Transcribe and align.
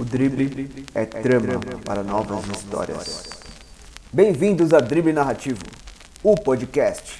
O 0.00 0.04
drible 0.04 0.66
é 0.94 1.04
trama 1.04 1.60
para 1.84 2.02
novas 2.02 2.42
histórias. 2.56 3.28
Bem-vindos 4.10 4.72
a 4.72 4.80
Drible 4.80 5.12
Narrativo, 5.12 5.60
o 6.22 6.34
podcast. 6.36 7.18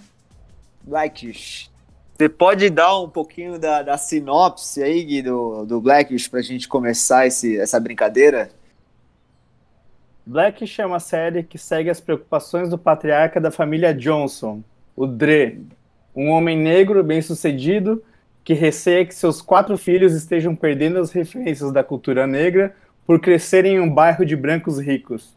Blackish. 0.83 1.69
Você 2.17 2.29
pode 2.29 2.71
dar 2.71 3.01
um 3.01 3.09
pouquinho 3.09 3.59
da, 3.59 3.83
da 3.83 3.99
sinopse 3.99 4.83
aí, 4.83 5.03
Gui, 5.03 5.23
do, 5.23 5.65
do 5.65 5.81
Blackish 5.81 6.29
pra 6.29 6.41
gente 6.41 6.69
começar 6.69 7.27
esse, 7.27 7.59
essa 7.59 7.81
brincadeira? 7.81 8.51
Blackish 10.25 10.79
é 10.79 10.87
uma 10.87 11.01
série 11.01 11.43
que 11.43 11.59
segue 11.59 11.91
as 11.91 12.01
preocupações 12.01 12.71
do 12.71 12.79
patriarca 12.79 13.41
da 13.41 13.51
família 13.51 13.93
Johnson, 13.93 14.63
o 14.95 15.07
Dre, 15.07 15.67
um 16.15 16.31
homem 16.31 16.57
negro 16.57 17.03
bem-sucedido 17.03 18.03
que 18.49 18.55
receia 18.55 19.05
que 19.05 19.15
seus 19.15 19.43
quatro 19.43 19.77
filhos 19.77 20.15
estejam 20.15 20.57
perdendo 20.57 20.99
as 20.99 21.13
referências 21.13 21.71
da 21.71 21.85
cultura 21.85 22.27
negra 22.27 22.75
por 23.07 23.21
crescerem 23.21 23.75
em 23.75 23.79
um 23.79 23.93
bairro 23.93 24.25
de 24.25 24.35
brancos 24.35 24.79
ricos. 24.79 25.37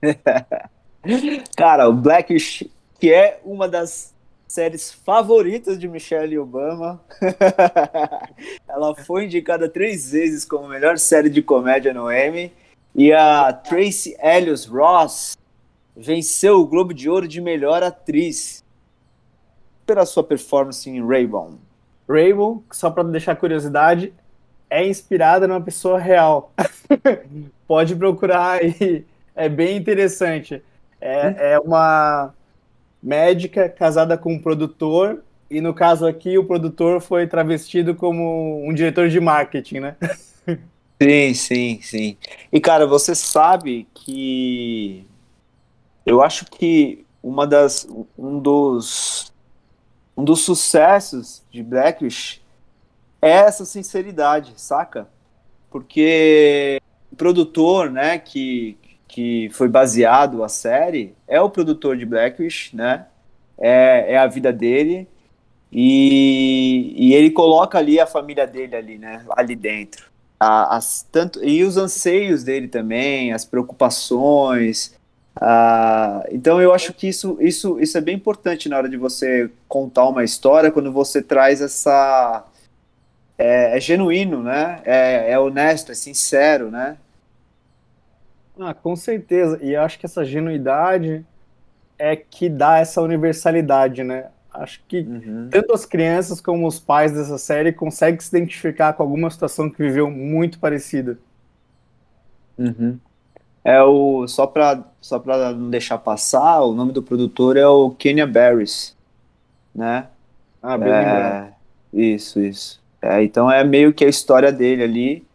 Cara, 1.54 1.90
o 1.90 1.92
Blackish, 1.92 2.70
que 2.98 3.12
é 3.12 3.38
uma 3.44 3.68
das 3.68 4.14
séries 4.48 4.90
favoritas 4.90 5.78
de 5.78 5.86
Michelle 5.86 6.38
Obama. 6.38 7.04
Ela 8.66 8.94
foi 8.94 9.26
indicada 9.26 9.68
três 9.68 10.12
vezes 10.12 10.46
como 10.46 10.66
melhor 10.66 10.96
série 10.96 11.28
de 11.28 11.42
comédia 11.42 11.92
no 11.92 12.10
Emmy. 12.10 12.50
E 12.94 13.12
a 13.12 13.52
Tracy 13.52 14.16
Ellis 14.18 14.64
Ross 14.64 15.36
venceu 15.94 16.60
o 16.60 16.66
Globo 16.66 16.94
de 16.94 17.10
Ouro 17.10 17.28
de 17.28 17.42
melhor 17.42 17.82
atriz 17.82 18.64
pela 19.84 20.06
sua 20.06 20.24
performance 20.24 20.88
em 20.88 21.06
Rainbow. 21.06 21.58
Rainbow, 22.08 22.64
só 22.70 22.90
para 22.90 23.04
deixar 23.04 23.36
curiosidade, 23.36 24.12
é 24.68 24.86
inspirada 24.86 25.46
numa 25.46 25.60
pessoa 25.60 25.98
real. 25.98 26.52
Pode 27.66 27.94
procurar 27.96 28.60
aí, 28.60 29.04
é 29.34 29.48
bem 29.48 29.76
interessante. 29.76 30.62
É, 31.00 31.52
é 31.54 31.58
uma 31.58 32.32
médica 33.02 33.68
casada 33.68 34.16
com 34.16 34.34
um 34.34 34.38
produtor, 34.38 35.22
e 35.50 35.60
no 35.60 35.74
caso 35.74 36.06
aqui 36.06 36.38
o 36.38 36.44
produtor 36.44 37.00
foi 37.00 37.26
travestido 37.26 37.94
como 37.94 38.66
um 38.66 38.72
diretor 38.72 39.08
de 39.08 39.20
marketing, 39.20 39.80
né? 39.80 39.96
Sim, 41.02 41.34
sim, 41.34 41.80
sim. 41.82 42.16
E 42.52 42.60
cara, 42.60 42.86
você 42.86 43.12
sabe 43.12 43.88
que 43.92 45.04
eu 46.06 46.22
acho 46.22 46.46
que 46.46 47.04
uma 47.20 47.44
das 47.44 47.88
um 48.16 48.38
dos 48.38 49.31
um 50.16 50.24
dos 50.24 50.40
sucessos 50.40 51.42
de 51.50 51.62
Blackish 51.62 52.42
é 53.20 53.30
essa 53.30 53.64
sinceridade, 53.64 54.52
saca? 54.56 55.08
Porque 55.70 56.80
o 57.10 57.16
produtor, 57.16 57.90
né, 57.90 58.18
que, 58.18 58.76
que 59.08 59.48
foi 59.52 59.68
baseado 59.68 60.42
a 60.42 60.48
série 60.48 61.14
é 61.26 61.40
o 61.40 61.50
produtor 61.50 61.96
de 61.96 62.04
Blackish, 62.04 62.72
né? 62.74 63.06
É, 63.58 64.14
é 64.14 64.18
a 64.18 64.26
vida 64.26 64.52
dele 64.52 65.06
e, 65.70 66.94
e 66.96 67.14
ele 67.14 67.30
coloca 67.30 67.78
ali 67.78 68.00
a 68.00 68.06
família 68.06 68.46
dele 68.46 68.76
ali, 68.76 68.98
né? 68.98 69.24
Ali 69.30 69.54
dentro. 69.56 70.10
As, 70.38 71.06
tanto, 71.12 71.42
e 71.44 71.62
os 71.62 71.76
anseios 71.76 72.42
dele 72.42 72.66
também, 72.66 73.32
as 73.32 73.44
preocupações, 73.44 74.94
ah, 75.36 76.24
então 76.30 76.60
eu 76.60 76.72
acho 76.74 76.92
que 76.92 77.08
isso, 77.08 77.38
isso, 77.40 77.80
isso 77.80 77.96
é 77.96 78.00
bem 78.00 78.16
importante 78.16 78.68
na 78.68 78.76
hora 78.76 78.88
de 78.88 78.96
você 78.96 79.50
contar 79.66 80.06
uma 80.08 80.24
história, 80.24 80.70
quando 80.70 80.92
você 80.92 81.22
traz 81.22 81.60
essa. 81.60 82.44
É, 83.38 83.76
é 83.76 83.80
genuíno, 83.80 84.42
né? 84.42 84.82
É, 84.84 85.32
é, 85.32 85.38
honesto, 85.38 85.90
é 85.90 85.94
sincero, 85.94 86.70
né? 86.70 86.96
Ah, 88.60 88.74
com 88.74 88.94
certeza. 88.94 89.58
E 89.62 89.74
acho 89.74 89.98
que 89.98 90.06
essa 90.06 90.24
genuidade 90.24 91.24
é 91.98 92.14
que 92.14 92.48
dá 92.48 92.78
essa 92.78 93.00
universalidade, 93.00 94.04
né? 94.04 94.26
Acho 94.52 94.82
que 94.86 95.00
uhum. 95.00 95.48
tanto 95.50 95.72
as 95.72 95.86
crianças 95.86 96.40
como 96.40 96.66
os 96.66 96.78
pais 96.78 97.12
dessa 97.12 97.38
série 97.38 97.72
conseguem 97.72 98.20
se 98.20 98.28
identificar 98.36 98.92
com 98.92 99.02
alguma 99.02 99.30
situação 99.30 99.70
que 99.70 99.78
viveu 99.78 100.10
muito 100.10 100.58
parecida. 100.58 101.18
Uhum. 102.58 102.98
É 103.64 103.82
o 103.82 104.26
só 104.26 104.46
para 104.46 104.82
só 105.00 105.18
para 105.18 105.52
não 105.52 105.70
deixar 105.70 105.98
passar, 105.98 106.62
o 106.62 106.74
nome 106.74 106.92
do 106.92 107.02
produtor 107.02 107.56
é 107.56 107.66
o 107.66 107.90
Kenya 107.90 108.26
Barris, 108.26 108.96
né? 109.74 110.06
Ah, 110.62 110.78
bem 110.78 110.92
é, 110.92 111.52
Isso, 111.92 112.40
isso. 112.40 112.80
É, 113.00 113.22
então 113.22 113.50
é 113.50 113.64
meio 113.64 113.92
que 113.92 114.04
a 114.04 114.08
história 114.08 114.52
dele 114.52 114.82
ali 114.84 115.26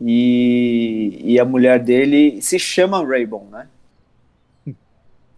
e, 0.00 1.20
e 1.24 1.40
a 1.40 1.44
mulher 1.44 1.80
dele 1.80 2.40
se 2.40 2.58
chama 2.58 3.04
Raybon, 3.04 3.46
né? 3.50 3.66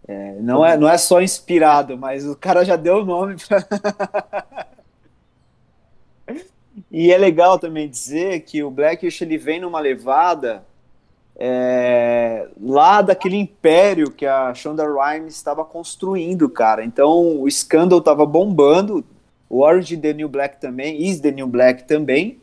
É, 0.07 0.33
não, 0.41 0.65
é, 0.65 0.77
não 0.77 0.87
é 0.87 0.97
só 0.97 1.21
inspirado, 1.21 1.97
mas 1.97 2.27
o 2.27 2.35
cara 2.35 2.63
já 2.63 2.75
deu 2.75 2.97
o 2.97 3.05
nome 3.05 3.35
pra... 3.47 3.65
E 6.91 7.11
é 7.11 7.17
legal 7.17 7.57
também 7.57 7.89
dizer 7.89 8.41
que 8.41 8.63
o 8.63 8.69
Blackish 8.69 9.21
ele 9.21 9.37
vem 9.37 9.59
numa 9.59 9.79
levada 9.79 10.63
é, 11.39 12.47
lá 12.61 13.01
daquele 13.01 13.37
império 13.37 14.11
que 14.11 14.25
a 14.25 14.53
Shonda 14.53 14.85
Rhimes 14.85 15.35
estava 15.35 15.65
construindo, 15.65 16.49
cara. 16.49 16.83
Então 16.83 17.41
o 17.41 17.49
Scandal 17.49 17.99
estava 17.99 18.25
bombando, 18.25 19.03
o 19.49 19.61
Orange 19.61 19.97
the 19.97 20.13
New 20.13 20.29
Black 20.29 20.59
também, 20.59 21.01
Is 21.01 21.19
the 21.19 21.31
New 21.31 21.47
Black 21.47 21.83
também, 21.85 22.39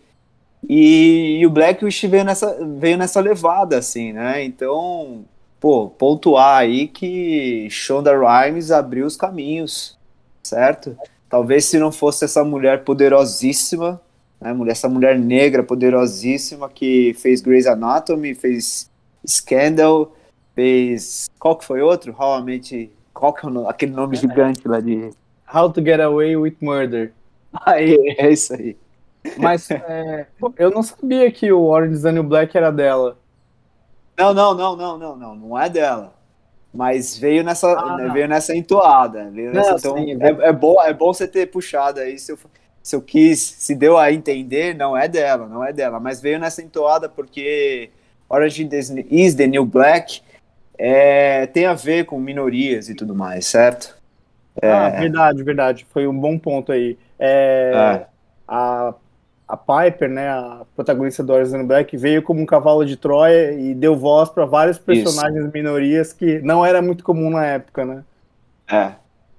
e, 0.68 1.38
e 1.40 1.46
o 1.46 1.50
Blackish 1.50 2.02
veio 2.02 2.24
nessa, 2.24 2.58
veio 2.78 2.98
nessa 2.98 3.20
levada, 3.20 3.78
assim, 3.78 4.12
né? 4.12 4.44
Então 4.44 5.24
pô, 5.58 5.88
pontuar 5.90 6.58
aí 6.58 6.88
que 6.88 7.68
Shonda 7.70 8.12
Rhimes 8.16 8.70
abriu 8.70 9.06
os 9.06 9.16
caminhos, 9.16 9.98
certo? 10.42 10.96
Talvez 11.28 11.66
se 11.66 11.78
não 11.78 11.92
fosse 11.92 12.24
essa 12.24 12.42
mulher 12.42 12.82
poderosíssima, 12.82 14.00
né, 14.40 14.54
essa 14.68 14.88
mulher 14.88 15.18
negra 15.18 15.62
poderosíssima 15.62 16.68
que 16.68 17.14
fez 17.14 17.40
Grey's 17.40 17.66
Anatomy, 17.66 18.34
fez 18.34 18.90
Scandal, 19.26 20.12
fez. 20.54 21.28
Qual 21.38 21.56
que 21.56 21.64
foi 21.64 21.82
outro? 21.82 22.14
How 22.18 22.40
I 22.40 22.42
Met. 22.42 22.92
Qual 23.12 23.32
que 23.32 23.46
é 23.46 23.50
o, 23.50 23.68
aquele 23.68 23.92
nome 23.92 24.16
gigante 24.16 24.66
lá 24.66 24.80
de. 24.80 25.10
How 25.52 25.70
to 25.70 25.82
Get 25.82 26.00
Away 26.00 26.36
with 26.36 26.56
Murder. 26.60 27.12
Aí, 27.66 27.96
é 28.18 28.30
isso 28.30 28.54
aí. 28.54 28.76
Mas 29.36 29.68
é, 29.70 30.26
eu 30.56 30.70
não 30.70 30.82
sabia 30.82 31.30
que 31.30 31.52
o 31.52 31.62
Orange 31.62 31.94
is 31.94 32.02
the 32.02 32.12
New 32.12 32.22
Black 32.22 32.56
era 32.56 32.70
dela. 32.70 33.18
Não, 34.16 34.32
não, 34.32 34.54
não, 34.54 34.76
não, 34.76 34.98
não, 34.98 35.16
não, 35.16 35.34
não 35.34 35.58
é 35.58 35.68
dela. 35.68 36.14
Mas 36.72 37.18
veio 37.18 37.42
nessa, 37.42 37.72
ah, 37.72 38.12
veio 38.12 38.28
nessa 38.28 38.54
entoada. 38.54 39.28
Veio 39.30 39.52
nessa, 39.52 39.70
não, 39.70 39.78
então 39.78 39.96
sim, 39.96 40.22
é, 40.22 40.48
é, 40.48 40.52
bom, 40.52 40.80
é 40.80 40.94
bom 40.94 41.12
você 41.12 41.26
ter 41.26 41.46
puxado 41.46 41.98
aí. 41.98 42.16
Se 42.18 42.32
eu, 42.32 42.38
se 42.90 42.96
eu 42.96 43.00
quis, 43.00 43.38
se 43.38 43.72
deu 43.72 43.96
a 43.96 44.10
entender, 44.12 44.74
não 44.74 44.96
é 44.96 45.06
dela, 45.06 45.46
não 45.46 45.64
é 45.64 45.72
dela. 45.72 46.00
Mas 46.00 46.20
veio 46.20 46.40
nessa 46.40 46.60
entoada 46.60 47.08
porque 47.08 47.88
Orange 48.28 48.68
is 49.08 49.34
the 49.36 49.46
New 49.46 49.64
Black 49.64 50.22
é, 50.76 51.46
tem 51.46 51.66
a 51.66 51.74
ver 51.74 52.04
com 52.04 52.18
minorias 52.18 52.88
e 52.88 52.94
tudo 52.96 53.14
mais, 53.14 53.46
certo? 53.46 53.96
É... 54.60 54.72
Ah, 54.72 54.88
verdade, 54.88 55.42
verdade. 55.44 55.86
Foi 55.92 56.08
um 56.08 56.18
bom 56.18 56.36
ponto 56.36 56.72
aí. 56.72 56.98
É, 57.16 57.70
é. 57.74 58.06
A, 58.48 58.92
a 59.46 59.56
Piper, 59.56 60.08
né, 60.08 60.28
a 60.28 60.62
protagonista 60.74 61.22
do 61.22 61.32
Orange 61.32 61.62
Black, 61.62 61.96
veio 61.96 62.24
como 62.24 62.40
um 62.40 62.46
cavalo 62.46 62.84
de 62.84 62.96
Troia 62.96 63.52
e 63.52 63.72
deu 63.72 63.96
voz 63.96 64.28
para 64.30 64.44
vários 64.46 64.78
personagens 64.78 65.44
Isso. 65.44 65.52
minorias 65.52 66.12
que 66.12 66.40
não 66.40 66.66
era 66.66 66.82
muito 66.82 67.04
comum 67.04 67.30
na 67.30 67.46
época, 67.46 67.84
né? 67.84 68.02
É. 68.68 68.94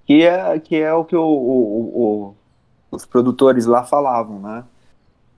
Que 0.05 0.23
é, 0.23 0.57
que 0.59 0.77
é 0.77 0.93
o 0.93 1.03
que 1.03 1.17
o, 1.17 1.21
o, 1.21 2.01
o, 2.01 2.35
os 2.91 3.05
produtores 3.05 3.65
lá 3.65 3.83
falavam, 3.83 4.39
né? 4.39 4.63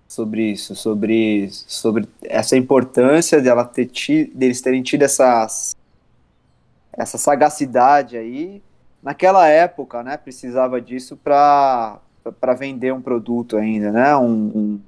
Sobre 0.08 0.52
isso, 0.52 0.76
sobre, 0.76 1.50
sobre 1.52 2.08
essa 2.24 2.58
importância 2.58 3.42
de 3.42 3.48
ela 3.48 3.64
ter 3.64 3.86
tido, 3.86 4.36
deles 4.36 4.62
terem 4.62 4.84
tido 4.84 5.04
essas, 5.04 5.76
essa 6.92 7.18
sagacidade 7.18 8.18
aí. 8.18 8.62
Naquela 9.02 9.48
época, 9.48 10.04
né, 10.04 10.18
precisava 10.18 10.82
disso 10.82 11.18
para 11.18 12.00
para 12.40 12.54
vender 12.54 12.94
um 12.94 13.02
produto 13.02 13.58
ainda, 13.58 13.92
né? 13.92 14.16
Um, 14.16 14.32
um, 14.32 14.82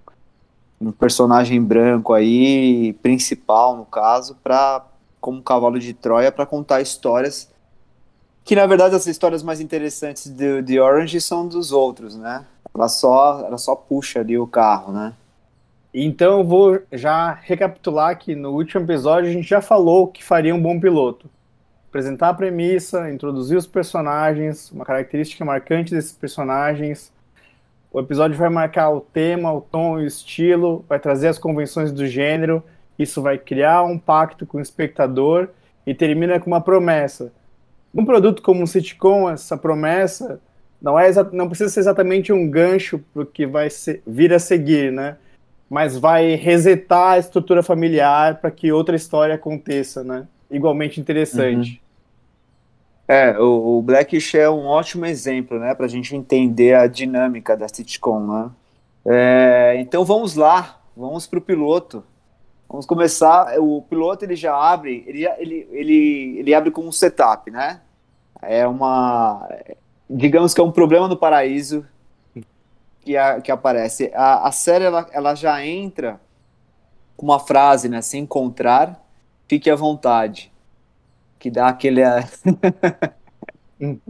um, 0.88 0.91
personagem 0.94 1.62
branco 1.62 2.13
aí, 2.13 2.94
principal 3.01 3.75
no 3.75 3.83
caso, 3.83 4.38
para 4.41 4.85
como 5.19 5.44
cavalo 5.44 5.77
de 5.77 5.94
Troia 5.94 6.31
para 6.31 6.45
contar 6.45 6.79
histórias 6.81 7.50
que 8.45 8.56
na 8.56 8.68
verdade 8.68 8.95
as 8.95 9.07
histórias 9.07 9.42
mais 9.42 9.59
interessantes 9.59 10.30
de, 10.30 10.62
de 10.62 10.80
Orange 10.80 11.19
são 11.19 11.47
dos 11.47 11.71
outros, 11.71 12.15
né? 12.15 12.45
Ela 12.74 12.88
só 12.88 13.44
ela 13.45 13.57
só 13.57 13.75
puxa 13.75 14.19
ali 14.19 14.38
o 14.38 14.45
carro, 14.45 14.94
né? 14.94 15.13
Então 15.92 16.44
vou 16.44 16.80
já 16.92 17.31
recapitular 17.33 18.18
que 18.19 18.36
no 18.36 18.51
último 18.51 18.83
episódio 18.83 19.30
a 19.30 19.33
gente 19.33 19.47
já 19.47 19.62
falou 19.62 20.07
que 20.07 20.24
faria 20.24 20.53
um 20.53 20.62
bom 20.62 20.80
piloto. 20.80 21.27
Apresentar 21.89 22.30
a 22.30 22.33
premissa, 22.33 23.09
introduzir 23.09 23.57
os 23.57 23.65
personagens, 23.65 24.69
uma 24.71 24.86
característica 24.86 25.44
marcante 25.44 25.91
desses 25.95 26.12
personagens, 26.12 27.12
o 27.91 28.00
episódio 28.00 28.38
vai 28.38 28.50
marcar 28.50 28.89
o 28.89 29.00
tema, 29.00 29.53
o 29.53 29.62
tom 29.62 29.94
o 29.94 30.01
estilo, 30.01 30.86
vai 30.88 31.00
trazer 31.00 31.30
as 31.30 31.39
convenções 31.39 31.91
do 31.94 32.06
gênero, 32.06 32.62
isso 33.00 33.21
vai 33.21 33.38
criar 33.38 33.83
um 33.83 33.98
pacto 33.98 34.45
com 34.45 34.57
o 34.57 34.62
espectador 34.62 35.48
e 35.88 35.95
termina 35.95 36.39
com 36.39 36.48
uma 36.48 36.62
promessa. 36.62 37.31
Um 37.95 38.03
produto 38.03 38.42
como 38.42 38.62
um 38.62 38.68
sitcom, 38.68 39.30
essa 39.30 39.56
promessa 39.56 40.39
não, 40.81 41.00
é, 41.00 41.09
não 41.31 41.47
precisa 41.47 41.69
ser 41.69 41.80
exatamente 41.80 42.33
um 42.33 42.50
gancho 42.50 43.00
para 43.13 43.24
o 43.24 43.25
que 43.25 43.45
vai 43.45 43.69
ser, 43.69 44.03
vir 44.06 44.33
a 44.33 44.39
seguir, 44.39 44.92
né? 44.92 45.18
Mas 45.69 45.97
vai 45.97 46.36
resetar 46.36 47.13
a 47.13 47.18
estrutura 47.18 47.63
familiar 47.63 48.39
para 48.39 48.51
que 48.51 48.71
outra 48.71 48.95
história 48.95 49.33
aconteça, 49.33 50.03
né? 50.03 50.27
Igualmente 50.51 51.00
interessante. 51.00 51.81
Uhum. 53.07 53.15
É, 53.15 53.39
o, 53.39 53.77
o 53.77 53.81
Blackish 53.81 54.36
é 54.36 54.50
um 54.50 54.65
ótimo 54.65 55.06
exemplo, 55.06 55.59
né, 55.59 55.75
para 55.75 55.86
a 55.86 55.89
gente 55.89 56.15
entender 56.15 56.74
a 56.74 56.88
dinâmica 56.88 57.56
da 57.56 57.68
sitcom, 57.68 58.19
né? 58.19 58.51
É, 59.06 59.75
então 59.80 60.03
vamos 60.03 60.36
lá, 60.36 60.81
vamos 60.98 61.27
para 61.27 61.39
o 61.39 61.41
piloto. 61.41 62.03
Vamos 62.68 62.86
começar. 62.86 63.59
O 63.59 63.81
piloto 63.83 64.25
ele 64.25 64.36
já 64.36 64.56
abre, 64.56 65.03
ele, 65.07 65.25
ele, 65.38 65.68
ele, 65.71 66.39
ele 66.39 66.53
abre 66.53 66.71
com 66.71 66.81
um 66.81 66.91
setup, 66.91 67.50
né? 67.51 67.81
É 68.41 68.67
uma, 68.67 69.47
digamos 70.09 70.53
que 70.53 70.61
é 70.61 70.63
um 70.63 70.71
problema 70.71 71.07
no 71.07 71.17
paraíso 71.17 71.85
que, 73.01 73.15
a, 73.15 73.41
que 73.41 73.51
aparece. 73.51 74.11
A, 74.13 74.47
a 74.47 74.51
série 74.51 74.85
ela, 74.85 75.07
ela 75.11 75.35
já 75.35 75.63
entra 75.65 76.19
com 77.15 77.25
uma 77.25 77.39
frase, 77.39 77.87
né? 77.87 78.01
Se 78.01 78.17
encontrar, 78.17 79.01
fique 79.47 79.69
à 79.69 79.75
vontade 79.75 80.51
que 81.39 81.51
dá 81.51 81.67
aquele. 81.67 82.01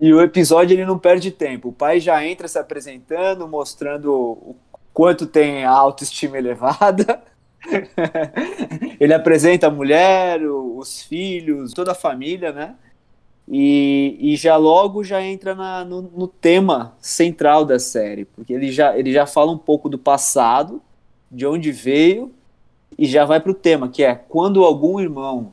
e 0.00 0.14
o 0.14 0.20
episódio 0.20 0.74
ele 0.74 0.84
não 0.84 0.98
perde 0.98 1.30
tempo. 1.30 1.68
O 1.68 1.72
pai 1.72 2.00
já 2.00 2.24
entra 2.24 2.48
se 2.48 2.58
apresentando, 2.58 3.48
mostrando 3.48 4.12
o 4.12 4.56
quanto 4.92 5.26
tem 5.26 5.64
a 5.64 5.70
autoestima 5.70 6.38
elevada. 6.38 7.22
ele 9.00 9.12
apresenta 9.12 9.66
a 9.66 9.70
mulher, 9.70 10.40
os 10.42 11.02
filhos, 11.02 11.72
toda 11.72 11.92
a 11.92 11.96
família, 11.96 12.52
né? 12.52 12.76
E, 13.48 14.16
e 14.18 14.36
já 14.36 14.56
logo 14.56 15.04
já 15.04 15.22
entra 15.22 15.54
na, 15.54 15.84
no, 15.84 16.02
no, 16.02 16.26
tema 16.26 16.96
central 17.00 17.64
da 17.64 17.78
série, 17.78 18.24
porque 18.24 18.52
ele 18.52 18.72
já, 18.72 18.98
ele 18.98 19.12
já 19.12 19.24
fala 19.24 19.52
um 19.52 19.58
pouco 19.58 19.88
do 19.88 19.98
passado, 19.98 20.82
de 21.30 21.46
onde 21.46 21.70
veio, 21.70 22.32
e 22.98 23.06
já 23.06 23.24
vai 23.24 23.40
para 23.40 23.52
o 23.52 23.54
tema, 23.54 23.88
que 23.88 24.02
é 24.02 24.14
quando 24.14 24.64
algum 24.64 24.98
irmão 24.98 25.52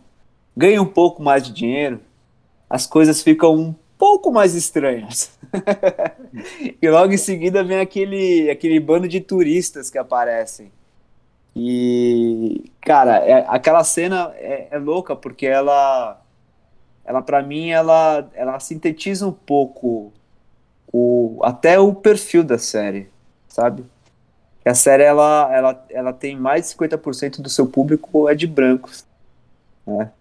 ganha 0.58 0.82
um 0.82 0.88
pouco 0.88 1.22
mais 1.22 1.44
de 1.44 1.54
dinheiro, 1.54 2.00
as 2.70 2.88
coisas 2.88 3.22
ficam 3.22 3.54
um 3.56 3.76
pouco 3.98 4.32
mais 4.32 4.56
estranhas. 4.56 5.38
e 6.82 6.90
logo 6.90 7.14
em 7.14 7.18
seguida 7.18 7.64
vem 7.64 7.80
aquele, 7.80 8.50
aquele 8.50 8.80
bando 8.80 9.08
de 9.08 9.22
turistas 9.22 9.90
que 9.90 9.98
aparecem. 9.98 10.72
E, 11.56 12.72
cara, 12.82 13.18
é, 13.18 13.46
aquela 13.48 13.84
cena 13.84 14.34
é, 14.36 14.70
é, 14.72 14.78
louca 14.80 15.16
porque 15.16 15.46
ela, 15.46 16.20
ela 17.06 17.22
para 17.22 17.42
mim, 17.44 17.70
ela, 17.70 18.30
ela 18.34 18.60
sintetiza 18.60 19.28
um 19.28 19.32
pouco 19.32 20.14
o, 20.92 21.40
até 21.44 21.80
o 21.80 21.94
perfil 21.94 22.44
da 22.44 22.58
série, 22.58 23.10
sabe? 23.48 23.86
A 24.66 24.74
série, 24.74 25.04
ela, 25.04 25.50
ela, 25.54 25.86
ela 25.90 26.14
tem 26.14 26.38
mais 26.38 26.70
de 26.70 26.76
50% 26.76 27.42
do 27.42 27.50
seu 27.50 27.68
público 27.68 28.30
é 28.30 28.36
de 28.36 28.48
brancos, 28.48 29.06
né? 29.86 30.12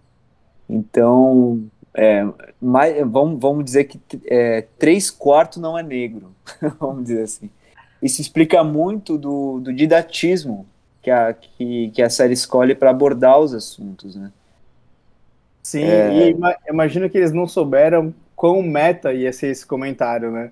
Então, 0.68 1.64
é, 1.94 2.26
mais, 2.60 2.96
vamos, 3.06 3.40
vamos 3.40 3.64
dizer 3.64 3.84
que 3.84 4.00
é, 4.26 4.62
três 4.78 5.10
quartos 5.10 5.58
não 5.58 5.78
é 5.78 5.82
negro, 5.82 6.34
vamos 6.80 7.04
dizer 7.04 7.22
assim. 7.22 7.50
Isso 8.02 8.20
explica 8.20 8.64
muito 8.64 9.16
do, 9.16 9.60
do 9.60 9.72
didatismo 9.72 10.66
que 11.00 11.10
a, 11.10 11.32
que, 11.32 11.90
que 11.90 12.02
a 12.02 12.10
série 12.10 12.32
escolhe 12.32 12.74
para 12.74 12.90
abordar 12.90 13.38
os 13.38 13.54
assuntos, 13.54 14.16
né? 14.16 14.32
Sim, 15.62 15.84
é... 15.84 16.30
e 16.30 16.36
imagino 16.68 17.08
que 17.08 17.16
eles 17.16 17.32
não 17.32 17.46
souberam 17.46 18.12
quão 18.34 18.62
meta 18.62 19.12
ia 19.12 19.32
ser 19.32 19.48
esse 19.48 19.64
comentário, 19.64 20.30
né? 20.30 20.50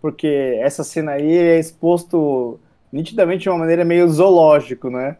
Porque 0.00 0.58
essa 0.60 0.84
cena 0.84 1.12
aí 1.12 1.36
é 1.36 1.58
exposto 1.58 2.58
nitidamente 2.92 3.42
de 3.42 3.48
uma 3.48 3.58
maneira 3.58 3.84
meio 3.84 4.08
zoológico, 4.08 4.90
né? 4.90 5.16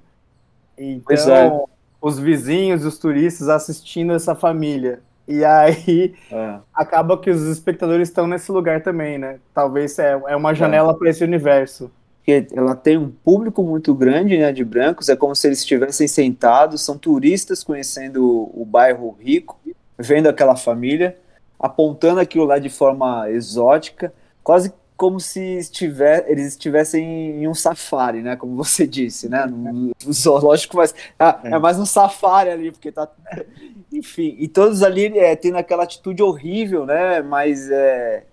Então, 0.78 1.34
é 1.34 1.72
os 2.02 2.18
vizinhos 2.18 2.84
e 2.84 2.88
os 2.88 2.98
turistas 2.98 3.48
assistindo 3.48 4.12
essa 4.12 4.34
família. 4.34 5.00
E 5.26 5.44
aí 5.44 6.14
é. 6.32 6.58
acaba 6.74 7.16
que 7.16 7.30
os 7.30 7.42
espectadores 7.42 8.08
estão 8.08 8.26
nesse 8.26 8.50
lugar 8.50 8.82
também, 8.82 9.18
né? 9.18 9.38
Talvez 9.54 9.96
é, 10.00 10.20
é 10.26 10.34
uma 10.34 10.52
janela 10.52 10.92
é. 10.92 10.94
para 10.96 11.08
esse 11.08 11.22
universo. 11.22 11.90
Porque 12.24 12.46
ela 12.54 12.76
tem 12.76 12.96
um 12.96 13.10
público 13.10 13.64
muito 13.64 13.92
grande, 13.92 14.38
né, 14.38 14.52
de 14.52 14.64
brancos, 14.64 15.08
é 15.08 15.16
como 15.16 15.34
se 15.34 15.48
eles 15.48 15.58
estivessem 15.58 16.06
sentados, 16.06 16.80
são 16.80 16.96
turistas 16.96 17.64
conhecendo 17.64 18.24
o, 18.24 18.62
o 18.62 18.64
bairro 18.64 19.16
rico, 19.18 19.58
vendo 19.98 20.28
aquela 20.28 20.54
família, 20.54 21.18
apontando 21.58 22.20
aquilo 22.20 22.44
lá 22.44 22.60
de 22.60 22.70
forma 22.70 23.28
exótica, 23.28 24.14
quase 24.44 24.72
como 24.96 25.18
se 25.18 25.40
estiver, 25.58 26.30
eles 26.30 26.46
estivessem 26.48 27.42
em 27.42 27.48
um 27.48 27.54
safari, 27.54 28.22
né? 28.22 28.36
Como 28.36 28.54
você 28.54 28.86
disse, 28.86 29.28
né? 29.28 29.46
No, 29.46 29.90
zoológico, 30.12 30.76
mas 30.76 30.94
ah, 31.18 31.40
é. 31.42 31.48
é. 31.48 31.58
mais 31.58 31.76
um 31.76 31.84
safari 31.84 32.50
ali, 32.50 32.70
porque 32.70 32.92
tá. 32.92 33.08
Enfim, 33.92 34.36
e 34.38 34.46
todos 34.46 34.80
ali 34.80 35.18
é, 35.18 35.34
tendo 35.34 35.56
aquela 35.56 35.82
atitude 35.82 36.22
horrível, 36.22 36.86
né? 36.86 37.20
Mas 37.20 37.68
é, 37.68 38.24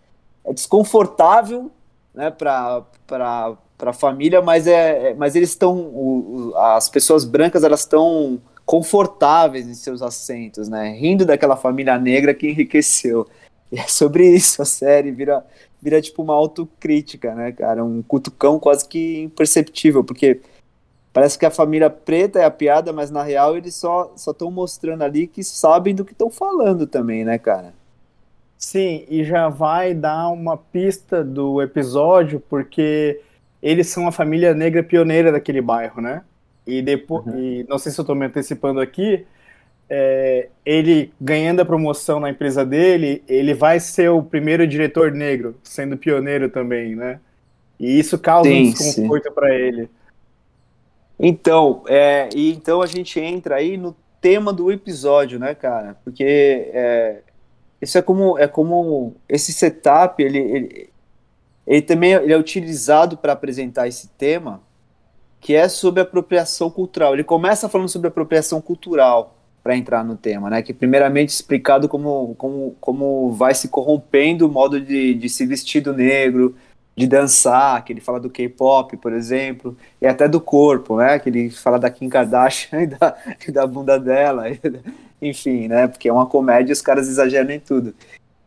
é 0.45 0.53
desconfortável, 0.53 1.71
né? 2.13 2.29
Para 2.29 2.85
para 3.79 3.91
a 3.91 3.93
família, 3.93 4.41
mas 4.41 4.67
é, 4.67 5.11
é, 5.11 5.13
mas 5.13 5.37
eles 5.37 5.49
estão, 5.49 6.53
as 6.75 6.89
pessoas 6.89 7.23
brancas 7.23 7.63
elas 7.63 7.79
estão 7.79 8.39
confortáveis 8.65 9.65
em 9.67 9.73
seus 9.73 10.01
assentos, 10.01 10.67
né? 10.67 10.91
Rindo 10.91 11.25
daquela 11.25 11.55
família 11.55 11.97
negra 11.97 12.33
que 12.33 12.49
enriqueceu. 12.49 13.25
E 13.71 13.79
é 13.79 13.87
sobre 13.87 14.27
isso 14.27 14.61
a 14.61 14.65
série, 14.65 15.11
vira, 15.11 15.45
vira 15.81 16.01
tipo 16.01 16.21
uma 16.21 16.33
autocrítica, 16.33 17.33
né, 17.33 17.53
cara? 17.53 17.83
Um 17.83 18.01
cutucão 18.01 18.59
quase 18.59 18.87
que 18.87 19.21
imperceptível, 19.21 20.03
porque 20.03 20.41
parece 21.13 21.39
que 21.39 21.45
a 21.45 21.51
família 21.51 21.89
preta 21.89 22.39
é 22.39 22.45
a 22.45 22.51
piada, 22.51 22.91
mas 22.91 23.09
na 23.09 23.23
real 23.23 23.55
eles 23.55 23.75
só 23.75 24.13
estão 24.15 24.51
mostrando 24.51 25.03
ali 25.03 25.25
que 25.25 25.41
sabem 25.43 25.95
do 25.95 26.03
que 26.03 26.11
estão 26.11 26.29
falando 26.29 26.85
também, 26.85 27.23
né, 27.23 27.37
cara? 27.37 27.73
Sim, 28.57 29.05
e 29.07 29.23
já 29.23 29.47
vai 29.47 29.93
dar 29.93 30.29
uma 30.29 30.57
pista 30.57 31.23
do 31.23 31.61
episódio, 31.61 32.43
porque 32.49 33.21
eles 33.61 33.87
são 33.87 34.07
a 34.07 34.11
família 34.11 34.53
negra 34.53 34.83
pioneira 34.83 35.31
daquele 35.31 35.61
bairro, 35.61 36.01
né? 36.01 36.21
E 36.65 36.81
depois, 36.81 37.25
uhum. 37.25 37.37
e 37.37 37.65
não 37.67 37.77
sei 37.77 37.91
se 37.91 37.99
eu 37.99 38.03
estou 38.03 38.15
me 38.15 38.25
antecipando 38.25 38.79
aqui, 38.79 39.25
é, 39.89 40.49
ele 40.65 41.11
ganhando 41.19 41.61
a 41.61 41.65
promoção 41.65 42.19
na 42.19 42.29
empresa 42.29 42.65
dele, 42.65 43.23
ele 43.27 43.53
vai 43.53 43.79
ser 43.79 44.09
o 44.09 44.21
primeiro 44.21 44.67
diretor 44.67 45.11
negro, 45.11 45.55
sendo 45.63 45.97
pioneiro 45.97 46.49
também, 46.49 46.95
né? 46.95 47.19
E 47.79 47.97
isso 47.97 48.19
causa 48.19 48.49
sim, 48.49 48.67
um 48.67 48.71
desconforto 48.71 49.31
para 49.31 49.55
ele. 49.55 49.89
Então, 51.19 51.83
é, 51.87 52.29
e 52.35 52.51
então 52.51 52.81
a 52.81 52.85
gente 52.85 53.19
entra 53.19 53.55
aí 53.55 53.77
no 53.77 53.95
tema 54.21 54.53
do 54.53 54.71
episódio, 54.71 55.39
né, 55.39 55.55
cara? 55.55 55.97
Porque 56.03 56.23
é, 56.73 57.21
isso 57.81 57.97
é 57.97 58.01
como 58.01 58.37
é 58.37 58.47
como 58.47 59.15
esse 59.27 59.51
setup 59.51 60.21
ele, 60.21 60.37
ele, 60.37 60.89
ele 61.69 61.83
também 61.83 62.13
ele 62.13 62.33
é 62.33 62.37
utilizado 62.37 63.15
para 63.15 63.33
apresentar 63.33 63.87
esse 63.87 64.07
tema 64.17 64.59
que 65.39 65.53
é 65.55 65.69
sobre 65.69 66.01
apropriação 66.01 66.69
cultural. 66.69 67.13
Ele 67.13 67.23
começa 67.23 67.69
falando 67.69 67.87
sobre 67.87 68.07
apropriação 68.07 68.59
cultural 68.59 69.35
para 69.63 69.77
entrar 69.77 70.03
no 70.03 70.17
tema, 70.17 70.49
né? 70.49 70.63
Que 70.63 70.73
primeiramente 70.73 71.29
explicado 71.29 71.87
como, 71.87 72.33
como, 72.39 72.75
como 72.81 73.31
vai 73.33 73.53
se 73.53 73.67
corrompendo 73.67 74.47
o 74.47 74.51
modo 74.51 74.81
de, 74.81 75.13
de 75.13 75.29
se 75.29 75.45
vestir 75.45 75.81
do 75.81 75.93
negro, 75.93 76.55
de 76.95 77.05
dançar, 77.05 77.85
que 77.85 77.93
ele 77.93 78.01
fala 78.01 78.19
do 78.19 78.31
K-pop, 78.31 78.97
por 78.97 79.13
exemplo, 79.13 79.77
e 80.01 80.07
até 80.07 80.27
do 80.27 80.41
corpo, 80.41 80.97
né? 80.97 81.19
Que 81.19 81.29
ele 81.29 81.49
fala 81.51 81.77
da 81.77 81.91
Kim 81.91 82.09
Kardashian 82.09 82.81
e 82.83 82.87
da, 82.87 83.15
e 83.47 83.51
da 83.51 83.67
bunda 83.67 83.99
dela 83.99 84.45
enfim, 85.21 85.67
né? 85.67 85.87
Porque 85.87 86.09
é 86.09 86.13
uma 86.13 86.25
comédia, 86.25 86.73
os 86.73 86.81
caras 86.81 87.07
exageram 87.07 87.51
em 87.51 87.59
tudo. 87.59 87.93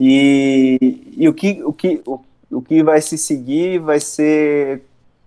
E, 0.01 1.15
e 1.17 1.29
o, 1.29 1.35
que, 1.35 1.63
o, 1.63 1.73
que, 1.73 2.03
o, 2.05 2.19
o 2.53 2.61
que 2.61 2.83
vai 2.83 3.01
se 3.01 3.17
seguir 3.17 3.79
vai 3.79 3.99
ser 3.99 4.83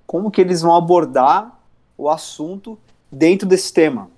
como 0.06 0.30
que 0.30 0.40
eles 0.40 0.62
vão 0.62 0.76
abordar 0.76 1.60
o 1.98 2.10
assunto 2.10 2.78
dentro 3.12 3.48
desse 3.48 3.74
tema, 3.74 4.10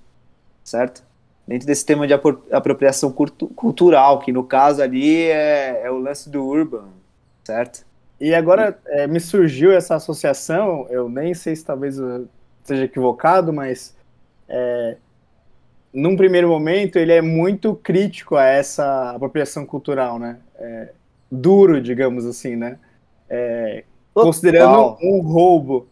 certo? 0.63 1.03
Dentro 1.47 1.65
desse 1.65 1.85
tema 1.85 2.05
de 2.05 2.13
apropriação 2.51 3.11
cultural, 3.55 4.19
que 4.19 4.33
no 4.33 4.43
caso 4.43 4.81
ali 4.81 5.23
é, 5.23 5.83
é 5.85 5.91
o 5.91 5.97
lance 5.97 6.29
do 6.29 6.43
urban, 6.43 6.85
certo? 7.43 7.85
E 8.19 8.35
agora 8.35 8.77
é, 8.87 9.07
me 9.07 9.19
surgiu 9.19 9.71
essa 9.71 9.95
associação, 9.95 10.87
eu 10.89 11.07
nem 11.07 11.33
sei 11.33 11.55
se 11.55 11.63
talvez 11.63 11.97
eu 11.97 12.27
esteja 12.61 12.83
equivocado, 12.83 13.53
mas 13.53 13.95
é, 14.49 14.97
num 15.93 16.15
primeiro 16.15 16.49
momento, 16.49 16.97
ele 16.97 17.13
é 17.13 17.21
muito 17.21 17.75
crítico 17.75 18.35
a 18.35 18.45
essa 18.45 19.11
apropriação 19.11 19.65
cultural, 19.65 20.19
né? 20.19 20.37
É, 20.55 20.89
duro, 21.31 21.81
digamos 21.81 22.25
assim, 22.25 22.55
né? 22.55 22.77
É, 23.29 23.83
considerando 24.13 24.97
um 25.01 25.21
roubo. 25.21 25.87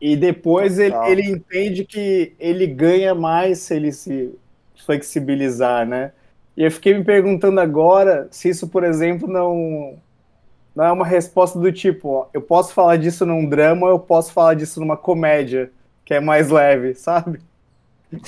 E 0.00 0.16
depois 0.16 0.78
ele, 0.78 0.94
ele, 1.06 1.22
entende 1.30 1.84
que 1.84 2.32
ele 2.38 2.66
ganha 2.66 3.14
mais 3.14 3.58
se 3.58 3.74
ele 3.74 3.92
se 3.92 4.34
flexibilizar, 4.86 5.86
né? 5.86 6.12
E 6.56 6.64
eu 6.64 6.70
fiquei 6.70 6.96
me 6.96 7.04
perguntando 7.04 7.60
agora 7.60 8.26
se 8.30 8.48
isso, 8.48 8.68
por 8.68 8.82
exemplo, 8.82 9.28
não, 9.28 9.98
não 10.74 10.84
é 10.84 10.92
uma 10.92 11.06
resposta 11.06 11.58
do 11.58 11.70
tipo, 11.70 12.08
ó, 12.08 12.26
eu 12.32 12.40
posso 12.40 12.72
falar 12.72 12.96
disso 12.96 13.26
num 13.26 13.46
drama, 13.46 13.88
eu 13.88 13.98
posso 13.98 14.32
falar 14.32 14.54
disso 14.54 14.80
numa 14.80 14.96
comédia, 14.96 15.70
que 16.04 16.14
é 16.14 16.20
mais 16.20 16.48
leve, 16.48 16.94
sabe? 16.94 17.40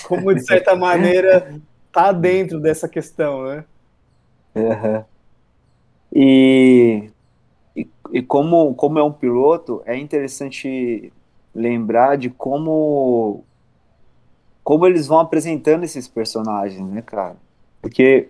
como 0.07 0.35
de 0.35 0.45
certa 0.45 0.77
maneira 0.77 1.55
tá 1.91 2.13
dentro 2.13 2.61
dessa 2.61 2.89
questão, 2.89 3.45
né? 3.47 3.65
Uhum. 4.55 5.05
E, 6.15 7.11
e, 7.77 7.89
e, 8.13 8.23
como, 8.23 8.75
como 8.75 8.99
é 8.99 9.03
um 9.03 9.13
piloto, 9.13 9.83
é 9.85 9.97
interessante 9.97 11.13
lembrar 11.55 12.17
de 12.17 12.31
como 12.31 13.45
como 14.65 14.87
eles 14.87 15.09
vão 15.09 15.19
apresentando 15.19 15.83
esses 15.83 16.07
personagens, 16.07 16.89
né, 16.89 17.03
cara? 17.03 17.37
Porque 17.81 18.29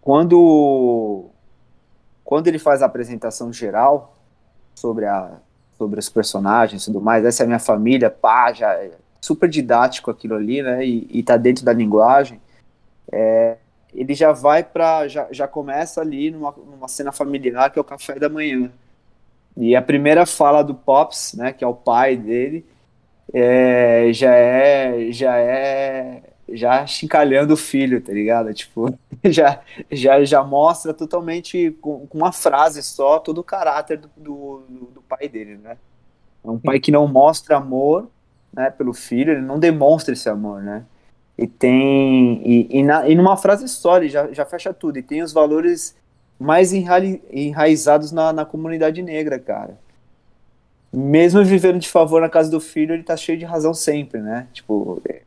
quando 0.00 1.26
quando 2.24 2.48
ele 2.48 2.58
faz 2.58 2.82
a 2.82 2.86
apresentação 2.86 3.52
geral 3.52 4.16
sobre 4.74 5.06
a 5.06 5.38
sobre 5.76 5.98
os 5.98 6.08
personagens 6.08 6.82
e 6.82 6.86
tudo 6.86 7.00
mais, 7.00 7.24
essa 7.24 7.42
é 7.42 7.44
a 7.44 7.46
minha 7.46 7.58
família, 7.58 8.08
pá, 8.08 8.52
já 8.52 8.78
super 9.20 9.48
didático 9.48 10.10
aquilo 10.10 10.34
ali, 10.34 10.62
né? 10.62 10.84
E, 10.84 11.08
e 11.10 11.22
tá 11.22 11.36
dentro 11.36 11.64
da 11.64 11.72
linguagem. 11.72 12.40
É, 13.10 13.56
ele 13.94 14.14
já 14.14 14.32
vai 14.32 14.62
para 14.62 15.06
já, 15.08 15.28
já 15.30 15.46
começa 15.46 16.00
ali 16.00 16.30
numa, 16.30 16.52
numa 16.52 16.88
cena 16.88 17.12
familiar 17.12 17.70
que 17.70 17.78
é 17.78 17.82
o 17.82 17.84
café 17.84 18.18
da 18.18 18.28
manhã. 18.28 18.70
E 19.56 19.76
a 19.76 19.82
primeira 19.82 20.24
fala 20.24 20.62
do 20.62 20.74
Pops, 20.74 21.34
né, 21.34 21.52
que 21.52 21.62
é 21.62 21.66
o 21.66 21.74
pai 21.74 22.16
dele, 22.16 22.64
é, 23.32 24.10
já 24.12 24.34
é 24.34 25.12
já 25.12 25.38
é 25.38 26.22
já 26.48 26.86
chincalhando 26.86 27.54
o 27.54 27.56
filho, 27.56 28.00
tá 28.00 28.12
ligado? 28.12 28.52
Tipo, 28.54 28.92
já 29.24 29.60
já, 29.90 30.24
já 30.24 30.42
mostra 30.42 30.92
totalmente 30.94 31.70
com, 31.80 32.06
com 32.06 32.18
uma 32.18 32.32
frase 32.32 32.82
só 32.82 33.18
todo 33.18 33.38
o 33.38 33.44
caráter 33.44 33.98
do, 33.98 34.10
do, 34.16 34.62
do 34.94 35.02
pai 35.02 35.28
dele, 35.28 35.56
né? 35.56 35.76
É 36.44 36.50
um 36.50 36.58
pai 36.58 36.80
que 36.80 36.90
não 36.90 37.06
mostra 37.06 37.56
amor, 37.56 38.08
né, 38.52 38.70
pelo 38.70 38.92
filho, 38.92 39.32
ele 39.32 39.42
não 39.42 39.58
demonstra 39.58 40.12
esse 40.12 40.28
amor, 40.28 40.62
né? 40.62 40.84
E 41.36 41.46
tem. 41.46 42.42
E, 42.44 42.78
e, 42.78 42.82
na, 42.82 43.08
e 43.08 43.14
numa 43.14 43.36
frase 43.36 43.66
só, 43.68 43.96
ele 43.96 44.08
já, 44.08 44.32
já 44.32 44.44
fecha 44.44 44.72
tudo. 44.72 44.98
E 44.98 45.02
tem 45.02 45.22
os 45.22 45.32
valores 45.32 45.96
mais 46.42 46.72
enra, 46.72 46.98
enraizados 47.30 48.12
na, 48.12 48.32
na 48.32 48.44
comunidade 48.44 49.02
negra, 49.02 49.38
cara. 49.38 49.78
Mesmo 50.92 51.42
vivendo 51.44 51.78
de 51.78 51.88
favor 51.88 52.20
na 52.20 52.28
casa 52.28 52.50
do 52.50 52.60
filho, 52.60 52.92
ele 52.92 53.02
tá 53.02 53.16
cheio 53.16 53.38
de 53.38 53.44
razão 53.44 53.72
sempre, 53.72 54.20
né? 54.20 54.46
Tipo, 54.52 55.00
é, 55.08 55.22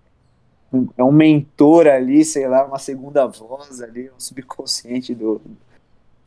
é 0.98 1.04
um 1.04 1.12
mentor 1.12 1.88
ali, 1.88 2.24
sei 2.24 2.48
lá, 2.48 2.66
uma 2.66 2.78
segunda 2.78 3.26
voz 3.26 3.82
ali, 3.82 4.10
um 4.16 4.20
subconsciente 4.20 5.16
do, 5.16 5.42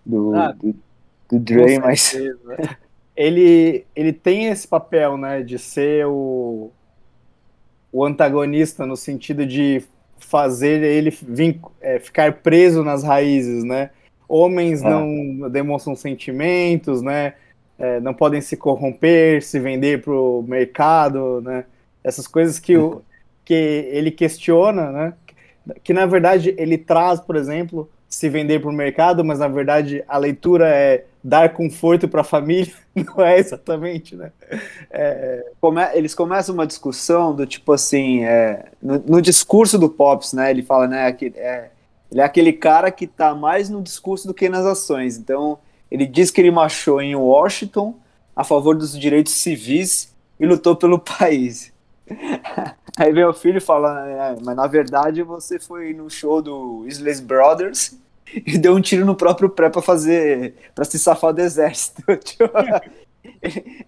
do, 0.04 0.34
ah, 0.34 0.52
do, 0.52 0.74
do 1.30 1.38
Dre, 1.38 1.78
mas. 1.78 2.16
Ele, 3.14 3.84
ele 3.96 4.12
tem 4.12 4.46
esse 4.46 4.66
papel, 4.66 5.16
né, 5.16 5.42
de 5.42 5.58
ser 5.58 6.06
o, 6.06 6.70
o 7.90 8.04
antagonista 8.04 8.86
no 8.86 8.96
sentido 8.96 9.44
de 9.44 9.82
fazer 10.18 10.84
ele 10.84 11.10
vim, 11.10 11.60
é, 11.80 11.98
ficar 11.98 12.34
preso 12.34 12.84
nas 12.84 13.02
raízes, 13.02 13.64
né? 13.64 13.90
Homens 14.28 14.82
é. 14.82 14.88
não 14.88 15.48
demonstram 15.48 15.96
sentimentos, 15.96 17.00
né? 17.00 17.34
É, 17.78 18.00
não 18.00 18.12
podem 18.12 18.40
se 18.40 18.56
corromper, 18.56 19.42
se 19.42 19.58
vender 19.58 20.02
para 20.02 20.12
o 20.12 20.44
mercado, 20.46 21.40
né? 21.40 21.64
Essas 22.04 22.26
coisas 22.26 22.58
que, 22.58 22.76
o, 22.76 23.02
que 23.44 23.54
ele 23.54 24.10
questiona, 24.10 24.90
né? 24.90 25.14
Que 25.82 25.92
na 25.92 26.04
verdade 26.04 26.54
ele 26.58 26.76
traz, 26.76 27.20
por 27.20 27.36
exemplo, 27.36 27.88
se 28.08 28.28
vender 28.28 28.60
para 28.60 28.70
o 28.70 28.72
mercado, 28.72 29.24
mas 29.24 29.38
na 29.38 29.48
verdade 29.48 30.02
a 30.08 30.18
leitura 30.18 30.68
é 30.68 31.04
dar 31.22 31.52
conforto 31.52 32.08
para 32.08 32.22
a 32.22 32.24
família, 32.24 32.72
não 32.94 33.24
é 33.24 33.38
exatamente, 33.38 34.16
né? 34.16 34.32
É... 34.90 35.46
Come, 35.60 35.82
eles 35.94 36.14
começam 36.14 36.54
uma 36.54 36.66
discussão 36.66 37.34
do 37.34 37.46
tipo 37.46 37.72
assim, 37.72 38.24
é, 38.24 38.66
no, 38.82 38.98
no, 39.06 39.22
discurso 39.22 39.78
do 39.78 39.88
Pops, 39.88 40.32
né? 40.32 40.50
Ele 40.50 40.62
fala, 40.62 40.86
né? 40.86 41.12
Que, 41.12 41.32
é, 41.36 41.68
ele 42.10 42.20
é 42.20 42.24
aquele 42.24 42.52
cara 42.52 42.90
que 42.90 43.04
está 43.04 43.34
mais 43.34 43.68
no 43.68 43.82
discurso 43.82 44.26
do 44.26 44.34
que 44.34 44.48
nas 44.48 44.64
ações. 44.64 45.18
Então, 45.18 45.58
ele 45.90 46.06
diz 46.06 46.30
que 46.30 46.40
ele 46.40 46.50
marchou 46.50 47.00
em 47.00 47.14
Washington 47.14 47.94
a 48.34 48.44
favor 48.44 48.76
dos 48.76 48.98
direitos 48.98 49.34
civis 49.34 50.14
e 50.38 50.46
lutou 50.46 50.76
pelo 50.76 50.98
país. 51.00 51.72
Aí 52.96 53.24
o 53.24 53.34
filho 53.34 53.60
fala, 53.60 54.08
é, 54.08 54.36
mas 54.42 54.56
na 54.56 54.66
verdade 54.66 55.22
você 55.22 55.58
foi 55.58 55.92
no 55.92 56.08
show 56.08 56.40
do 56.40 56.84
Isles 56.86 57.20
Brothers 57.20 57.94
e 58.34 58.56
deu 58.56 58.74
um 58.74 58.80
tiro 58.80 59.04
no 59.04 59.14
próprio 59.14 59.48
pré 59.50 59.68
para 59.68 59.82
fazer, 59.82 60.54
para 60.74 60.84
se 60.84 60.98
safar 60.98 61.32
do 61.32 61.40
exército. 61.40 62.02
Tipo, 62.24 62.50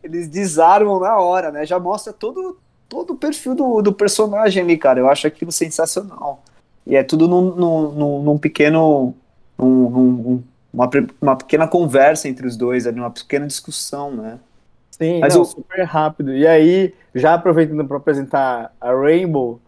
eles 0.02 0.28
desarmam 0.28 1.00
na 1.00 1.18
hora, 1.18 1.50
né? 1.50 1.64
Já 1.64 1.78
mostra 1.78 2.12
todo, 2.12 2.58
todo 2.88 3.14
o 3.14 3.16
perfil 3.16 3.54
do, 3.54 3.80
do 3.80 3.92
personagem 3.92 4.62
ali, 4.62 4.76
cara. 4.76 5.00
Eu 5.00 5.08
acho 5.08 5.26
aquilo 5.26 5.50
sensacional. 5.50 6.42
E 6.86 6.96
é 6.96 7.02
tudo 7.02 7.28
num, 7.28 7.54
num, 7.54 8.22
num 8.22 8.38
pequeno. 8.38 9.14
Num, 9.58 9.90
num, 9.90 10.42
uma, 10.72 10.88
uma 11.20 11.36
pequena 11.36 11.66
conversa 11.66 12.28
entre 12.28 12.46
os 12.46 12.56
dois 12.56 12.86
ali, 12.86 13.00
uma 13.00 13.10
pequena 13.10 13.46
discussão, 13.46 14.12
né? 14.12 14.38
Sim, 14.90 15.18
Mas 15.20 15.34
não, 15.34 15.42
eu... 15.42 15.44
super 15.44 15.82
rápido. 15.84 16.32
E 16.32 16.46
aí, 16.46 16.94
já 17.14 17.34
aproveitando 17.34 17.84
para 17.84 17.96
apresentar 17.96 18.72
a 18.80 18.92
Rainbow, 18.92 19.60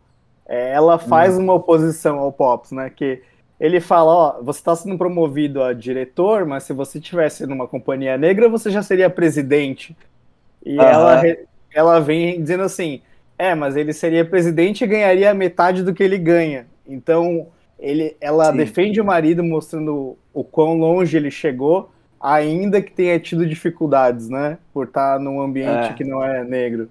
é, 0.47 0.73
ela 0.73 0.99
faz 0.99 1.37
hum. 1.37 1.43
uma 1.43 1.55
oposição 1.55 2.19
ao 2.19 2.31
Pops, 2.31 2.71
né? 2.73 2.91
Que 2.91 3.23
ele 3.59 3.81
fala, 3.81 4.13
ó, 4.13 4.43
você 4.43 4.59
está 4.59 4.75
sendo 4.75 4.99
promovido 4.99 5.63
a 5.63 5.73
diretor, 5.73 6.45
mas 6.45 6.65
se 6.65 6.73
você 6.73 7.01
tivesse 7.01 7.47
numa 7.47 7.67
companhia 7.67 8.19
negra, 8.19 8.49
você 8.49 8.71
já 8.71 8.83
seria 8.83 9.09
presidente. 9.09 9.97
E 10.65 10.77
uhum. 10.77 10.83
ela, 10.83 11.23
ela 11.73 12.01
vem 12.01 12.41
dizendo 12.41 12.65
assim, 12.65 13.01
é, 13.39 13.55
mas 13.55 13.77
ele 13.77 13.93
seria 13.93 14.25
presidente 14.25 14.83
e 14.83 14.87
ganharia 14.87 15.33
metade 15.33 15.83
do 15.83 15.95
que 15.95 16.03
ele 16.03 16.19
ganha. 16.19 16.67
Então, 16.87 17.49
ele, 17.79 18.17
ela 18.21 18.51
Sim. 18.51 18.57
defende 18.57 19.01
o 19.01 19.05
marido 19.05 19.43
mostrando 19.43 20.17
o 20.33 20.45
quão 20.45 20.79
longe 20.79 21.17
ele 21.17 21.31
chegou, 21.31 21.91
ainda 22.21 22.81
que 22.81 22.93
tenha 22.93 23.19
tido 23.19 23.47
dificuldades, 23.47 24.29
né? 24.29 24.59
Por 24.73 24.87
estar 24.87 25.19
num 25.19 25.41
ambiente 25.41 25.91
é. 25.91 25.93
que 25.93 26.05
não 26.05 26.23
é 26.25 26.45
negro. 26.45 26.89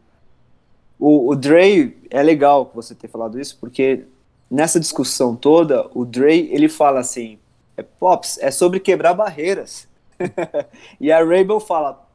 O, 1.00 1.29
o 1.29 1.36
Dre, 1.36 1.98
é 2.10 2.21
legal 2.21 2.69
você 2.75 2.93
ter 2.93 3.07
falado 3.07 3.39
isso, 3.39 3.57
porque 3.60 4.03
nessa 4.50 4.79
discussão 4.79 5.36
toda, 5.36 5.88
o 5.95 6.05
Dre, 6.05 6.50
ele 6.51 6.67
fala 6.67 7.00
assim, 7.00 7.39
é, 7.77 7.81
Pops, 7.81 8.38
é 8.39 8.51
sobre 8.51 8.79
quebrar 8.79 9.13
barreiras. 9.13 9.88
e 11.00 11.12
a 11.12 11.19
Rabel 11.19 11.60
fala, 11.60 12.05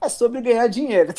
é 0.00 0.08
sobre 0.08 0.40
ganhar 0.40 0.68
dinheiro. 0.68 1.12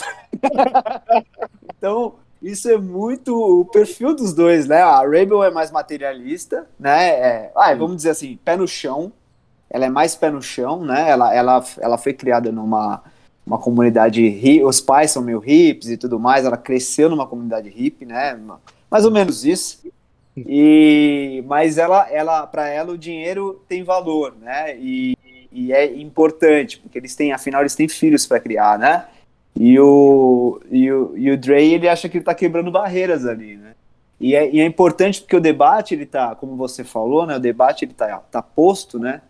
então, 1.77 2.15
isso 2.41 2.69
é 2.69 2.77
muito 2.77 3.35
o 3.35 3.65
perfil 3.65 4.15
dos 4.15 4.33
dois, 4.33 4.67
né? 4.67 4.81
A 4.81 5.01
Rabel 5.01 5.43
é 5.43 5.51
mais 5.51 5.69
materialista, 5.69 6.67
né? 6.79 7.09
É, 7.09 7.51
vamos 7.77 7.97
dizer 7.97 8.09
assim, 8.09 8.39
pé 8.43 8.57
no 8.57 8.67
chão. 8.67 9.11
Ela 9.69 9.85
é 9.85 9.89
mais 9.89 10.15
pé 10.15 10.31
no 10.31 10.41
chão, 10.41 10.83
né? 10.83 11.09
Ela, 11.09 11.33
ela, 11.33 11.63
ela 11.79 11.97
foi 11.97 12.13
criada 12.13 12.51
numa 12.51 13.03
uma 13.45 13.57
comunidade 13.57 14.25
hippie, 14.27 14.63
os 14.63 14.79
pais 14.79 15.11
são 15.11 15.21
meio 15.21 15.39
hippies 15.39 15.89
e 15.89 15.97
tudo 15.97 16.19
mais. 16.19 16.45
Ela 16.45 16.57
cresceu 16.57 17.09
numa 17.09 17.27
comunidade 17.27 17.69
hippie, 17.69 18.05
né? 18.05 18.39
Mais 18.89 19.05
ou 19.05 19.11
menos 19.11 19.45
isso. 19.45 19.79
E 20.37 21.43
mas 21.47 21.77
ela, 21.77 22.09
ela, 22.09 22.47
para 22.47 22.67
ela 22.69 22.93
o 22.93 22.97
dinheiro 22.97 23.61
tem 23.67 23.83
valor, 23.83 24.35
né? 24.39 24.77
E, 24.77 25.17
e 25.51 25.73
é 25.73 25.85
importante 25.97 26.79
porque 26.79 26.97
eles 26.97 27.15
têm, 27.15 27.33
afinal, 27.33 27.61
eles 27.61 27.75
têm 27.75 27.87
filhos 27.87 28.25
para 28.25 28.39
criar, 28.39 28.79
né? 28.79 29.05
E 29.55 29.79
o, 29.79 30.61
e 30.71 30.91
o, 30.91 31.17
e 31.17 31.31
o 31.31 31.37
Dre, 31.37 31.73
ele 31.73 31.87
acha 31.87 32.07
que 32.07 32.17
ele 32.17 32.23
tá 32.23 32.33
quebrando 32.33 32.71
barreiras 32.71 33.25
ali, 33.25 33.57
né? 33.57 33.75
E 34.19 34.35
é, 34.35 34.49
e 34.49 34.59
é 34.59 34.65
importante 34.65 35.19
porque 35.21 35.35
o 35.35 35.41
debate, 35.41 35.93
ele 35.93 36.05
tá, 36.05 36.35
como 36.35 36.55
você 36.55 36.83
falou, 36.83 37.25
né? 37.25 37.35
O 37.35 37.39
debate, 37.39 37.85
ele 37.85 37.93
tá, 37.93 38.17
tá 38.31 38.41
posto, 38.41 38.97
né? 38.97 39.21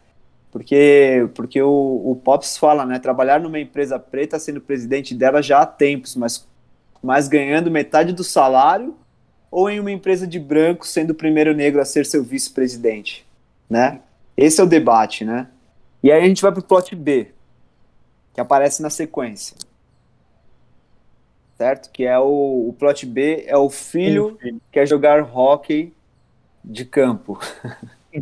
Porque, 0.52 1.30
porque 1.34 1.62
o, 1.62 2.02
o 2.12 2.16
Pops 2.24 2.58
fala, 2.58 2.86
né? 2.86 3.00
Trabalhar 3.00 3.40
numa 3.40 3.60
empresa 3.60 3.98
preta 3.98 4.38
sendo 4.38 4.62
presidente 4.62 5.16
dela 5.16 5.42
já 5.42 5.62
há 5.62 5.66
tempos, 5.66 6.16
mas, 6.16 6.48
mas 7.02 7.28
ganhando 7.28 7.72
metade 7.72 8.14
do 8.14 8.24
salário 8.24 8.96
ou 9.50 9.70
em 9.70 9.80
uma 9.80 9.92
empresa 9.92 10.28
de 10.28 10.40
branco 10.40 10.86
sendo 10.86 11.12
o 11.12 11.16
primeiro 11.16 11.54
negro 11.54 11.82
a 11.82 11.86
ser 11.86 12.06
seu 12.06 12.24
vice-presidente, 12.24 13.26
né? 13.70 14.02
Esse 14.38 14.62
é 14.62 14.64
o 14.64 14.68
debate, 14.68 15.26
né? 15.26 15.48
E 16.04 16.12
aí 16.12 16.24
a 16.24 16.28
gente 16.28 16.42
vai 16.42 16.52
pro 16.52 16.64
plot 16.64 16.96
B, 16.96 17.28
que 18.34 18.42
aparece 18.42 18.82
na 18.82 18.90
sequência 18.90 19.56
certo? 21.62 21.92
Que 21.92 22.06
é 22.06 22.18
o, 22.18 22.70
o 22.70 22.76
plot 22.78 23.06
B, 23.06 23.44
é 23.46 23.56
o 23.56 23.70
filho 23.70 24.36
que 24.42 24.56
quer 24.72 24.88
jogar 24.88 25.22
hockey 25.22 25.94
de 26.66 26.84
campo. 26.84 27.40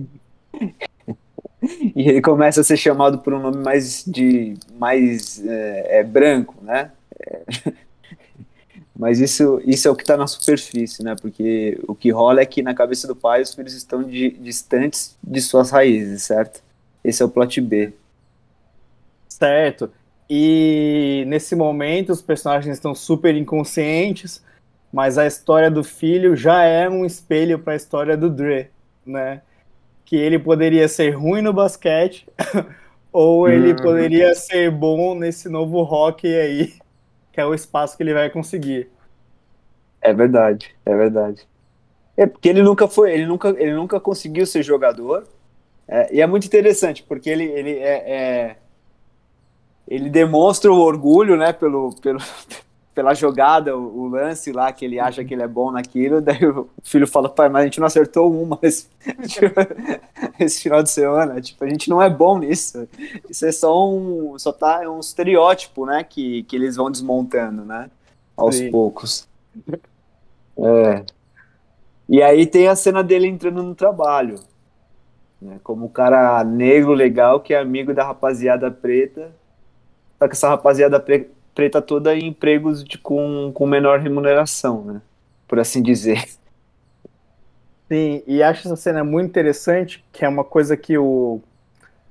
e 1.95 2.09
ele 2.09 2.21
começa 2.21 2.59
a 2.59 2.63
ser 2.65 2.75
chamado 2.75 3.19
por 3.19 3.33
um 3.33 3.39
nome 3.39 3.63
mais 3.63 4.03
de 4.05 4.55
mais 4.77 5.41
é, 5.45 5.99
é 5.99 6.03
branco, 6.03 6.55
né? 6.61 6.91
É. 7.17 7.43
Mas 8.93 9.21
isso, 9.21 9.61
isso 9.65 9.87
é 9.87 9.91
o 9.91 9.95
que 9.95 10.03
está 10.03 10.17
na 10.17 10.27
superfície, 10.27 11.01
né? 11.01 11.15
Porque 11.15 11.79
o 11.87 11.95
que 11.95 12.11
rola 12.11 12.41
é 12.41 12.45
que 12.45 12.61
na 12.61 12.73
cabeça 12.73 13.07
do 13.07 13.15
pai 13.15 13.41
os 13.41 13.53
filhos 13.53 13.73
estão 13.73 14.03
de, 14.03 14.31
distantes 14.31 15.17
de 15.23 15.39
suas 15.39 15.71
raízes, 15.71 16.23
certo? 16.23 16.61
Esse 17.01 17.23
é 17.23 17.25
o 17.25 17.29
plot 17.29 17.61
B. 17.61 17.93
Certo. 19.29 19.89
E 20.29 21.23
nesse 21.27 21.55
momento 21.55 22.11
os 22.11 22.21
personagens 22.21 22.75
estão 22.75 22.93
super 22.93 23.35
inconscientes, 23.35 24.43
mas 24.93 25.17
a 25.17 25.25
história 25.25 25.71
do 25.71 25.83
filho 25.83 26.35
já 26.35 26.63
é 26.63 26.87
um 26.87 27.03
espelho 27.03 27.57
para 27.57 27.73
a 27.73 27.75
história 27.75 28.15
do 28.15 28.29
Dre, 28.29 28.69
né? 29.03 29.41
Que 30.05 30.15
ele 30.15 30.37
poderia 30.37 30.87
ser 30.87 31.11
ruim 31.11 31.41
no 31.41 31.51
basquete 31.51 32.27
ou 33.11 33.49
ele 33.49 33.71
uhum. 33.71 33.77
poderia 33.77 34.35
ser 34.35 34.69
bom 34.69 35.15
nesse 35.15 35.49
novo 35.49 35.81
rock 35.81 36.27
aí, 36.27 36.73
que 37.33 37.41
é 37.41 37.45
o 37.45 37.53
espaço 37.53 37.97
que 37.97 38.03
ele 38.03 38.13
vai 38.13 38.29
conseguir. 38.29 38.87
É 40.01 40.13
verdade, 40.13 40.75
é 40.85 40.95
verdade. 40.95 41.47
É 42.15 42.27
porque 42.27 42.49
ele 42.49 42.61
nunca 42.61 42.87
foi, 42.87 43.13
ele 43.13 43.25
nunca, 43.25 43.49
ele 43.49 43.73
nunca 43.73 43.99
conseguiu 43.99 44.45
ser 44.45 44.61
jogador. 44.61 45.27
É, 45.87 46.15
e 46.15 46.21
é 46.21 46.27
muito 46.27 46.45
interessante, 46.45 47.01
porque 47.01 47.29
ele, 47.29 47.45
ele 47.45 47.71
é, 47.79 48.11
é 48.11 48.55
ele 49.89 50.07
demonstra 50.07 50.71
o 50.71 50.79
orgulho, 50.79 51.35
né, 51.35 51.51
pelo, 51.51 51.89
pelo, 51.95 52.19
pela 52.93 53.15
jogada, 53.15 53.75
o, 53.75 54.01
o, 54.01 54.07
lance 54.07 54.51
lá, 54.51 54.71
que 54.71 54.85
ele 54.85 54.99
acha 54.99 55.25
que 55.25 55.33
ele 55.33 55.41
é 55.41 55.47
bom 55.47 55.71
naquilo, 55.71 56.21
daí 56.21 56.45
o 56.45 56.69
filho 56.83 57.07
fala, 57.07 57.27
pai, 57.27 57.49
mas 57.49 57.63
a 57.63 57.65
gente 57.65 57.79
não 57.79 57.87
acertou 57.87 58.31
uma 58.39 58.59
esse, 58.61 58.87
esse 60.39 60.61
final 60.61 60.83
de 60.83 60.91
semana, 60.91 61.41
tipo, 61.41 61.63
a 61.65 61.67
gente 61.67 61.89
não 61.89 61.99
é 61.99 62.07
bom 62.07 62.37
nisso, 62.37 62.87
isso 63.27 63.45
é 63.47 63.51
só 63.51 63.89
um, 63.91 64.37
só 64.37 64.51
tá, 64.53 64.83
é 64.83 64.87
um 64.87 64.99
estereótipo, 64.99 65.87
né, 65.87 66.03
que, 66.03 66.43
que 66.43 66.55
eles 66.55 66.75
vão 66.75 66.91
desmontando, 66.91 67.65
né, 67.65 67.89
aos 68.37 68.57
Sim. 68.57 68.69
poucos. 68.69 69.27
É. 70.55 71.03
E 72.07 72.21
aí 72.21 72.45
tem 72.45 72.67
a 72.67 72.75
cena 72.75 73.03
dele 73.03 73.27
entrando 73.27 73.63
no 73.63 73.73
trabalho, 73.73 74.35
né, 75.41 75.59
como 75.63 75.87
o 75.87 75.89
cara 75.89 76.43
negro 76.43 76.93
legal 76.93 77.39
que 77.39 77.55
é 77.55 77.59
amigo 77.59 77.91
da 77.91 78.03
rapaziada 78.03 78.69
preta, 78.69 79.38
só 80.19 80.27
que 80.27 80.33
essa 80.33 80.49
rapaziada 80.49 80.99
pre 80.99 81.29
preta 81.55 81.81
toda 81.81 82.15
em 82.15 82.27
empregos 82.27 82.83
de, 82.83 82.97
com, 82.97 83.51
com 83.53 83.67
menor 83.67 83.99
remuneração, 83.99 84.83
né? 84.85 85.01
Por 85.47 85.59
assim 85.59 85.81
dizer. 85.81 86.23
Sim, 87.91 88.23
e 88.25 88.41
acho 88.41 88.67
essa 88.67 88.75
cena 88.75 89.03
muito 89.03 89.29
interessante, 89.29 90.05
que 90.13 90.23
é 90.23 90.29
uma 90.29 90.43
coisa 90.43 90.77
que 90.77 90.97
o 90.97 91.41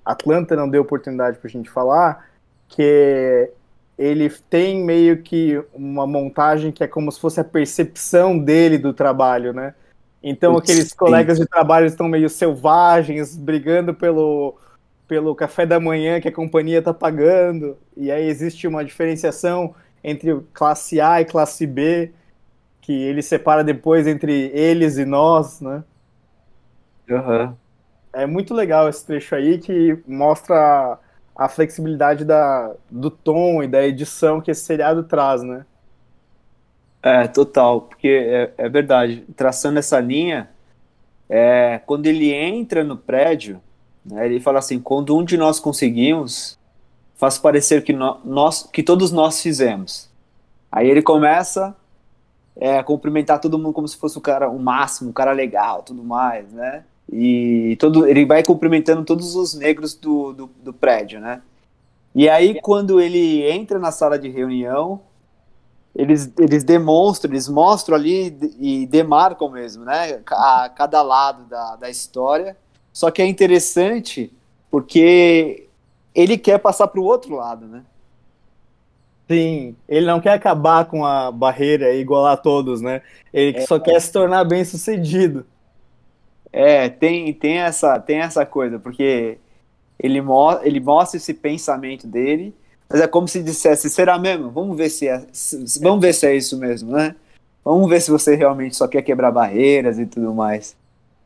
Atlanta 0.05 0.57
não 0.57 0.69
deu 0.69 0.83
oportunidade 0.83 1.39
pra 1.39 1.49
gente 1.49 1.71
falar, 1.71 2.29
que 2.69 3.51
ele 3.97 4.29
tem 4.51 4.85
meio 4.85 5.23
que 5.23 5.63
uma 5.73 6.07
montagem 6.07 6.71
que 6.71 6.85
é 6.85 6.87
como 6.87 7.11
se 7.11 7.19
fosse 7.19 7.41
a 7.41 7.45
percepção 7.45 8.39
dele 8.39 8.77
do 8.77 8.93
trabalho, 8.93 9.53
né? 9.53 9.75
Então 10.23 10.57
aqueles 10.57 10.89
Sim. 10.89 10.97
colegas 10.97 11.39
de 11.39 11.47
trabalho 11.47 11.87
estão 11.87 12.09
meio 12.09 12.29
selvagens, 12.29 13.37
brigando 13.37 13.95
pelo 13.95 14.57
pelo 15.09 15.35
café 15.35 15.65
da 15.65 15.81
manhã 15.81 16.21
que 16.21 16.29
a 16.29 16.33
companhia 16.33 16.79
está 16.79 16.93
pagando, 16.93 17.77
e 17.97 18.13
aí 18.13 18.29
existe 18.29 18.69
uma 18.69 18.85
diferenciação 18.85 19.75
entre 20.05 20.39
classe 20.53 21.01
A 21.01 21.21
e 21.21 21.25
classe 21.25 21.67
B, 21.67 22.13
que 22.83 22.93
ele 22.93 23.23
separa 23.23 23.65
depois 23.65 24.07
entre 24.07 24.51
eles 24.55 24.99
e 24.99 25.05
nós, 25.05 25.61
né? 25.61 25.83
Uhum. 27.09 27.55
É 28.13 28.27
muito 28.27 28.55
legal 28.55 28.89
esse 28.89 29.05
trecho 29.05 29.35
aí 29.35 29.59
que 29.59 29.99
mostra 30.07 30.99
a 31.35 31.49
flexibilidade 31.49 32.25
da, 32.25 32.75
do 32.91 33.11
tom 33.11 33.63
e 33.63 33.69
da 33.69 33.87
edição 33.87 34.41
que 34.41 34.51
esse 34.51 34.63
seriado 34.63 35.05
traz, 35.05 35.43
né? 35.43 35.65
É, 37.03 37.27
total, 37.29 37.83
porque 37.83 38.09
é, 38.09 38.53
é 38.59 38.69
verdade. 38.69 39.25
Traçando 39.37 39.79
essa 39.79 40.01
linha, 40.01 40.51
é, 41.29 41.81
quando 41.87 42.07
ele 42.07 42.33
entra 42.33 42.83
no 42.83 42.97
prédio? 42.97 43.61
Ele 44.13 44.41
fala 44.41 44.59
assim: 44.59 44.79
quando 44.79 45.17
um 45.17 45.25
de 45.25 45.37
nós 45.37 45.61
conseguimos, 45.61 46.59
faz 47.15 47.39
parecer 47.39 47.83
que, 47.83 47.93
no, 47.93 48.19
nós, 48.25 48.69
que 48.73 48.83
todos 48.83 49.11
nós 49.11 49.43
fizemos. 49.43 50.09
Aí 50.71 50.89
ele 50.89 51.03
começa 51.03 51.77
é, 52.57 52.79
a 52.79 52.85
cumprimentar 52.85 53.41
todo 53.41 53.59
mundo 53.59 53.73
como 53.73 53.89
se 53.89 53.97
fosse 53.97 54.17
o 54.19 54.21
cara, 54.21 54.49
o 54.49 54.59
máximo, 54.59 55.11
o 55.11 55.13
cara 55.13 55.33
legal, 55.33 55.83
tudo 55.83 56.03
mais, 56.03 56.51
né? 56.53 56.85
E 57.11 57.77
todo, 57.81 58.07
ele 58.07 58.25
vai 58.27 58.43
cumprimentando 58.43 59.05
todos 59.05 59.35
os 59.35 59.55
negros 59.55 59.95
do, 59.95 60.33
do, 60.33 60.51
do 60.63 60.73
prédio, 60.73 61.21
né? 61.21 61.41
E 62.15 62.29
aí, 62.29 62.61
quando 62.61 63.01
ele 63.01 63.49
entra 63.51 63.79
na 63.79 63.91
sala 63.91 64.19
de 64.19 64.29
reunião, 64.29 65.01
eles, 65.95 66.33
eles 66.39 66.63
demonstram, 66.65 67.33
eles 67.33 67.49
mostram 67.49 67.97
ali 67.97 68.37
e 68.59 68.87
demarcam 68.87 69.51
mesmo, 69.51 69.85
né? 69.85 70.21
A 70.31 70.71
cada 70.75 71.03
lado 71.03 71.45
da, 71.45 71.77
da 71.77 71.91
história 71.91 72.57
só 72.99 73.13
que 73.13 73.23
é 73.23 73.27
interessante 73.27 74.33
porque 74.69 75.69
ele 76.13 76.37
quer 76.37 76.59
passar 76.59 76.89
para 76.89 77.01
o 77.01 77.05
outro 77.05 77.37
lado, 77.37 77.65
né? 77.65 77.85
Sim, 79.31 79.77
ele 79.89 80.05
não 80.05 80.21
quer 80.21 80.33
acabar 80.33 80.85
com 80.87 81.05
a 81.05 81.31
barreira 81.31 81.93
e 81.93 82.01
igualar 82.01 82.43
todos, 82.43 82.81
né? 82.81 83.01
Ele 83.33 83.57
é, 83.57 83.61
só 83.61 83.79
quer 83.79 84.01
se 84.01 84.11
tornar 84.11 84.43
bem 84.43 84.65
sucedido. 84.65 85.47
É, 86.53 86.89
tem, 86.89 87.33
tem, 87.33 87.59
essa, 87.59 88.01
tem 88.01 88.19
essa 88.19 88.45
coisa, 88.45 88.81
porque 88.81 89.39
ele, 89.97 90.21
mo 90.21 90.59
ele 90.65 90.81
mostra 90.81 91.19
esse 91.19 91.33
pensamento 91.33 92.05
dele, 92.05 92.53
mas 92.91 93.01
é 93.01 93.07
como 93.07 93.29
se 93.29 93.45
dissesse, 93.45 93.89
será 93.89 94.19
mesmo? 94.19 94.51
Vamos 94.51 94.77
ver 94.77 94.89
se 94.89 95.07
é, 95.07 95.25
vamos 95.81 96.01
ver 96.01 96.13
se 96.13 96.27
é 96.27 96.35
isso 96.35 96.59
mesmo, 96.59 96.91
né? 96.91 97.15
Vamos 97.65 97.89
ver 97.89 98.03
se 98.03 98.11
você 98.11 98.35
realmente 98.35 98.75
só 98.75 98.89
quer 98.89 99.03
quebrar 99.03 99.31
barreiras 99.31 100.01
e 100.01 100.05
tudo 100.05 100.35
mais. 100.35 100.77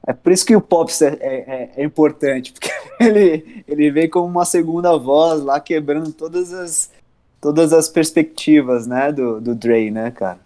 É 0.07 0.13
por 0.13 0.33
isso 0.33 0.45
que 0.45 0.57
o 0.57 0.61
Pops 0.61 1.01
é, 1.01 1.17
é, 1.21 1.71
é, 1.77 1.85
importante, 1.85 2.53
porque 2.53 2.71
ele, 2.99 3.65
ele 3.69 3.91
vem 3.91 4.09
como 4.09 4.27
uma 4.27 4.45
segunda 4.45 4.97
voz 4.97 5.43
lá, 5.43 5.61
quebrando 5.61 6.13
todas 6.13 6.53
as, 6.53 6.91
todas 7.41 7.73
as 7.73 7.89
perspectivas, 7.89 8.87
né, 8.87 9.13
do, 9.13 9.41
do 9.41 9.55
Dre, 9.55 9.91
né, 9.91 10.11
cara. 10.11 10.41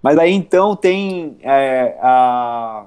Mas 0.00 0.18
aí 0.18 0.32
então 0.32 0.76
tem 0.76 1.38
é, 1.42 1.96
a, 2.00 2.86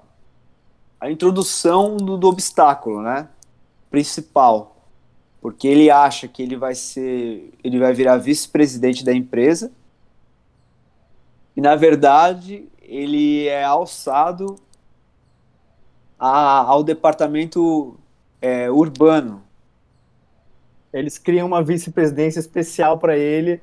a 1.02 1.12
introdução 1.12 1.98
do, 1.98 2.18
do 2.18 2.28
obstáculo, 2.28 3.02
né, 3.02 3.28
principal, 3.90 4.78
porque 5.42 5.68
ele 5.68 5.90
acha 5.90 6.28
que 6.28 6.42
ele 6.42 6.56
vai 6.56 6.74
ser, 6.74 7.52
ele 7.62 7.80
vai 7.80 7.94
virar 7.94 8.18
vice-presidente 8.18 9.04
da 9.04 9.14
empresa, 9.14 9.72
e 11.56 11.60
na 11.60 11.76
verdade 11.76 12.70
ele 12.82 13.48
é 13.48 13.64
alçado 13.64 14.56
a, 16.20 16.62
ao 16.62 16.84
departamento 16.84 17.98
é, 18.42 18.70
urbano. 18.70 19.44
Eles 20.92 21.18
criam 21.18 21.48
uma 21.48 21.64
vice-presidência 21.64 22.40
especial 22.40 22.98
para 22.98 23.18
ele 23.18 23.62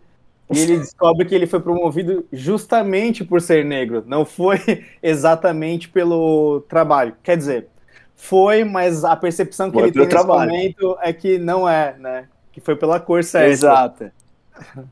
e 0.51 0.59
ele 0.59 0.79
descobre 0.79 1.25
que 1.25 1.35
ele 1.35 1.47
foi 1.47 1.61
promovido 1.61 2.27
justamente 2.31 3.25
por 3.25 3.41
ser 3.41 3.65
negro, 3.65 4.05
não 4.07 4.25
foi 4.25 4.59
exatamente 5.03 5.89
pelo 5.89 6.61
trabalho. 6.69 7.17
Quer 7.23 7.37
dizer, 7.37 7.69
foi, 8.15 8.63
mas 8.63 9.05
a 9.05 9.17
percepção 9.17 9.71
que 9.71 9.75
foi 9.75 9.85
ele 9.85 9.93
tem 9.93 10.03
nesse 10.03 10.11
trabalho. 10.11 10.51
momento 10.51 10.99
é 11.01 11.13
que 11.13 11.39
não 11.39 11.69
é, 11.69 11.97
né? 11.99 12.29
Que 12.53 12.61
foi 12.61 12.77
pela 12.77 13.01
cor 13.01 13.25
certa. 13.25 13.51
Exato. 13.51 14.11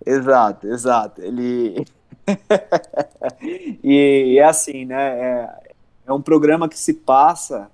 exato, 0.05 0.67
exato. 0.67 1.23
Ele. 1.23 1.85
e 3.85 4.39
é 4.39 4.45
assim, 4.45 4.85
né? 4.85 5.19
É, 5.19 5.49
é 6.07 6.13
um 6.13 6.21
programa 6.21 6.69
que 6.69 6.79
se 6.79 6.95
passa 6.95 7.71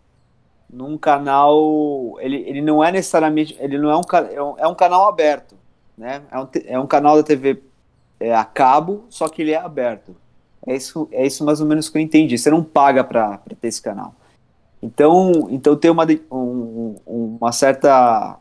num 0.69 0.99
canal. 0.99 2.17
Ele, 2.21 2.37
ele 2.47 2.61
não 2.61 2.83
é 2.83 2.93
necessariamente. 2.93 3.57
Ele 3.59 3.79
não 3.79 3.91
é 3.91 3.97
um, 3.97 4.03
é 4.31 4.43
um, 4.43 4.59
é 4.59 4.69
um 4.69 4.75
canal 4.75 5.09
aberto. 5.09 5.57
Né? 5.97 6.23
É, 6.31 6.39
um, 6.39 6.49
é 6.67 6.79
um 6.79 6.87
canal 6.87 7.17
da 7.17 7.23
TV 7.23 7.63
é, 8.21 8.35
a 8.35 8.45
cabo, 8.45 9.05
só 9.09 9.29
que 9.29 9.43
ele 9.43 9.53
é 9.53 9.59
aberto. 9.59 10.15
É 10.67 10.77
isso, 10.77 11.09
é 11.13 11.27
isso 11.27 11.45
mais 11.45 11.61
ou 11.61 11.67
menos 11.67 11.89
que 11.89 11.97
eu 11.97 12.03
entendi. 12.03 12.37
Você 12.37 12.51
não 12.51 12.63
paga 12.63 13.03
para 13.03 13.41
ter 13.61 13.69
esse 13.69 13.81
canal. 13.81 14.15
Então, 14.83 15.49
então 15.51 15.77
tem 15.77 15.91
uma, 15.91 16.07
um, 16.31 16.97
uma 17.07 17.53
certa 17.53 18.39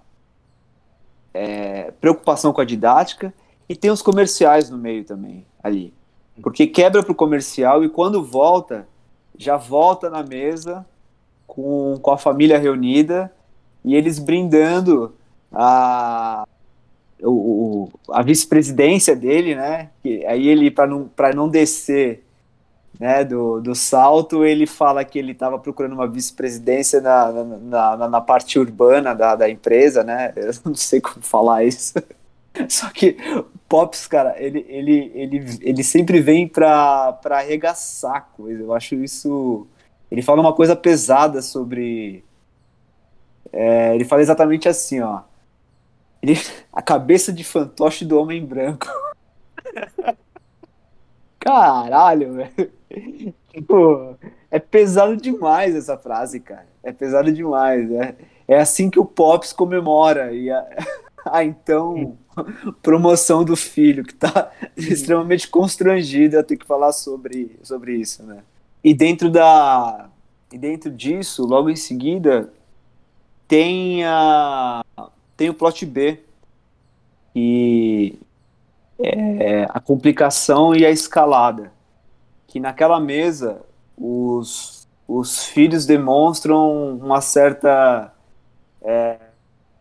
é, 1.33 1.91
preocupação 1.99 2.53
com 2.53 2.61
a 2.61 2.65
didática 2.65 3.33
e 3.67 3.75
tem 3.75 3.89
os 3.89 4.01
comerciais 4.01 4.69
no 4.69 4.77
meio 4.77 5.03
também 5.03 5.45
ali. 5.63 5.93
Porque 6.41 6.67
quebra 6.67 7.01
para 7.01 7.11
o 7.11 7.15
comercial 7.15 7.83
e 7.83 7.89
quando 7.89 8.23
volta, 8.23 8.87
já 9.37 9.57
volta 9.57 10.09
na 10.09 10.23
mesa 10.23 10.85
com, 11.45 11.97
com 12.01 12.11
a 12.11 12.17
família 12.17 12.57
reunida 12.57 13.31
e 13.83 13.95
eles 13.95 14.19
brindando 14.19 15.15
a, 15.51 16.45
o, 17.21 17.89
a 18.09 18.21
vice-presidência 18.21 19.15
dele, 19.15 19.55
né? 19.55 19.89
Aí 20.27 20.47
ele, 20.47 20.69
para 20.69 20.87
não, 20.87 21.09
não 21.35 21.49
descer 21.49 22.23
né, 22.99 23.23
do, 23.23 23.61
do 23.61 23.75
salto, 23.75 24.43
ele 24.43 24.65
fala 24.65 25.05
que 25.05 25.19
ele 25.19 25.31
estava 25.31 25.59
procurando 25.59 25.93
uma 25.93 26.07
vice-presidência 26.07 26.99
na, 26.99 27.31
na, 27.31 27.97
na, 27.97 28.07
na, 28.09 28.21
parte 28.21 28.57
urbana 28.57 29.13
da, 29.13 29.35
da 29.35 29.49
empresa, 29.49 30.03
né? 30.03 30.33
Eu 30.35 30.51
não 30.65 30.75
sei 30.75 30.99
como 30.99 31.21
falar 31.21 31.63
isso. 31.63 31.93
Só 32.69 32.89
que 32.89 33.17
Pops, 33.67 34.07
cara, 34.07 34.35
ele, 34.41 34.65
ele, 34.69 35.11
ele, 35.13 35.59
ele 35.61 35.83
sempre 35.83 36.21
vem 36.21 36.47
pra, 36.47 37.13
pra 37.13 37.39
arregaçar 37.39 38.29
coisa. 38.35 38.61
Eu 38.63 38.73
acho 38.73 38.95
isso. 38.95 39.67
Ele 40.09 40.21
fala 40.21 40.41
uma 40.41 40.53
coisa 40.53 40.75
pesada 40.75 41.41
sobre. 41.41 42.23
É, 43.51 43.93
ele 43.95 44.05
fala 44.05 44.21
exatamente 44.21 44.69
assim, 44.69 45.01
ó. 45.01 45.21
Ele, 46.21 46.39
a 46.71 46.81
cabeça 46.81 47.31
de 47.31 47.43
fantoche 47.43 48.05
do 48.05 48.19
homem 48.19 48.43
branco. 48.45 48.87
Caralho, 51.39 52.33
velho. 52.33 52.73
Tipo, 53.51 54.17
é 54.49 54.59
pesado 54.59 55.15
demais 55.17 55.75
essa 55.75 55.97
frase, 55.97 56.39
cara. 56.39 56.67
É 56.83 56.91
pesado 56.91 57.31
demais. 57.31 57.91
É, 57.91 58.15
é 58.47 58.59
assim 58.59 58.89
que 58.89 58.99
o 58.99 59.05
Pops 59.05 59.51
comemora. 59.51 60.33
E 60.33 60.49
a, 60.49 60.65
a 61.33 61.43
então 61.45 62.17
promoção 62.81 63.43
do 63.43 63.55
filho, 63.55 64.03
que 64.03 64.13
está 64.13 64.51
extremamente 64.75 65.47
constrangido 65.47 66.37
a 66.39 66.43
ter 66.43 66.57
que 66.57 66.65
falar 66.65 66.91
sobre, 66.91 67.57
sobre 67.63 67.95
isso, 67.95 68.23
né? 68.23 68.43
E 68.83 68.93
dentro 68.93 69.29
da 69.29 70.09
e 70.51 70.57
dentro 70.57 70.89
disso, 70.89 71.45
logo 71.45 71.69
em 71.69 71.75
seguida, 71.75 72.53
tem 73.47 74.05
a 74.05 74.81
tem 75.35 75.49
o 75.49 75.53
plot 75.53 75.85
B, 75.85 76.19
que 77.33 78.19
é 78.99 79.67
a 79.69 79.79
complicação 79.79 80.75
e 80.75 80.85
a 80.85 80.89
escalada, 80.89 81.71
que 82.47 82.59
naquela 82.59 82.99
mesa 82.99 83.61
os, 83.97 84.87
os 85.07 85.45
filhos 85.45 85.85
demonstram 85.85 86.97
uma 86.97 87.21
certa 87.21 88.13
é, 88.81 89.17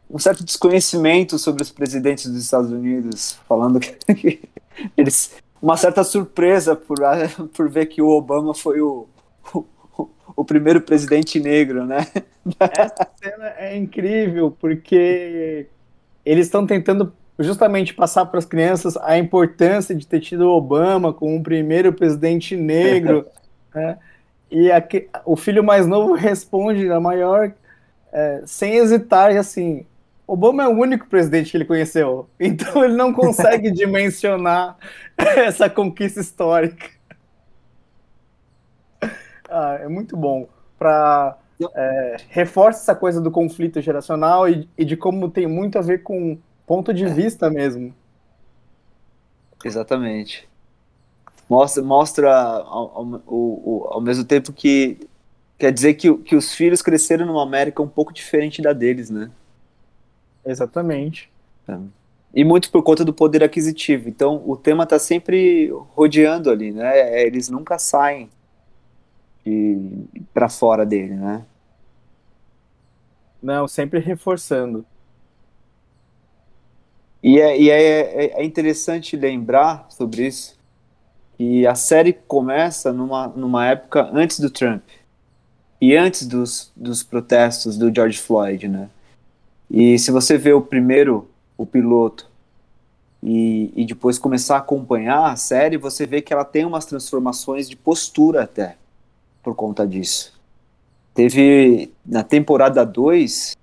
um 0.08 0.18
certo 0.18 0.44
desconhecimento 0.44 1.38
sobre 1.38 1.62
os 1.62 1.70
presidentes 1.70 2.26
dos 2.26 2.42
Estados 2.42 2.70
Unidos, 2.70 3.38
falando 3.48 3.80
que 3.80 3.98
eles 4.96 5.32
uma 5.60 5.76
certa 5.76 6.04
surpresa 6.04 6.76
por, 6.76 6.98
por 7.54 7.68
ver 7.68 7.86
que 7.86 8.02
o 8.02 8.08
Obama 8.08 8.54
foi 8.54 8.80
o, 8.80 9.08
o, 9.54 9.64
o 10.36 10.44
primeiro 10.44 10.80
presidente 10.80 11.40
negro, 11.40 11.84
né? 11.84 12.06
Essa 12.60 13.08
cena 13.16 13.54
é 13.56 13.76
incrível 13.76 14.56
porque 14.60 15.66
eles 16.24 16.46
estão 16.46 16.66
tentando 16.66 17.12
justamente 17.38 17.94
passar 17.94 18.26
para 18.26 18.38
as 18.38 18.44
crianças 18.44 18.96
a 18.98 19.18
importância 19.18 19.94
de 19.94 20.06
ter 20.06 20.20
tido 20.20 20.42
o 20.42 20.56
Obama 20.56 21.12
como 21.12 21.36
o 21.36 21.42
primeiro 21.42 21.92
presidente 21.92 22.56
negro, 22.56 23.26
né? 23.74 23.98
E 24.50 24.70
aqui, 24.70 25.08
o 25.24 25.34
filho 25.36 25.64
mais 25.64 25.86
novo 25.86 26.12
responde 26.14 26.84
na 26.84 27.00
maior 27.00 27.52
é, 28.12 28.42
sem 28.46 28.76
hesitar, 28.76 29.36
assim, 29.36 29.84
Obama 30.26 30.64
é 30.64 30.68
o 30.68 30.76
único 30.76 31.06
presidente 31.06 31.50
que 31.52 31.56
ele 31.56 31.64
conheceu, 31.64 32.28
então 32.38 32.84
ele 32.84 32.96
não 32.96 33.12
consegue 33.12 33.70
dimensionar 33.72 34.76
essa 35.16 35.70
conquista 35.70 36.20
histórica. 36.20 36.90
Ah, 39.48 39.78
é 39.80 39.88
muito 39.88 40.16
bom 40.16 40.48
para 40.76 41.38
é, 41.74 42.16
reforça 42.28 42.80
essa 42.80 42.94
coisa 42.94 43.20
do 43.20 43.30
conflito 43.30 43.80
geracional 43.80 44.48
e, 44.48 44.68
e, 44.76 44.84
de 44.84 44.96
como 44.96 45.30
tem 45.30 45.46
muito 45.46 45.78
a 45.78 45.82
ver 45.82 46.02
com 46.02 46.36
ponto 46.66 46.92
de 46.92 47.06
vista 47.06 47.48
mesmo. 47.48 47.94
Exatamente. 49.64 50.48
Mostra, 51.48 51.82
mostra 51.82 52.34
ao, 52.34 52.98
ao, 52.98 53.22
ao, 53.26 53.92
ao 53.94 54.00
mesmo 54.00 54.24
tempo 54.24 54.52
que 54.52 54.98
quer 55.56 55.72
dizer 55.72 55.94
que, 55.94 56.12
que 56.18 56.34
os 56.34 56.52
filhos 56.52 56.82
cresceram 56.82 57.24
numa 57.24 57.42
América 57.42 57.80
um 57.80 57.88
pouco 57.88 58.12
diferente 58.12 58.60
da 58.60 58.72
deles, 58.72 59.08
né? 59.08 59.30
Exatamente. 60.46 61.30
É. 61.68 61.78
E 62.34 62.44
muito 62.44 62.70
por 62.70 62.82
conta 62.82 63.04
do 63.04 63.12
poder 63.12 63.42
aquisitivo. 63.42 64.08
Então, 64.08 64.42
o 64.46 64.56
tema 64.56 64.84
está 64.84 64.98
sempre 64.98 65.68
rodeando 65.94 66.50
ali, 66.50 66.70
né? 66.70 66.98
É, 66.98 67.26
eles 67.26 67.48
nunca 67.48 67.78
saem 67.78 68.30
para 70.34 70.48
fora 70.48 70.84
dele, 70.84 71.14
né? 71.14 71.44
Não, 73.42 73.68
sempre 73.68 74.00
reforçando. 74.00 74.84
E, 77.22 77.40
é, 77.40 77.60
e 77.60 77.70
é, 77.70 77.80
é, 77.80 78.40
é 78.40 78.44
interessante 78.44 79.16
lembrar 79.16 79.86
sobre 79.88 80.26
isso 80.26 80.56
que 81.36 81.66
a 81.66 81.74
série 81.74 82.12
começa 82.12 82.92
numa, 82.92 83.28
numa 83.28 83.66
época 83.66 84.10
antes 84.12 84.40
do 84.40 84.50
Trump 84.50 84.82
e 85.80 85.94
antes 85.94 86.26
dos, 86.26 86.72
dos 86.74 87.02
protestos 87.02 87.76
do 87.76 87.94
George 87.94 88.18
Floyd, 88.18 88.68
né? 88.68 88.88
E 89.78 89.98
se 89.98 90.10
você 90.10 90.38
vê 90.38 90.54
o 90.54 90.62
primeiro, 90.62 91.28
o 91.54 91.66
piloto, 91.66 92.26
e, 93.22 93.70
e 93.76 93.84
depois 93.84 94.18
começar 94.18 94.54
a 94.54 94.60
acompanhar 94.60 95.30
a 95.30 95.36
série, 95.36 95.76
você 95.76 96.06
vê 96.06 96.22
que 96.22 96.32
ela 96.32 96.46
tem 96.46 96.64
umas 96.64 96.86
transformações 96.86 97.68
de 97.68 97.76
postura 97.76 98.44
até, 98.44 98.78
por 99.42 99.54
conta 99.54 99.86
disso. 99.86 100.32
Teve, 101.12 101.92
na 102.06 102.22
temporada 102.22 102.86
2, 102.86 103.54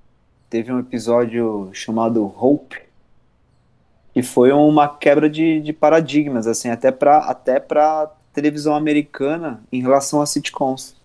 teve 0.51 0.71
um 0.71 0.77
episódio 0.77 1.71
chamado 1.73 2.31
Hope, 2.39 2.79
que 4.13 4.21
foi 4.21 4.51
uma 4.51 4.87
quebra 4.87 5.27
de, 5.27 5.61
de 5.61 5.73
paradigmas, 5.73 6.45
assim, 6.45 6.69
até 6.69 6.91
para 6.91 7.17
até 7.25 7.59
televisão 8.31 8.75
americana 8.75 9.63
em 9.71 9.81
relação 9.81 10.21
a 10.21 10.27
sitcoms 10.27 10.95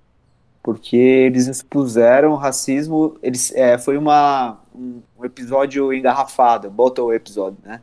porque 0.62 0.96
eles 0.96 1.46
expuseram 1.46 2.34
racismo, 2.34 3.16
eles, 3.22 3.54
é, 3.54 3.78
foi 3.78 3.96
uma, 3.96 4.58
um, 4.74 5.00
episódio 5.22 5.92
engarrafado, 5.92 6.70
bottle 6.70 7.12
episódio, 7.14 7.58
né, 7.64 7.80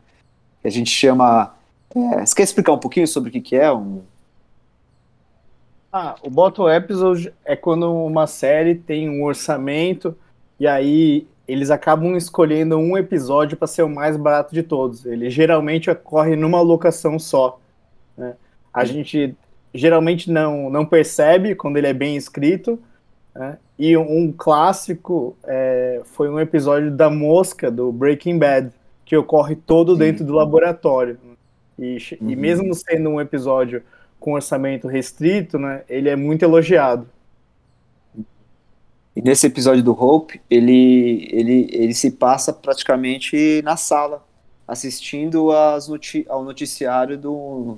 que 0.62 0.68
a 0.68 0.72
gente 0.72 0.90
chama, 0.90 1.56
é, 1.96 2.26
você 2.26 2.36
quer 2.36 2.44
explicar 2.44 2.74
um 2.74 2.80
pouquinho 2.80 3.08
sobre 3.08 3.30
o 3.30 3.32
que, 3.32 3.42
que 3.42 3.56
é? 3.56 3.72
Um... 3.72 4.02
Ah, 5.92 6.16
o 6.22 6.30
bottle 6.30 6.70
episode 6.70 7.34
é 7.46 7.56
quando 7.56 7.92
uma 7.92 8.28
série 8.28 8.76
tem 8.76 9.10
um 9.10 9.24
orçamento 9.24 10.16
e 10.60 10.68
aí 10.68 11.28
eles 11.48 11.70
acabam 11.70 12.16
escolhendo 12.16 12.78
um 12.78 12.98
episódio 12.98 13.56
para 13.56 13.68
ser 13.68 13.84
o 13.84 13.90
mais 13.90 14.18
barato 14.18 14.54
de 14.54 14.64
todos. 14.64 15.06
Ele 15.06 15.30
geralmente 15.30 15.90
ocorre 15.90 16.36
numa 16.36 16.60
locação 16.60 17.20
só. 17.20 17.60
Né? 18.18 18.36
A 18.74 18.84
gente 18.84 19.36
geralmente 19.76 20.32
não, 20.32 20.70
não 20.70 20.86
percebe 20.86 21.56
quando 21.56 21.78
ele 21.78 21.88
é 21.88 21.94
bem 21.94 22.16
escrito. 22.16 22.80
Né? 23.34 23.58
E 23.78 23.96
um 23.98 24.32
clássico 24.32 25.38
é, 25.44 26.02
foi 26.06 26.30
um 26.30 26.40
episódio 26.40 26.92
da 26.92 27.10
Mosca, 27.10 27.70
do 27.70 27.92
Breaking 27.92 28.40
Bad, 28.40 28.72
que 29.04 29.16
ocorre 29.16 29.56
todo 29.56 29.94
Sim. 29.94 30.00
dentro 30.00 30.26
do 30.26 30.34
laboratório. 30.34 31.20
E, 31.78 31.98
uhum. 32.22 32.30
e 32.30 32.36
mesmo 32.36 32.74
sendo 32.74 33.10
um 33.10 33.20
episódio 33.20 33.84
com 34.20 34.34
orçamento 34.34 34.88
restrito, 34.88 35.60
né, 35.60 35.84
ele 35.90 36.10
é 36.10 36.16
muito 36.16 36.44
elogiado. 36.44 37.08
E 39.16 39.22
nesse 39.22 39.48
episódio 39.48 39.84
do 39.84 39.92
Hope, 39.92 40.42
ele, 40.50 41.30
ele, 41.32 41.70
ele 41.72 41.94
se 41.94 42.12
passa 42.12 42.52
praticamente 42.52 43.62
na 43.64 43.78
sala, 43.78 44.26
assistindo 44.68 45.52
as 45.52 45.88
noti 45.88 46.26
ao 46.28 46.44
noticiário 46.44 47.18
do, 47.18 47.78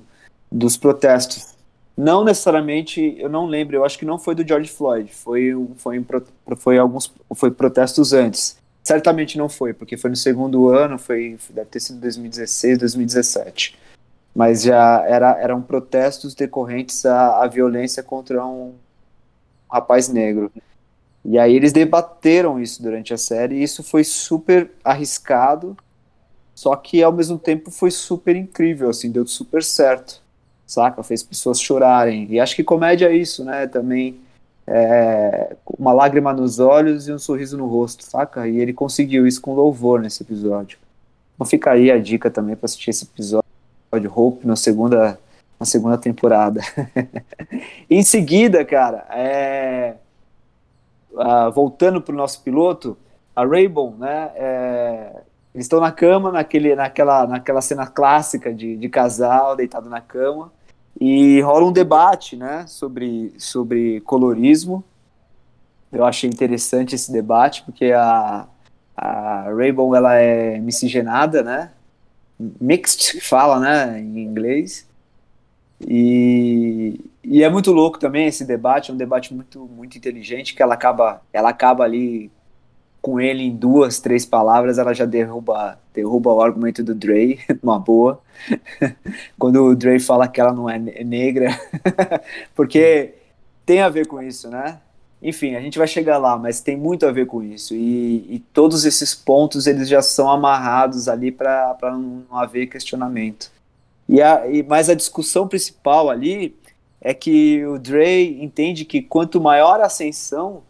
dos 0.51 0.77
protestos. 0.77 1.56
Não 1.97 2.23
necessariamente, 2.23 3.15
eu 3.17 3.27
não 3.27 3.47
lembro, 3.47 3.75
eu 3.75 3.83
acho 3.83 3.97
que 3.97 4.05
não 4.05 4.19
foi 4.19 4.35
do 4.35 4.47
George 4.47 4.69
Floyd, 4.69 5.11
foi, 5.11 5.57
foi, 5.77 6.05
foi 6.57 6.77
alguns 6.77 7.11
foi 7.33 7.49
protestos 7.49 8.13
antes. 8.13 8.55
Certamente 8.83 9.35
não 9.35 9.49
foi, 9.49 9.73
porque 9.73 9.97
foi 9.97 10.11
no 10.11 10.15
segundo 10.15 10.69
ano, 10.69 10.99
foi 10.99 11.39
deve 11.49 11.69
ter 11.69 11.79
sido 11.79 11.99
2016, 11.99 12.77
2017. 12.77 13.79
Mas 14.35 14.61
já 14.61 15.03
era, 15.07 15.41
eram 15.41 15.59
protestos 15.59 16.35
decorrentes 16.35 17.03
à, 17.03 17.43
à 17.43 17.47
violência 17.47 18.03
contra 18.03 18.45
um 18.45 18.75
rapaz 19.69 20.07
negro. 20.07 20.51
E 21.25 21.39
aí 21.39 21.55
eles 21.55 21.73
debateram 21.73 22.61
isso 22.61 22.81
durante 22.81 23.11
a 23.11 23.17
série, 23.17 23.55
e 23.55 23.63
isso 23.63 23.83
foi 23.83 24.03
super 24.03 24.71
arriscado, 24.83 25.75
só 26.53 26.75
que 26.75 27.01
ao 27.01 27.11
mesmo 27.11 27.39
tempo 27.39 27.71
foi 27.71 27.89
super 27.89 28.35
incrível, 28.35 28.89
assim, 28.89 29.11
deu 29.11 29.25
super 29.25 29.63
certo, 29.63 30.21
saca? 30.67 31.01
Fez 31.01 31.23
pessoas 31.23 31.59
chorarem. 31.59 32.27
E 32.29 32.39
acho 32.39 32.55
que 32.55 32.63
comédia 32.63 33.07
é 33.07 33.15
isso, 33.15 33.43
né? 33.43 33.65
Também 33.65 34.19
é, 34.67 35.55
uma 35.79 35.93
lágrima 35.93 36.33
nos 36.33 36.59
olhos 36.59 37.07
e 37.07 37.13
um 37.13 37.17
sorriso 37.17 37.57
no 37.57 37.65
rosto, 37.65 38.03
saca? 38.03 38.47
E 38.47 38.57
ele 38.59 38.73
conseguiu 38.73 39.25
isso 39.25 39.41
com 39.41 39.55
louvor 39.55 40.01
nesse 40.01 40.21
episódio. 40.21 40.77
Então 41.33 41.47
fica 41.47 41.71
aí 41.71 41.89
a 41.89 41.97
dica 41.97 42.29
também 42.29 42.55
para 42.55 42.65
assistir 42.65 42.89
esse 42.89 43.05
episódio 43.05 43.43
Hope 44.13 44.45
na 44.45 44.55
segunda, 44.55 45.17
na 45.59 45.65
segunda 45.65 45.97
temporada. 45.97 46.61
em 47.89 48.03
seguida, 48.03 48.65
cara, 48.65 49.05
é 49.11 49.95
uh, 51.13 51.51
voltando 51.51 52.01
para 52.01 52.13
o 52.13 52.17
nosso 52.17 52.41
piloto, 52.41 52.97
a 53.35 53.45
Raybon, 53.45 53.95
né? 53.97 54.31
É, 54.35 55.11
eles 55.53 55.65
estão 55.65 55.79
na 55.79 55.91
cama, 55.91 56.31
naquele, 56.31 56.75
naquela, 56.75 57.25
naquela 57.25 57.61
cena 57.61 57.87
clássica 57.87 58.53
de, 58.53 58.75
de 58.75 58.89
casal 58.89 59.55
deitado 59.55 59.89
na 59.89 60.01
cama, 60.01 60.51
e 60.99 61.39
rola 61.41 61.65
um 61.67 61.71
debate, 61.71 62.35
né? 62.35 62.65
Sobre, 62.67 63.33
sobre 63.37 64.01
colorismo. 64.01 64.83
Eu 65.91 66.05
achei 66.05 66.29
interessante 66.29 66.95
esse 66.95 67.11
debate, 67.11 67.63
porque 67.63 67.91
a, 67.91 68.47
a 68.95 69.41
Raybon, 69.55 69.95
ela 69.95 70.15
é 70.15 70.59
miscigenada, 70.59 71.43
né? 71.43 71.71
Mixed, 72.39 73.21
fala, 73.27 73.59
né? 73.59 73.99
Em 73.99 74.19
inglês. 74.19 74.87
E, 75.87 76.99
e 77.23 77.43
é 77.43 77.49
muito 77.49 77.71
louco 77.71 77.99
também 77.99 78.25
esse 78.25 78.43
debate, 78.43 78.89
é 78.89 78.93
um 78.93 78.97
debate 78.97 79.33
muito, 79.33 79.59
muito 79.67 79.95
inteligente, 79.97 80.55
que 80.55 80.63
ela 80.63 80.73
acaba, 80.73 81.21
ela 81.31 81.49
acaba 81.49 81.83
ali 81.83 82.31
com 83.07 83.21
ele 83.21 83.41
em 83.41 83.55
duas, 83.55 84.01
três 84.01 84.25
palavras, 84.25 84.77
ela 84.77 84.93
já 84.93 85.05
derruba, 85.05 85.79
derruba 85.93 86.33
o 86.33 86.41
argumento 86.41 86.83
do 86.83 86.93
Dre, 86.93 87.39
uma 87.63 87.79
boa. 87.79 88.21
Quando 89.39 89.63
o 89.63 89.73
Dre 89.73 89.97
fala 89.97 90.27
que 90.27 90.41
ela 90.41 90.51
não 90.51 90.69
é 90.69 90.77
negra, 90.77 91.57
porque 92.53 93.13
tem 93.65 93.79
a 93.79 93.87
ver 93.87 94.07
com 94.07 94.21
isso, 94.21 94.49
né? 94.49 94.79
Enfim, 95.23 95.55
a 95.55 95.61
gente 95.61 95.77
vai 95.77 95.87
chegar 95.87 96.17
lá, 96.17 96.37
mas 96.37 96.59
tem 96.59 96.75
muito 96.75 97.05
a 97.05 97.11
ver 97.13 97.27
com 97.27 97.41
isso. 97.41 97.73
E, 97.73 98.25
e 98.29 98.39
todos 98.51 98.83
esses 98.83 99.15
pontos 99.15 99.67
eles 99.67 99.87
já 99.87 100.01
são 100.01 100.29
amarrados 100.29 101.07
ali 101.07 101.31
para 101.31 101.77
não 101.83 102.25
haver 102.29 102.67
questionamento. 102.67 103.49
E 104.09 104.21
a, 104.21 104.45
e, 104.49 104.63
mas 104.63 104.89
a 104.89 104.93
discussão 104.93 105.47
principal 105.47 106.09
ali 106.09 106.53
é 106.99 107.13
que 107.13 107.65
o 107.67 107.79
Dre 107.79 108.43
entende 108.43 108.83
que 108.83 109.01
quanto 109.01 109.39
maior 109.39 109.79
a 109.79 109.85
ascensão, 109.85 110.61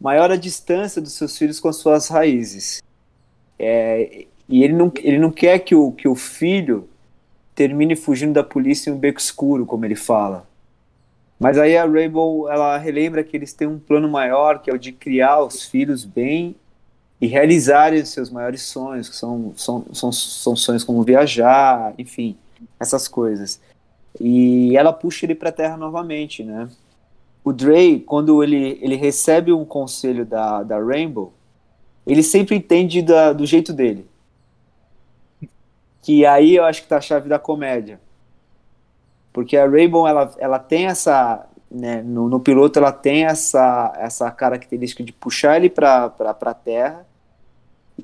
maior 0.00 0.30
a 0.30 0.36
distância 0.36 1.00
dos 1.00 1.12
seus 1.12 1.36
filhos 1.36 1.60
com 1.60 1.68
as 1.68 1.76
suas 1.76 2.08
raízes. 2.08 2.82
É, 3.58 4.26
e 4.48 4.62
ele 4.62 4.74
não, 4.74 4.92
ele 4.98 5.18
não 5.18 5.30
quer 5.30 5.58
que 5.60 5.74
o, 5.74 5.92
que 5.92 6.06
o 6.06 6.14
filho 6.14 6.88
termine 7.54 7.96
fugindo 7.96 8.34
da 8.34 8.44
polícia 8.44 8.90
em 8.90 8.92
um 8.92 8.98
beco 8.98 9.18
escuro, 9.18 9.64
como 9.64 9.84
ele 9.84 9.96
fala. 9.96 10.46
Mas 11.38 11.58
aí 11.58 11.76
a 11.76 11.86
Rainbow, 11.86 12.48
ela 12.50 12.76
relembra 12.78 13.24
que 13.24 13.36
eles 13.36 13.52
têm 13.52 13.68
um 13.68 13.78
plano 13.78 14.08
maior, 14.08 14.60
que 14.60 14.70
é 14.70 14.74
o 14.74 14.78
de 14.78 14.92
criar 14.92 15.40
os 15.42 15.62
filhos 15.64 16.04
bem 16.04 16.54
e 17.20 17.26
realizarem 17.26 18.00
os 18.00 18.10
seus 18.10 18.30
maiores 18.30 18.62
sonhos, 18.62 19.08
que 19.08 19.16
são, 19.16 19.52
são, 19.56 19.86
são, 19.92 20.12
são 20.12 20.56
sonhos 20.56 20.84
como 20.84 21.02
viajar, 21.02 21.94
enfim 21.98 22.36
essas 22.78 23.08
coisas. 23.08 23.60
E 24.20 24.76
ela 24.76 24.92
puxa 24.92 25.26
ele 25.26 25.34
para 25.34 25.50
a 25.50 25.52
Terra 25.52 25.76
novamente, 25.76 26.42
né? 26.42 26.68
O 27.46 27.52
Dre, 27.52 28.00
quando 28.00 28.42
ele, 28.42 28.76
ele 28.82 28.96
recebe 28.96 29.52
um 29.52 29.64
conselho 29.64 30.26
da, 30.26 30.64
da 30.64 30.82
Rainbow, 30.82 31.32
ele 32.04 32.20
sempre 32.20 32.56
entende 32.56 33.00
da, 33.00 33.32
do 33.32 33.46
jeito 33.46 33.72
dele. 33.72 34.04
Que 36.02 36.26
aí 36.26 36.56
eu 36.56 36.64
acho 36.64 36.82
que 36.82 36.88
tá 36.88 36.96
a 36.96 37.00
chave 37.00 37.28
da 37.28 37.38
comédia. 37.38 38.00
Porque 39.32 39.56
a 39.56 39.64
Rainbow, 39.64 40.08
ela, 40.08 40.34
ela 40.38 40.58
tem 40.58 40.86
essa... 40.86 41.46
Né, 41.70 42.02
no, 42.02 42.28
no 42.28 42.40
piloto, 42.40 42.80
ela 42.80 42.90
tem 42.90 43.26
essa, 43.26 43.92
essa 43.96 44.28
característica 44.32 45.04
de 45.04 45.12
puxar 45.12 45.56
ele 45.56 45.70
para 45.70 46.12
a 46.28 46.54
Terra. 46.54 47.06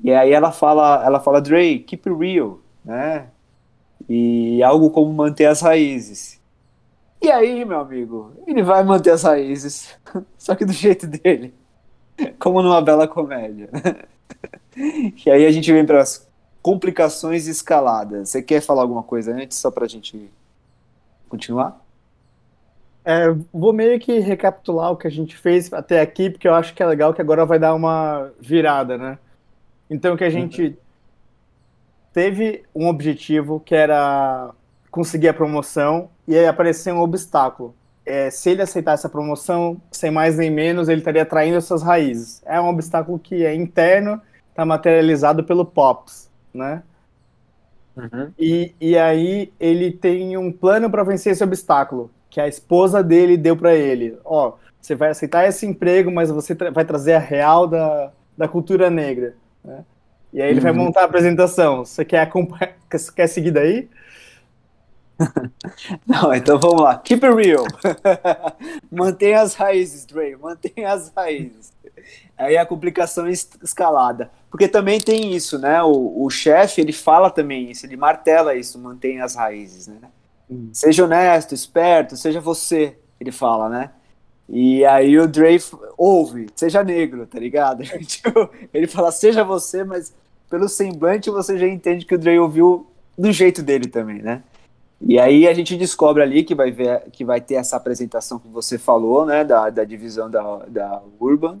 E 0.01 0.13
aí 0.13 0.31
ela 0.31 0.53
fala, 0.53 1.03
ela 1.05 1.19
fala, 1.19 1.41
Dre, 1.41 1.79
keep 1.79 2.09
real, 2.09 2.59
né? 2.83 3.27
e 4.07 4.61
algo 4.63 4.89
como 4.89 5.11
manter 5.13 5.45
as 5.45 5.61
raízes. 5.61 6.39
E 7.23 7.31
aí, 7.31 7.63
meu 7.63 7.79
amigo, 7.79 8.33
ele 8.45 8.61
vai 8.61 8.83
manter 8.83 9.11
as 9.11 9.23
raízes, 9.23 9.97
só 10.37 10.55
que 10.55 10.65
do 10.65 10.73
jeito 10.73 11.07
dele, 11.07 11.53
como 12.37 12.61
numa 12.61 12.81
bela 12.81 13.07
comédia. 13.07 13.69
E 14.75 15.29
aí 15.29 15.45
a 15.45 15.51
gente 15.51 15.71
vem 15.71 15.85
para 15.85 16.01
as 16.01 16.27
complicações 16.59 17.45
escaladas. 17.45 18.29
Você 18.29 18.41
quer 18.41 18.59
falar 18.59 18.81
alguma 18.81 19.03
coisa 19.03 19.31
antes, 19.31 19.59
só 19.59 19.69
para 19.69 19.85
a 19.85 19.87
gente 19.87 20.31
continuar? 21.29 21.79
É, 23.05 23.27
vou 23.53 23.71
meio 23.71 23.99
que 23.99 24.17
recapitular 24.17 24.91
o 24.91 24.97
que 24.97 25.05
a 25.05 25.11
gente 25.11 25.37
fez 25.37 25.71
até 25.71 26.01
aqui, 26.01 26.31
porque 26.31 26.47
eu 26.47 26.55
acho 26.55 26.73
que 26.73 26.81
é 26.81 26.87
legal 26.87 27.13
que 27.13 27.21
agora 27.21 27.45
vai 27.45 27.59
dar 27.59 27.75
uma 27.75 28.31
virada, 28.39 28.97
né? 28.97 29.19
Então, 29.87 30.17
que 30.17 30.23
a 30.23 30.29
gente 30.31 30.63
uhum 30.63 30.75
teve 32.13 32.63
um 32.75 32.87
objetivo 32.87 33.59
que 33.59 33.73
era 33.73 34.51
conseguir 34.91 35.29
a 35.29 35.33
promoção 35.33 36.09
e 36.27 36.37
aí 36.37 36.45
apareceu 36.45 36.95
um 36.95 37.01
obstáculo. 37.01 37.75
É, 38.05 38.29
se 38.29 38.49
ele 38.49 38.61
aceitar 38.61 38.93
essa 38.93 39.07
promoção, 39.07 39.81
sem 39.91 40.11
mais 40.11 40.37
nem 40.37 40.51
menos, 40.51 40.89
ele 40.89 40.99
estaria 40.99 41.25
traindo 41.25 41.57
essas 41.57 41.81
raízes. 41.81 42.41
É 42.45 42.59
um 42.59 42.67
obstáculo 42.67 43.17
que 43.17 43.45
é 43.45 43.55
interno, 43.55 44.21
está 44.49 44.65
materializado 44.65 45.43
pelo 45.43 45.65
Pops, 45.65 46.29
né? 46.53 46.83
Uhum. 47.95 48.31
E, 48.37 48.73
e 48.81 48.97
aí 48.97 49.53
ele 49.59 49.91
tem 49.91 50.35
um 50.35 50.51
plano 50.51 50.89
para 50.89 51.03
vencer 51.03 51.31
esse 51.31 51.43
obstáculo, 51.43 52.11
que 52.29 52.41
a 52.41 52.47
esposa 52.47 53.03
dele 53.03 53.37
deu 53.37 53.55
para 53.55 53.73
ele. 53.73 54.17
Ó, 54.25 54.53
você 54.81 54.95
vai 54.95 55.09
aceitar 55.09 55.47
esse 55.47 55.65
emprego, 55.65 56.11
mas 56.11 56.29
você 56.29 56.53
tra 56.53 56.71
vai 56.71 56.83
trazer 56.83 57.13
a 57.13 57.19
real 57.19 57.67
da, 57.67 58.11
da 58.37 58.47
cultura 58.47 58.89
negra. 58.89 59.35
Né? 59.63 59.85
E 60.33 60.41
aí 60.41 60.49
ele 60.49 60.59
uhum. 60.59 60.63
vai 60.63 60.73
montar 60.73 61.01
a 61.01 61.05
apresentação. 61.05 61.85
Você 61.85 62.03
quer 62.03 62.21
acompanhar, 62.21 62.75
quer 63.15 63.27
seguir 63.27 63.51
daí? 63.51 63.87
Não, 66.05 66.33
então 66.33 66.59
vamos 66.59 66.81
lá. 66.81 66.97
Keep 66.97 67.25
it 67.25 67.35
real. 67.35 67.65
Mantenha 68.91 69.41
as 69.41 69.53
raízes, 69.53 70.05
Dre. 70.05 70.35
Mantenha 70.35 70.91
as 70.91 71.11
raízes. 71.15 71.71
Aí 72.37 72.57
a 72.57 72.65
complicação 72.65 73.27
escalada. 73.27 74.31
Porque 74.49 74.67
também 74.67 74.99
tem 74.99 75.33
isso, 75.35 75.57
né? 75.57 75.81
O, 75.83 76.25
o 76.25 76.29
chefe, 76.29 76.81
ele 76.81 76.93
fala 76.93 77.29
também 77.29 77.71
isso, 77.71 77.85
ele 77.85 77.95
martela 77.95 78.55
isso, 78.55 78.77
mantenha 78.77 79.23
as 79.23 79.35
raízes, 79.35 79.87
né? 79.87 79.97
Hum. 80.49 80.69
Seja 80.71 81.05
honesto, 81.05 81.55
esperto, 81.55 82.15
seja 82.17 82.39
você, 82.39 82.97
ele 83.19 83.31
fala, 83.31 83.69
né? 83.69 83.89
E 84.47 84.83
aí 84.85 85.17
o 85.17 85.27
Dre 85.27 85.57
ouve, 85.97 86.47
seja 86.55 86.83
negro, 86.83 87.25
tá 87.25 87.39
ligado? 87.39 87.83
Tipo, 88.05 88.49
ele 88.73 88.87
fala, 88.87 89.11
seja 89.11 89.43
você, 89.43 89.83
mas 89.83 90.13
pelo 90.49 90.67
semblante 90.67 91.29
você 91.29 91.57
já 91.57 91.67
entende 91.67 92.05
que 92.05 92.13
o 92.13 92.19
Dre 92.19 92.37
ouviu 92.37 92.85
do 93.17 93.31
jeito 93.31 93.63
dele 93.63 93.87
também, 93.87 94.21
né? 94.21 94.43
E 95.05 95.19
aí 95.19 95.47
a 95.47 95.53
gente 95.53 95.75
descobre 95.75 96.23
ali 96.23 96.43
que 96.43 96.55
vai, 96.55 96.71
ver, 96.71 97.09
que 97.11 97.25
vai 97.25 97.41
ter 97.41 97.55
essa 97.55 97.75
apresentação 97.75 98.39
que 98.39 98.47
você 98.47 98.77
falou, 98.77 99.25
né, 99.25 99.43
da, 99.43 99.69
da 99.69 99.83
divisão 99.83 100.29
da, 100.31 100.41
da 100.67 101.01
Urban. 101.19 101.57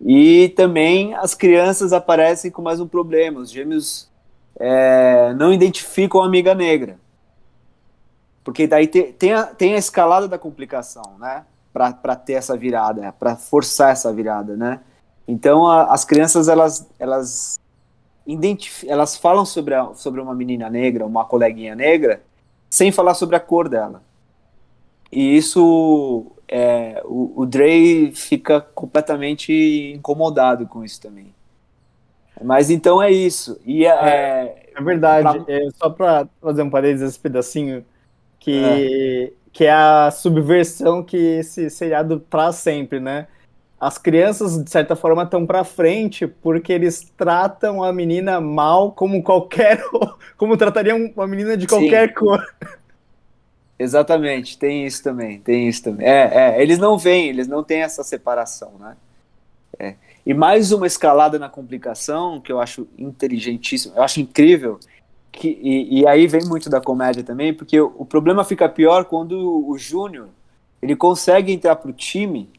E 0.00 0.50
também 0.50 1.14
as 1.14 1.34
crianças 1.34 1.92
aparecem 1.92 2.50
com 2.50 2.60
mais 2.60 2.80
um 2.80 2.86
problema. 2.86 3.40
Os 3.40 3.50
gêmeos 3.50 4.10
é, 4.58 5.32
não 5.34 5.52
identificam 5.52 6.22
a 6.22 6.26
amiga 6.26 6.54
negra. 6.54 6.98
Porque 8.44 8.66
daí 8.66 8.86
tem, 8.86 9.12
tem, 9.12 9.32
a, 9.32 9.44
tem 9.44 9.74
a 9.74 9.78
escalada 9.78 10.28
da 10.28 10.38
complicação, 10.38 11.16
né? 11.18 11.44
Para 11.72 12.16
ter 12.16 12.34
essa 12.34 12.56
virada, 12.56 13.12
para 13.12 13.36
forçar 13.36 13.92
essa 13.92 14.12
virada, 14.12 14.56
né? 14.56 14.80
Então 15.26 15.66
a, 15.66 15.92
as 15.92 16.04
crianças 16.04 16.48
elas 16.48 16.88
elas 16.98 17.58
elas 18.86 19.16
falam 19.16 19.44
sobre, 19.44 19.74
a, 19.74 19.94
sobre 19.94 20.20
uma 20.20 20.34
menina 20.34 20.68
negra, 20.68 21.06
uma 21.06 21.24
coleguinha 21.24 21.74
negra, 21.74 22.22
sem 22.68 22.92
falar 22.92 23.14
sobre 23.14 23.36
a 23.36 23.40
cor 23.40 23.68
dela. 23.68 24.02
E 25.10 25.36
isso 25.36 26.26
é, 26.46 27.02
o, 27.04 27.42
o 27.42 27.46
Dre 27.46 28.12
fica 28.14 28.60
completamente 28.60 29.92
incomodado 29.94 30.66
com 30.66 30.84
isso 30.84 31.00
também. 31.00 31.34
Mas 32.42 32.70
então 32.70 33.02
é 33.02 33.10
isso. 33.10 33.60
E 33.64 33.84
é, 33.84 33.90
é, 33.90 34.70
é 34.74 34.82
verdade. 34.82 35.44
Pra... 35.44 35.54
É, 35.54 35.68
só 35.76 35.90
para 35.90 36.28
fazer 36.40 36.62
um 36.62 36.70
parênteses 36.70 37.10
esse 37.10 37.18
pedacinho, 37.18 37.84
que 38.38 38.62
é. 38.64 39.32
que 39.52 39.64
é 39.64 39.72
a 39.72 40.10
subversão 40.10 41.02
que 41.02 41.16
esse 41.16 41.68
seriado 41.68 42.20
traz 42.20 42.56
sempre, 42.56 43.00
né? 43.00 43.26
As 43.80 43.96
crianças, 43.96 44.62
de 44.62 44.68
certa 44.68 44.96
forma, 44.96 45.22
estão 45.22 45.46
para 45.46 45.62
frente 45.62 46.26
porque 46.26 46.72
eles 46.72 47.12
tratam 47.16 47.82
a 47.82 47.92
menina 47.92 48.40
mal 48.40 48.90
como 48.90 49.22
qualquer. 49.22 49.80
como 50.36 50.56
tratariam 50.56 51.12
uma 51.14 51.26
menina 51.26 51.56
de 51.56 51.66
qualquer 51.66 52.08
Sim. 52.08 52.14
cor. 52.14 52.44
Exatamente, 53.78 54.58
tem 54.58 54.84
isso 54.84 55.02
também, 55.04 55.38
tem 55.38 55.68
isso 55.68 55.84
também. 55.84 56.04
É, 56.04 56.56
é, 56.56 56.62
eles 56.62 56.78
não 56.78 56.98
veem, 56.98 57.28
eles 57.28 57.46
não 57.46 57.62
têm 57.62 57.82
essa 57.82 58.02
separação, 58.02 58.72
né? 58.80 58.96
É. 59.78 59.94
E 60.26 60.34
mais 60.34 60.72
uma 60.72 60.86
escalada 60.86 61.38
na 61.38 61.48
complicação 61.48 62.40
que 62.40 62.50
eu 62.50 62.60
acho 62.60 62.88
inteligentíssimo, 62.98 63.94
eu 63.94 64.02
acho 64.02 64.20
incrível, 64.20 64.80
que, 65.30 65.56
e, 65.62 66.00
e 66.00 66.06
aí 66.08 66.26
vem 66.26 66.44
muito 66.44 66.68
da 66.68 66.80
comédia 66.80 67.22
também, 67.22 67.54
porque 67.54 67.80
o, 67.80 67.94
o 67.96 68.04
problema 68.04 68.44
fica 68.44 68.68
pior 68.68 69.04
quando 69.04 69.32
o, 69.32 69.70
o 69.70 69.78
Júnior 69.78 70.28
ele 70.82 70.96
consegue 70.96 71.52
entrar 71.52 71.76
pro 71.76 71.92
time 71.92 72.50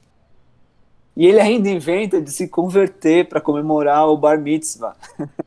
e 1.20 1.28
ele 1.28 1.42
ainda 1.42 1.68
inventa 1.68 2.22
de 2.22 2.32
se 2.32 2.48
converter 2.48 3.28
para 3.28 3.42
comemorar 3.42 4.08
o 4.08 4.16
bar 4.16 4.40
mitzvah, 4.40 4.96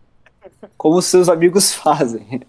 como 0.77 1.01
seus 1.01 1.31
amigos 1.31 1.73
fazem. 1.73 2.43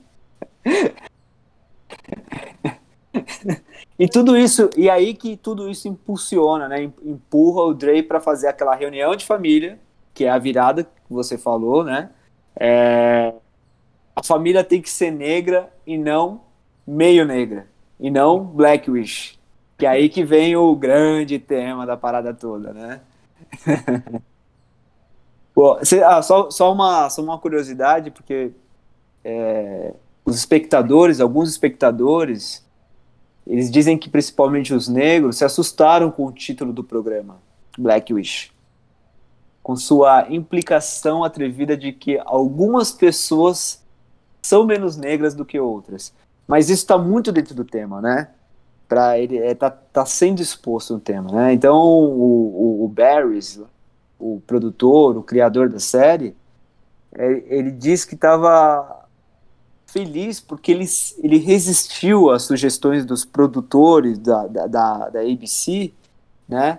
e 3.97 4.09
tudo 4.09 4.35
isso, 4.35 4.69
e 4.75 4.89
aí 4.89 5.13
que 5.13 5.37
tudo 5.37 5.69
isso 5.69 5.87
impulsiona, 5.87 6.67
né? 6.67 6.83
Empurra 6.83 7.63
o 7.63 7.73
Dre 7.73 8.03
para 8.03 8.19
fazer 8.19 8.49
aquela 8.49 8.75
reunião 8.75 9.15
de 9.15 9.25
família, 9.25 9.79
que 10.13 10.25
é 10.25 10.29
a 10.29 10.37
virada 10.37 10.83
que 10.83 10.89
você 11.09 11.37
falou, 11.37 11.81
né? 11.81 12.09
É... 12.59 13.33
A 14.13 14.21
família 14.21 14.65
tem 14.65 14.81
que 14.81 14.89
ser 14.89 15.11
negra 15.11 15.71
e 15.87 15.97
não 15.97 16.41
meio 16.85 17.23
negra, 17.23 17.67
e 17.97 18.11
não 18.11 18.43
Black 18.43 18.91
Wish. 18.91 19.39
Que 19.77 19.85
é 19.85 19.89
aí 19.89 20.09
que 20.09 20.25
vem 20.25 20.57
o 20.57 20.75
grande 20.75 21.39
tema 21.39 21.85
da 21.85 21.95
parada 21.95 22.33
toda, 22.33 22.73
né? 22.73 22.99
Pô, 25.53 25.77
cê, 25.83 26.01
ah, 26.01 26.21
só, 26.21 26.49
só, 26.49 26.73
uma, 26.73 27.09
só 27.09 27.21
uma 27.21 27.37
curiosidade, 27.37 28.09
porque 28.09 28.51
é, 29.23 29.93
os 30.25 30.35
espectadores, 30.35 31.19
alguns 31.19 31.49
espectadores, 31.49 32.65
eles 33.45 33.69
dizem 33.69 33.97
que 33.97 34.09
principalmente 34.09 34.73
os 34.73 34.87
negros 34.87 35.37
se 35.37 35.45
assustaram 35.45 36.09
com 36.09 36.25
o 36.25 36.31
título 36.31 36.73
do 36.73 36.83
programa, 36.83 37.37
Black 37.77 38.13
Wish, 38.13 38.51
com 39.61 39.75
sua 39.75 40.27
implicação 40.29 41.23
atrevida 41.23 41.77
de 41.77 41.91
que 41.91 42.19
algumas 42.25 42.91
pessoas 42.91 43.83
são 44.41 44.65
menos 44.65 44.97
negras 44.97 45.35
do 45.35 45.45
que 45.45 45.59
outras. 45.59 46.13
Mas 46.47 46.69
isso 46.69 46.81
está 46.81 46.97
muito 46.97 47.31
dentro 47.31 47.55
do 47.55 47.63
tema, 47.63 48.01
né? 48.01 48.29
Para 48.93 49.17
ele 49.17 49.39
é, 49.39 49.55
tá, 49.55 49.71
tá 49.71 50.05
sendo 50.05 50.39
exposto 50.39 50.93
no 50.93 50.99
tema, 50.99 51.31
né? 51.31 51.51
Então 51.51 51.75
o, 51.75 52.81
o, 52.81 52.85
o 52.85 52.87
Barrys, 52.87 53.59
o 54.19 54.39
produtor, 54.45 55.17
o 55.17 55.23
criador 55.23 55.67
da 55.67 55.79
série, 55.79 56.35
é, 57.11 57.43
ele 57.47 57.71
diz 57.71 58.05
que 58.05 58.13
estava 58.13 59.03
feliz 59.87 60.39
porque 60.39 60.71
ele, 60.71 60.85
ele 61.23 61.39
resistiu 61.39 62.29
às 62.29 62.43
sugestões 62.43 63.03
dos 63.03 63.25
produtores 63.25 64.19
da, 64.19 64.45
da, 64.45 64.67
da, 64.67 65.09
da 65.09 65.21
ABC, 65.21 65.91
né, 66.47 66.77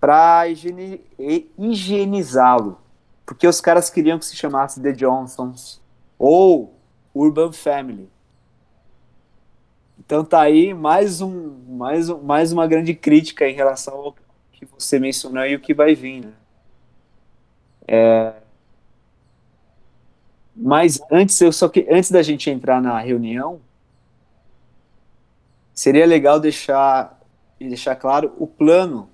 para 0.00 0.48
higiene, 0.48 1.02
higienizá-lo. 1.58 2.78
Porque 3.26 3.46
os 3.46 3.60
caras 3.60 3.90
queriam 3.90 4.18
que 4.18 4.24
se 4.24 4.34
chamasse 4.34 4.80
The 4.80 4.92
Johnsons 4.92 5.82
ou 6.18 6.72
Urban 7.14 7.52
Family. 7.52 8.08
Então 10.00 10.24
tá 10.24 10.40
aí 10.40 10.72
mais, 10.72 11.20
um, 11.20 11.54
mais, 11.68 12.08
um, 12.08 12.20
mais 12.22 12.52
uma 12.52 12.66
grande 12.66 12.94
crítica 12.94 13.46
em 13.46 13.54
relação 13.54 13.94
ao 13.94 14.16
que 14.50 14.66
você 14.66 14.98
mencionou 14.98 15.44
e 15.44 15.54
o 15.54 15.60
que 15.60 15.74
vai 15.74 15.94
vir. 15.94 16.24
Né? 16.24 16.32
É, 17.86 18.32
mas 20.56 21.00
antes, 21.10 21.40
eu 21.40 21.52
só 21.52 21.68
que 21.68 21.86
antes 21.90 22.10
da 22.10 22.22
gente 22.22 22.50
entrar 22.50 22.82
na 22.82 22.98
reunião, 22.98 23.60
seria 25.72 26.06
legal 26.06 26.40
deixar 26.40 27.18
deixar 27.58 27.94
claro 27.94 28.34
o 28.38 28.46
plano, 28.46 29.08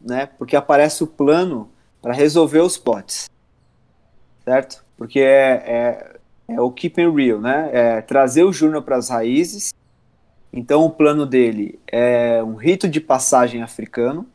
né? 0.00 0.26
Porque 0.26 0.56
aparece 0.56 1.04
o 1.04 1.06
plano 1.06 1.70
para 2.00 2.14
resolver 2.14 2.60
os 2.60 2.78
potes, 2.78 3.30
certo? 4.44 4.84
Porque 4.96 5.20
é, 5.20 5.52
é, 5.66 6.16
é 6.48 6.60
o 6.60 6.70
keep 6.70 7.00
it 7.00 7.14
real, 7.14 7.40
né? 7.40 7.70
É 7.72 8.00
trazer 8.00 8.44
o 8.44 8.52
Júnior 8.52 8.82
para 8.82 8.96
as 8.96 9.10
raízes. 9.10 9.72
Então 10.52 10.84
o 10.84 10.90
plano 10.90 11.24
dele 11.24 11.80
é 11.86 12.42
um 12.42 12.54
rito 12.54 12.88
de 12.88 13.00
passagem 13.00 13.62
africano, 13.62 14.26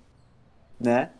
né? 0.79 1.11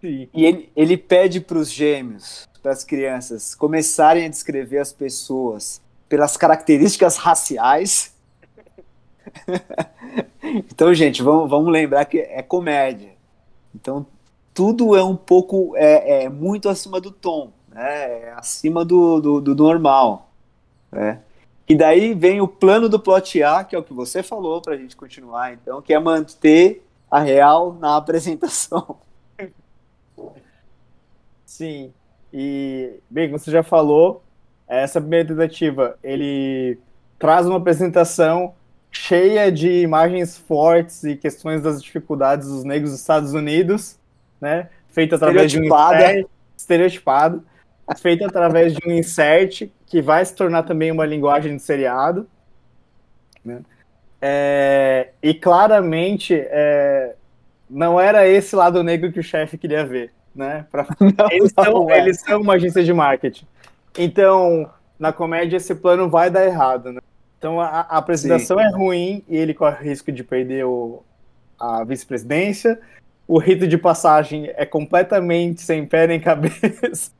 Sim. 0.00 0.28
E 0.32 0.44
ele, 0.44 0.70
ele 0.76 0.96
pede 0.96 1.40
para 1.40 1.58
os 1.58 1.70
gêmeos 1.70 2.46
para 2.64 2.72
as 2.72 2.82
crianças 2.82 3.54
começarem 3.54 4.24
a 4.24 4.28
descrever 4.28 4.78
as 4.78 4.90
pessoas 4.90 5.82
pelas 6.08 6.34
características 6.34 7.18
raciais. 7.18 8.14
então, 10.42 10.94
gente, 10.94 11.22
vamos, 11.22 11.50
vamos 11.50 11.70
lembrar 11.70 12.06
que 12.06 12.18
é 12.18 12.40
comédia. 12.40 13.12
Então, 13.74 14.06
tudo 14.54 14.96
é 14.96 15.04
um 15.04 15.14
pouco, 15.14 15.76
é, 15.76 16.24
é 16.24 16.28
muito 16.30 16.70
acima 16.70 17.02
do 17.02 17.10
tom, 17.10 17.52
né? 17.68 18.20
É 18.28 18.32
acima 18.34 18.82
do, 18.82 19.20
do, 19.20 19.40
do 19.42 19.54
normal. 19.54 20.30
Né? 20.90 21.20
E 21.68 21.74
daí 21.74 22.12
vem 22.12 22.40
o 22.40 22.48
plano 22.48 22.88
do 22.88 23.00
plot 23.00 23.42
A, 23.42 23.64
que 23.64 23.74
é 23.74 23.78
o 23.78 23.82
que 23.82 23.94
você 23.94 24.22
falou 24.22 24.60
para 24.60 24.74
a 24.74 24.76
gente 24.76 24.94
continuar, 24.94 25.54
então, 25.54 25.80
que 25.80 25.94
é 25.94 25.98
manter 25.98 26.84
a 27.10 27.20
real 27.20 27.72
na 27.74 27.96
apresentação. 27.96 28.98
Sim. 31.46 31.92
E, 32.32 33.00
bem, 33.08 33.28
como 33.28 33.38
você 33.38 33.50
já 33.50 33.62
falou, 33.62 34.22
essa 34.66 35.00
primeira 35.00 35.28
tentativa, 35.28 35.96
ele 36.02 36.78
traz 37.18 37.46
uma 37.46 37.58
apresentação 37.58 38.54
cheia 38.90 39.50
de 39.50 39.82
imagens 39.82 40.36
fortes 40.36 41.02
e 41.04 41.16
questões 41.16 41.62
das 41.62 41.82
dificuldades 41.82 42.48
dos 42.48 42.64
negros 42.64 42.90
dos 42.90 43.00
Estados 43.00 43.32
Unidos, 43.32 43.98
né? 44.40 44.68
Feita 44.88 45.16
através 45.16 45.50
de 45.50 45.60
um 45.60 45.68
estereotipado, 46.56 47.44
feita 47.96 48.26
através 48.26 48.74
de 48.74 48.80
um 48.88 48.92
insert 48.92 49.68
que 49.86 50.00
vai 50.00 50.24
se 50.24 50.34
tornar 50.34 50.62
também 50.62 50.90
uma 50.90 51.04
linguagem 51.04 51.56
de 51.56 51.62
seriado, 51.62 52.28
né? 53.44 53.60
É, 54.20 55.10
e 55.22 55.34
claramente 55.34 56.34
é, 56.34 57.14
não 57.68 58.00
era 58.00 58.26
esse 58.26 58.56
lado 58.56 58.82
negro 58.82 59.12
que 59.12 59.20
o 59.20 59.22
chefe 59.22 59.58
queria 59.58 59.84
ver 59.84 60.12
né? 60.34 60.66
Pra... 60.70 60.86
Não, 61.00 61.30
eles, 61.30 61.52
não, 61.56 61.64
são, 61.64 61.90
é. 61.90 61.98
eles 61.98 62.20
são 62.20 62.40
uma 62.40 62.54
agência 62.54 62.82
de 62.82 62.92
marketing. 62.92 63.46
Então, 63.96 64.68
na 64.98 65.12
comédia, 65.12 65.56
esse 65.56 65.74
plano 65.74 66.08
vai 66.08 66.30
dar 66.30 66.44
errado, 66.44 66.92
né? 66.92 67.00
Então, 67.38 67.60
a, 67.60 67.66
a 67.66 67.98
apresentação 67.98 68.58
Sim. 68.58 68.64
é 68.64 68.70
ruim 68.70 69.24
e 69.28 69.36
ele 69.36 69.54
corre 69.54 69.76
o 69.76 69.82
risco 69.82 70.10
de 70.10 70.24
perder 70.24 70.64
o, 70.64 71.02
a 71.58 71.84
vice-presidência. 71.84 72.80
O 73.28 73.38
rito 73.38 73.68
de 73.68 73.78
passagem 73.78 74.50
é 74.56 74.66
completamente 74.66 75.62
sem 75.62 75.86
pé 75.86 76.06
nem 76.06 76.18
cabeça. 76.20 77.12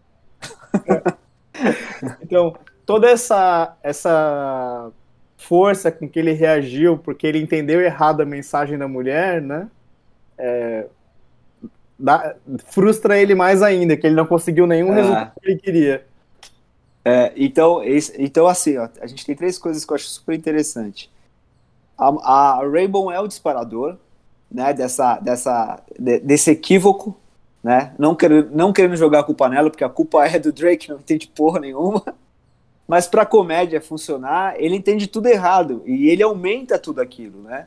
então, 2.22 2.56
toda 2.84 3.08
essa, 3.08 3.76
essa 3.82 4.90
força 5.36 5.90
com 5.92 6.08
que 6.08 6.18
ele 6.18 6.32
reagiu, 6.32 6.98
porque 6.98 7.26
ele 7.26 7.38
entendeu 7.38 7.80
errado 7.80 8.20
a 8.20 8.26
mensagem 8.26 8.78
da 8.78 8.88
mulher, 8.88 9.42
né? 9.42 9.68
É, 10.36 10.86
dá, 11.98 12.34
frustra 12.66 13.18
ele 13.18 13.34
mais 13.34 13.62
ainda, 13.62 13.96
que 13.96 14.06
ele 14.06 14.16
não 14.16 14.26
conseguiu 14.26 14.66
nenhum 14.66 14.92
é. 14.92 14.96
resultado 14.96 15.32
que 15.40 15.50
ele 15.50 15.60
queria. 15.60 16.06
É, 17.04 17.32
então, 17.36 17.82
esse, 17.84 18.14
então, 18.20 18.46
assim, 18.46 18.78
ó, 18.78 18.88
a 19.00 19.06
gente 19.06 19.26
tem 19.26 19.36
três 19.36 19.58
coisas 19.58 19.84
que 19.84 19.92
eu 19.92 19.94
acho 19.94 20.08
super 20.08 20.34
interessante. 20.34 21.12
A, 21.96 22.08
a 22.08 22.68
Rainbow 22.68 23.12
é 23.12 23.20
o 23.20 23.28
disparador, 23.28 23.96
né, 24.50 24.72
dessa, 24.72 25.18
dessa, 25.18 25.82
de, 25.98 26.18
desse 26.20 26.50
equívoco, 26.50 27.16
né, 27.64 27.94
não, 27.98 28.14
quer, 28.14 28.30
não 28.50 28.74
querendo 28.74 28.94
jogar 28.94 29.20
a 29.20 29.24
culpa 29.24 29.48
nela, 29.48 29.70
porque 29.70 29.84
a 29.84 29.88
culpa 29.88 30.26
é 30.26 30.38
do 30.38 30.52
Drake, 30.52 30.90
não 30.90 30.98
entende 30.98 31.26
porra 31.26 31.58
nenhuma, 31.58 32.04
mas 32.86 33.06
pra 33.06 33.24
comédia 33.24 33.80
funcionar, 33.80 34.54
ele 34.58 34.76
entende 34.76 35.06
tudo 35.06 35.28
errado, 35.28 35.82
e 35.86 36.10
ele 36.10 36.22
aumenta 36.22 36.78
tudo 36.78 37.00
aquilo, 37.00 37.40
né, 37.40 37.66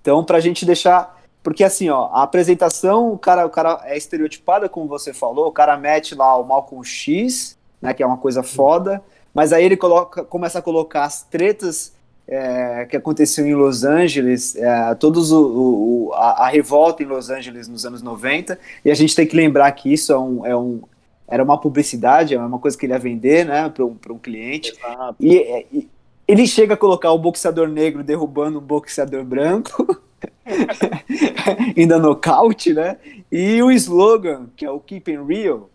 então 0.00 0.24
pra 0.24 0.38
gente 0.38 0.64
deixar, 0.64 1.20
porque 1.42 1.64
assim, 1.64 1.90
ó, 1.90 2.10
a 2.12 2.22
apresentação, 2.22 3.12
o 3.12 3.18
cara, 3.18 3.44
o 3.44 3.50
cara 3.50 3.80
é 3.84 3.96
estereotipada, 3.96 4.68
como 4.68 4.86
você 4.86 5.12
falou, 5.12 5.48
o 5.48 5.52
cara 5.52 5.76
mete 5.76 6.14
lá 6.14 6.38
o 6.38 6.44
Malcolm 6.44 6.84
X, 6.84 7.58
né, 7.82 7.92
que 7.92 8.04
é 8.04 8.06
uma 8.06 8.18
coisa 8.18 8.44
foda, 8.44 9.02
mas 9.34 9.52
aí 9.52 9.64
ele 9.64 9.76
coloca, 9.76 10.24
começa 10.24 10.60
a 10.60 10.62
colocar 10.62 11.02
as 11.02 11.24
tretas 11.24 11.92
é, 12.26 12.86
que 12.88 12.96
aconteceu 12.96 13.46
em 13.46 13.54
Los 13.54 13.84
Angeles, 13.84 14.56
é, 14.56 14.94
todos 14.94 15.30
o, 15.30 16.08
o 16.08 16.12
a, 16.14 16.46
a, 16.46 16.48
revolta 16.48 17.02
em 17.02 17.06
Los 17.06 17.30
Angeles 17.30 17.68
nos 17.68 17.84
anos 17.84 18.02
90, 18.02 18.58
e 18.84 18.90
a 18.90 18.94
gente 18.94 19.14
tem 19.14 19.26
que 19.26 19.36
lembrar 19.36 19.70
que 19.72 19.92
isso 19.92 20.12
é 20.12 20.18
um, 20.18 20.46
é 20.46 20.56
um 20.56 20.82
era 21.26 21.42
uma 21.42 21.58
publicidade, 21.58 22.34
é 22.34 22.38
uma 22.38 22.58
coisa 22.58 22.76
que 22.76 22.84
ele 22.84 22.92
ia 22.92 22.98
vender 22.98 23.46
né, 23.46 23.68
para 23.68 23.84
um, 23.84 23.96
um 24.10 24.18
cliente. 24.18 24.74
E, 25.18 25.38
é, 25.38 25.66
e, 25.72 25.88
ele 26.28 26.46
chega 26.46 26.74
a 26.74 26.76
colocar 26.76 27.12
o 27.12 27.18
boxeador 27.18 27.68
negro 27.68 28.02
derrubando 28.02 28.58
um 28.58 28.62
boxeador 28.62 29.24
branco, 29.24 30.00
ainda 31.76 31.98
nocaute, 31.98 32.72
né? 32.72 32.96
E 33.30 33.62
o 33.62 33.70
slogan, 33.70 34.46
que 34.56 34.64
é 34.64 34.70
o 34.70 34.80
Keep 34.80 35.10
It 35.10 35.24
Real, 35.26 35.68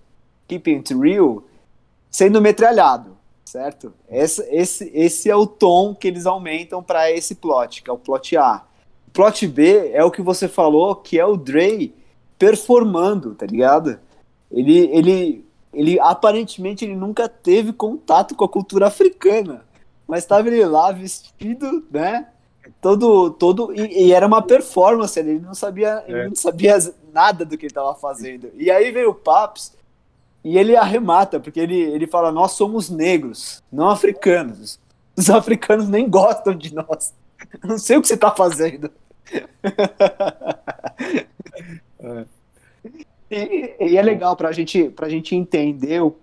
Keep 0.48 0.72
It 0.72 0.94
Real, 0.94 1.44
sendo 2.10 2.42
metralhado 2.42 3.19
certo? 3.50 3.94
Esse, 4.08 4.44
esse, 4.52 4.92
esse 4.94 5.30
é 5.30 5.36
o 5.36 5.48
tom 5.48 5.96
que 5.96 6.08
eles 6.08 6.26
aumentam 6.26 6.84
para 6.84 7.12
esse 7.12 7.34
plot, 7.34 7.82
que 7.82 7.90
é 7.90 7.94
o 7.94 7.98
plot 7.98 8.38
A. 8.38 8.64
O 9.08 9.12
plot 9.12 9.48
B 9.48 9.90
é 9.92 10.04
o 10.04 10.12
que 10.12 10.22
você 10.22 10.48
falou, 10.48 10.96
que 10.96 11.20
é 11.20 11.26
o 11.26 11.36
Dre 11.36 11.94
performando, 12.38 13.34
tá 13.34 13.48
ligado? 13.48 14.00
Ele, 14.52 14.78
ele, 14.92 15.46
ele 15.74 16.00
aparentemente 16.00 16.86
ele 16.86 16.96
nunca 16.96 17.28
teve 17.28 17.74
contato 17.74 18.36
com 18.36 18.46
a 18.46 18.50
cultura 18.50 18.88
africana, 18.88 19.66
mas 20.08 20.24
estava 20.24 20.48
ele 20.48 20.64
lá 20.66 20.92
vestido, 20.92 21.86
né? 21.90 22.28
Todo, 22.80 23.32
todo 23.32 23.74
e, 23.74 24.06
e 24.06 24.14
era 24.14 24.28
uma 24.28 24.44
performance, 24.44 25.20
ele 25.20 25.40
não 25.40 25.56
sabia, 25.56 26.04
é. 26.08 26.12
ele 26.12 26.28
não 26.30 26.36
sabia 26.36 26.78
nada 27.12 27.44
do 27.44 27.58
que 27.58 27.66
ele 27.66 27.72
estava 27.72 27.96
fazendo. 27.96 28.52
E 28.54 28.70
aí 28.70 28.92
veio 28.92 29.10
o 29.10 29.16
Paps 29.16 29.76
e 30.44 30.58
ele 30.58 30.76
arremata, 30.76 31.40
porque 31.40 31.60
ele, 31.60 31.80
ele 31.80 32.08
fala: 32.08 32.32
Nós 32.32 32.54
somos 32.54 32.90
negros, 32.90 33.64
não 33.72 33.90
africanos. 33.90 34.80
Os 35.16 35.30
africanos 35.30 35.90
nem 35.90 36.10
gostam 36.10 36.56
de 36.56 36.74
nós. 36.74 37.14
não 37.64 37.78
sei 37.78 37.98
o 37.98 38.02
que 38.02 38.08
você 38.08 38.14
está 38.14 38.32
fazendo. 38.32 38.90
é. 42.00 42.26
E, 43.30 43.76
e, 43.80 43.98
é 43.98 44.02
legal 44.02 44.36
para 44.36 44.52
gente, 44.52 44.92
a 45.00 45.10
gente 45.10 45.36
entender 45.36 46.02
o 46.02 46.16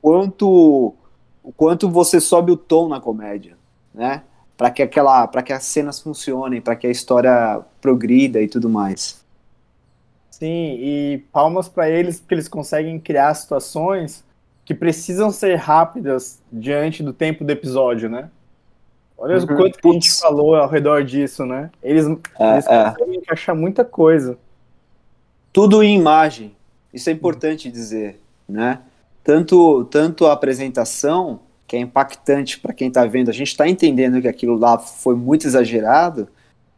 quanto, 0.00 0.94
o 1.42 1.52
quanto 1.56 1.90
você 1.90 2.20
sobe 2.20 2.52
o 2.52 2.56
tom 2.56 2.88
na 2.88 3.00
comédia, 3.00 3.56
né? 3.92 4.22
Para 4.56 4.70
que, 4.70 4.82
aquela, 4.82 5.26
que 5.26 5.52
as 5.52 5.64
cenas 5.64 6.00
funcionem, 6.00 6.60
para 6.60 6.76
que 6.76 6.86
a 6.86 6.90
história 6.90 7.60
progrida 7.80 8.40
e 8.40 8.48
tudo 8.48 8.68
mais. 8.68 9.25
Sim, 10.38 10.76
e 10.78 11.24
palmas 11.32 11.66
para 11.66 11.88
eles 11.88 12.20
porque 12.20 12.34
eles 12.34 12.46
conseguem 12.46 13.00
criar 13.00 13.32
situações 13.32 14.22
que 14.66 14.74
precisam 14.74 15.30
ser 15.30 15.54
rápidas 15.54 16.42
diante 16.52 17.02
do 17.02 17.10
tempo 17.10 17.42
do 17.42 17.50
episódio, 17.50 18.10
né? 18.10 18.28
Olha 19.16 19.38
uhum. 19.38 19.44
o 19.44 19.46
quanto 19.46 19.78
que 19.78 19.88
a 19.88 19.92
gente 19.92 20.12
falou 20.12 20.54
ao 20.54 20.68
redor 20.68 21.02
disso, 21.04 21.46
né? 21.46 21.70
Eles, 21.82 22.04
é, 22.38 22.52
eles 22.52 22.66
é. 22.66 22.84
conseguem 22.84 23.14
é. 23.14 23.16
encaixar 23.16 23.56
muita 23.56 23.82
coisa. 23.82 24.36
Tudo 25.54 25.82
em 25.82 25.98
imagem. 25.98 26.54
Isso 26.92 27.08
é 27.08 27.14
importante 27.14 27.70
dizer, 27.70 28.20
né? 28.46 28.80
Tanto, 29.24 29.86
tanto 29.86 30.26
a 30.26 30.34
apresentação, 30.34 31.40
que 31.66 31.76
é 31.76 31.80
impactante 31.80 32.60
para 32.60 32.74
quem 32.74 32.88
está 32.88 33.06
vendo, 33.06 33.30
a 33.30 33.32
gente 33.32 33.48
está 33.48 33.66
entendendo 33.66 34.20
que 34.20 34.28
aquilo 34.28 34.58
lá 34.58 34.76
foi 34.76 35.14
muito 35.14 35.46
exagerado, 35.46 36.28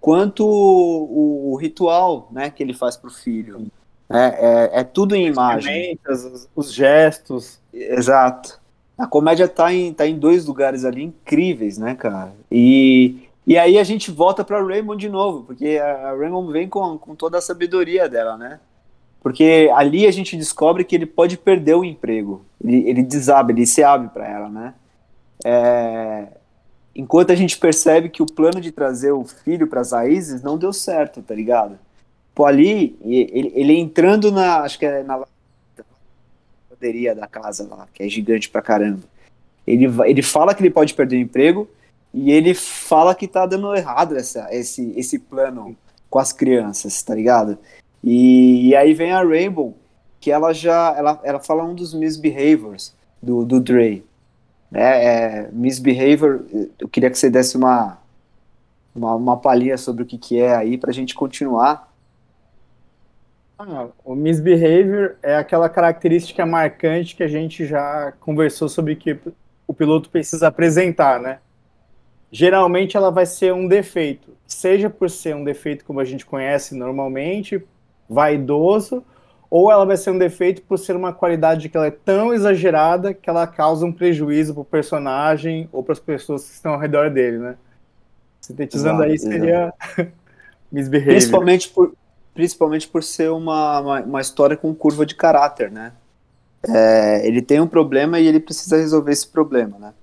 quanto 0.00 0.46
o, 0.46 1.52
o, 1.52 1.56
ritual 1.56 2.28
né, 2.30 2.50
que 2.50 2.62
ele 2.62 2.74
faz 2.74 2.96
para 2.96 3.08
o 3.08 3.12
filho. 3.12 3.66
É, 4.10 4.18
é, 4.18 4.80
é, 4.80 4.84
tudo 4.84 5.14
em 5.14 5.26
imagem. 5.26 5.98
Os, 6.08 6.48
os, 6.54 6.72
gestos. 6.72 7.60
Exato. 7.72 8.58
A 8.96 9.06
comédia 9.06 9.44
está 9.44 9.72
em, 9.72 9.92
tá 9.92 10.06
em 10.06 10.18
dois 10.18 10.46
lugares 10.46 10.84
ali 10.84 11.04
incríveis, 11.04 11.78
né, 11.78 11.94
cara? 11.94 12.32
E, 12.50 13.28
e 13.46 13.56
aí 13.58 13.78
a 13.78 13.84
gente 13.84 14.10
volta 14.10 14.44
para 14.44 14.62
Raymond 14.62 15.00
de 15.00 15.08
novo, 15.08 15.44
porque 15.44 15.78
a 15.78 16.14
Raymond 16.16 16.52
vem 16.52 16.68
com, 16.68 16.98
com 16.98 17.14
toda 17.14 17.38
a 17.38 17.42
sabedoria 17.42 18.08
dela, 18.08 18.36
né? 18.36 18.60
Porque 19.20 19.70
ali 19.74 20.06
a 20.06 20.10
gente 20.10 20.36
descobre 20.36 20.84
que 20.84 20.94
ele 20.94 21.06
pode 21.06 21.36
perder 21.36 21.74
o 21.74 21.84
emprego. 21.84 22.44
Ele, 22.62 22.88
ele 22.88 23.02
desabre, 23.02 23.54
ele 23.54 23.66
se 23.66 23.82
abre 23.82 24.08
para 24.08 24.26
ela, 24.26 24.48
né? 24.48 24.74
É, 25.44 26.28
enquanto 26.98 27.30
a 27.30 27.36
gente 27.36 27.56
percebe 27.56 28.08
que 28.08 28.20
o 28.20 28.26
plano 28.26 28.60
de 28.60 28.72
trazer 28.72 29.12
o 29.12 29.24
filho 29.24 29.68
para 29.68 29.80
as 29.80 29.92
raízes 29.92 30.42
não 30.42 30.58
deu 30.58 30.72
certo, 30.72 31.22
tá 31.22 31.32
ligado? 31.32 31.78
Pô, 32.34 32.44
ali, 32.44 32.98
ele, 33.04 33.52
ele 33.54 33.72
entrando 33.78 34.32
na, 34.32 34.62
acho 34.62 34.76
que 34.80 34.84
é 34.84 35.04
na 35.04 35.24
lavanderia 36.68 37.14
da 37.14 37.28
casa 37.28 37.68
lá, 37.70 37.86
que 37.94 38.02
é 38.02 38.08
gigante 38.08 38.50
pra 38.50 38.60
caramba. 38.60 39.04
Ele, 39.64 39.86
ele 40.06 40.22
fala 40.22 40.52
que 40.52 40.60
ele 40.60 40.70
pode 40.70 40.92
perder 40.92 41.16
o 41.16 41.20
emprego 41.20 41.68
e 42.12 42.32
ele 42.32 42.52
fala 42.52 43.14
que 43.14 43.28
tá 43.28 43.46
dando 43.46 43.72
errado 43.76 44.16
essa, 44.16 44.52
esse, 44.52 44.92
esse 44.96 45.20
plano 45.20 45.76
com 46.10 46.18
as 46.18 46.32
crianças, 46.32 47.00
tá 47.02 47.14
ligado? 47.14 47.56
E, 48.02 48.70
e 48.70 48.74
aí 48.74 48.92
vem 48.92 49.12
a 49.12 49.22
Rainbow, 49.22 49.76
que 50.20 50.32
ela 50.32 50.52
já, 50.52 50.94
ela, 50.96 51.20
ela 51.22 51.38
fala 51.38 51.64
um 51.64 51.74
dos 51.74 51.94
misbehaviors 51.94 52.92
do, 53.22 53.44
do 53.44 53.60
Dre, 53.60 54.04
né, 54.70 55.04
é, 55.04 55.48
misbehavior, 55.52 56.44
eu 56.78 56.88
queria 56.88 57.10
que 57.10 57.18
você 57.18 57.30
desse 57.30 57.56
uma, 57.56 57.98
uma, 58.94 59.14
uma 59.14 59.36
palhinha 59.36 59.76
sobre 59.78 60.02
o 60.02 60.06
que, 60.06 60.18
que 60.18 60.40
é 60.40 60.54
aí 60.54 60.76
para 60.76 60.90
a 60.90 60.94
gente 60.94 61.14
continuar. 61.14 61.92
Ah, 63.58 63.88
o 64.04 64.14
misbehavior 64.14 65.16
é 65.22 65.34
aquela 65.34 65.68
característica 65.68 66.46
marcante 66.46 67.16
que 67.16 67.22
a 67.22 67.28
gente 67.28 67.66
já 67.66 68.12
conversou 68.20 68.68
sobre 68.68 68.94
que 68.94 69.18
o 69.66 69.74
piloto 69.74 70.08
precisa 70.10 70.46
apresentar, 70.48 71.18
né? 71.20 71.40
Geralmente 72.30 72.96
ela 72.96 73.10
vai 73.10 73.26
ser 73.26 73.52
um 73.54 73.66
defeito, 73.66 74.36
seja 74.46 74.88
por 74.88 75.10
ser 75.10 75.34
um 75.34 75.42
defeito 75.42 75.84
como 75.84 75.98
a 75.98 76.04
gente 76.04 76.24
conhece 76.24 76.74
normalmente, 76.74 77.60
vaidoso, 78.08 79.02
ou 79.50 79.72
ela 79.72 79.86
vai 79.86 79.96
ser 79.96 80.10
um 80.10 80.18
defeito 80.18 80.62
por 80.62 80.78
ser 80.78 80.94
uma 80.94 81.12
qualidade 81.12 81.68
que 81.68 81.76
ela 81.76 81.86
é 81.86 81.90
tão 81.90 82.34
exagerada 82.34 83.14
que 83.14 83.28
ela 83.28 83.46
causa 83.46 83.86
um 83.86 83.92
prejuízo 83.92 84.52
para 84.52 84.60
o 84.60 84.64
personagem 84.64 85.68
ou 85.72 85.82
para 85.82 85.92
as 85.92 85.98
pessoas 85.98 86.44
que 86.46 86.54
estão 86.54 86.74
ao 86.74 86.78
redor 86.78 87.10
dele, 87.10 87.38
né? 87.38 87.56
Sintetizando 88.40 89.04
exato, 89.04 89.10
aí 89.10 89.18
seria 89.18 89.74
misbehavior. 90.70 91.14
Principalmente 91.14 91.68
por, 91.70 91.94
principalmente 92.34 92.88
por 92.88 93.02
ser 93.02 93.30
uma, 93.30 93.80
uma, 93.80 94.00
uma 94.02 94.20
história 94.20 94.56
com 94.56 94.74
curva 94.74 95.06
de 95.06 95.14
caráter, 95.14 95.70
né? 95.70 95.92
É, 96.68 97.26
ele 97.26 97.40
tem 97.40 97.60
um 97.60 97.66
problema 97.66 98.18
e 98.20 98.26
ele 98.26 98.40
precisa 98.40 98.76
resolver 98.76 99.12
esse 99.12 99.26
problema, 99.26 99.78
né? 99.78 99.94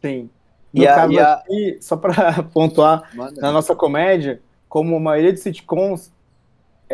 Sim. 0.00 0.30
No 0.72 0.82
e 0.82 0.86
caso 0.86 1.18
a, 1.18 1.32
aqui, 1.34 1.78
só 1.80 1.96
para 1.96 2.42
pontuar, 2.54 3.10
na 3.36 3.50
nossa 3.50 3.74
comédia, 3.74 4.40
como 4.68 4.96
a 4.96 5.00
maioria 5.00 5.32
de 5.32 5.40
sitcoms, 5.40 6.12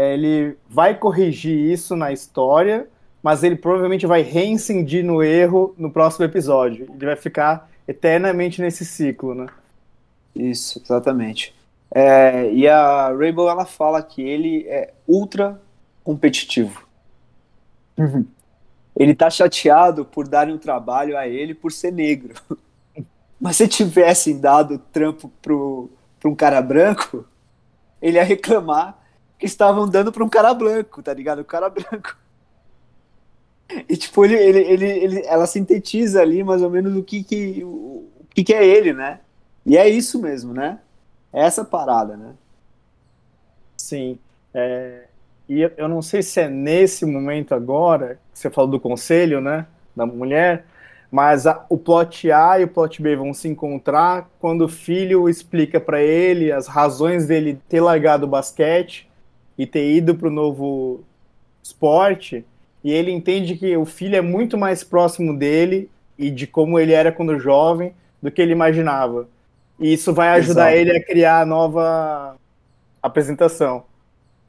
ele 0.00 0.56
vai 0.68 0.96
corrigir 0.96 1.58
isso 1.58 1.96
na 1.96 2.12
história, 2.12 2.86
mas 3.22 3.42
ele 3.42 3.56
provavelmente 3.56 4.06
vai 4.06 4.22
reincidir 4.22 5.04
no 5.04 5.22
erro 5.22 5.74
no 5.76 5.90
próximo 5.90 6.24
episódio. 6.24 6.88
Ele 6.94 7.06
vai 7.06 7.16
ficar 7.16 7.68
eternamente 7.86 8.62
nesse 8.62 8.84
ciclo, 8.84 9.34
né? 9.34 9.46
Isso, 10.34 10.80
exatamente. 10.82 11.54
É, 11.92 12.50
e 12.52 12.68
a 12.68 13.08
Rainbow 13.08 13.48
ela 13.48 13.64
fala 13.64 14.02
que 14.02 14.22
ele 14.22 14.64
é 14.68 14.92
ultra 15.06 15.60
competitivo. 16.04 16.86
Uhum. 17.98 18.24
Ele 18.96 19.14
tá 19.14 19.28
chateado 19.28 20.04
por 20.04 20.28
darem 20.28 20.54
um 20.54 20.58
trabalho 20.58 21.16
a 21.18 21.26
ele 21.26 21.54
por 21.54 21.72
ser 21.72 21.92
negro. 21.92 22.34
Mas 23.40 23.56
se 23.56 23.66
tivessem 23.66 24.38
dado 24.38 24.78
trampo 24.92 25.30
pro, 25.42 25.90
pro 26.18 26.30
um 26.30 26.34
cara 26.34 26.60
branco, 26.60 27.26
ele 28.00 28.18
ia 28.18 28.24
reclamar 28.24 28.99
que 29.40 29.46
estavam 29.46 29.88
dando 29.88 30.12
pra 30.12 30.24
um 30.24 30.28
cara 30.28 30.54
branco, 30.54 31.02
tá 31.02 31.14
ligado? 31.14 31.40
O 31.40 31.44
cara 31.44 31.68
branco. 31.70 32.16
E 33.88 33.96
tipo, 33.96 34.24
ele, 34.24 34.34
ele, 34.34 34.58
ele, 34.60 34.86
ele, 34.86 35.26
ela 35.26 35.46
sintetiza 35.46 36.20
ali 36.20 36.42
mais 36.42 36.62
ou 36.62 36.70
menos 36.70 36.96
o 36.96 37.02
que 37.04 37.22
que, 37.22 37.62
o, 37.64 37.68
o 38.20 38.26
que 38.34 38.42
que 38.44 38.54
é 38.54 38.64
ele, 38.66 38.92
né? 38.92 39.20
E 39.64 39.76
é 39.76 39.88
isso 39.88 40.20
mesmo, 40.20 40.52
né? 40.52 40.80
É 41.32 41.42
essa 41.44 41.64
parada, 41.64 42.16
né? 42.16 42.34
Sim. 43.76 44.18
É, 44.54 45.06
e 45.48 45.60
eu 45.76 45.88
não 45.88 46.02
sei 46.02 46.22
se 46.22 46.40
é 46.40 46.48
nesse 46.48 47.04
momento 47.06 47.54
agora, 47.54 48.20
que 48.32 48.38
você 48.38 48.50
falou 48.50 48.70
do 48.70 48.80
conselho, 48.80 49.40
né? 49.40 49.66
Da 49.96 50.06
mulher, 50.06 50.66
Mas 51.10 51.46
a, 51.48 51.66
o 51.70 51.78
plot 51.78 52.32
A 52.32 52.60
e 52.60 52.64
o 52.64 52.68
plot 52.68 53.02
B 53.02 53.16
vão 53.16 53.34
se 53.34 53.48
encontrar 53.48 54.30
quando 54.40 54.62
o 54.66 54.68
filho 54.68 55.28
explica 55.28 55.80
para 55.80 56.02
ele 56.02 56.52
as 56.52 56.68
razões 56.68 57.26
dele 57.26 57.60
ter 57.68 57.80
largado 57.82 58.26
o 58.26 58.30
basquete 58.30 59.09
e 59.60 59.66
ter 59.66 59.94
ido 59.94 60.14
para 60.14 60.28
o 60.28 60.30
novo 60.30 61.04
esporte. 61.62 62.42
E 62.82 62.90
ele 62.90 63.10
entende 63.10 63.56
que 63.56 63.76
o 63.76 63.84
filho 63.84 64.16
é 64.16 64.22
muito 64.22 64.56
mais 64.56 64.82
próximo 64.82 65.36
dele 65.36 65.90
e 66.18 66.30
de 66.30 66.46
como 66.46 66.78
ele 66.78 66.94
era 66.94 67.12
quando 67.12 67.38
jovem 67.38 67.92
do 68.22 68.30
que 68.30 68.40
ele 68.40 68.52
imaginava. 68.52 69.28
E 69.78 69.92
isso 69.92 70.14
vai 70.14 70.30
ajudar 70.30 70.72
Exato. 70.72 70.88
ele 70.88 70.96
a 70.96 71.04
criar 71.04 71.40
a 71.42 71.44
nova 71.44 72.36
apresentação. 73.02 73.84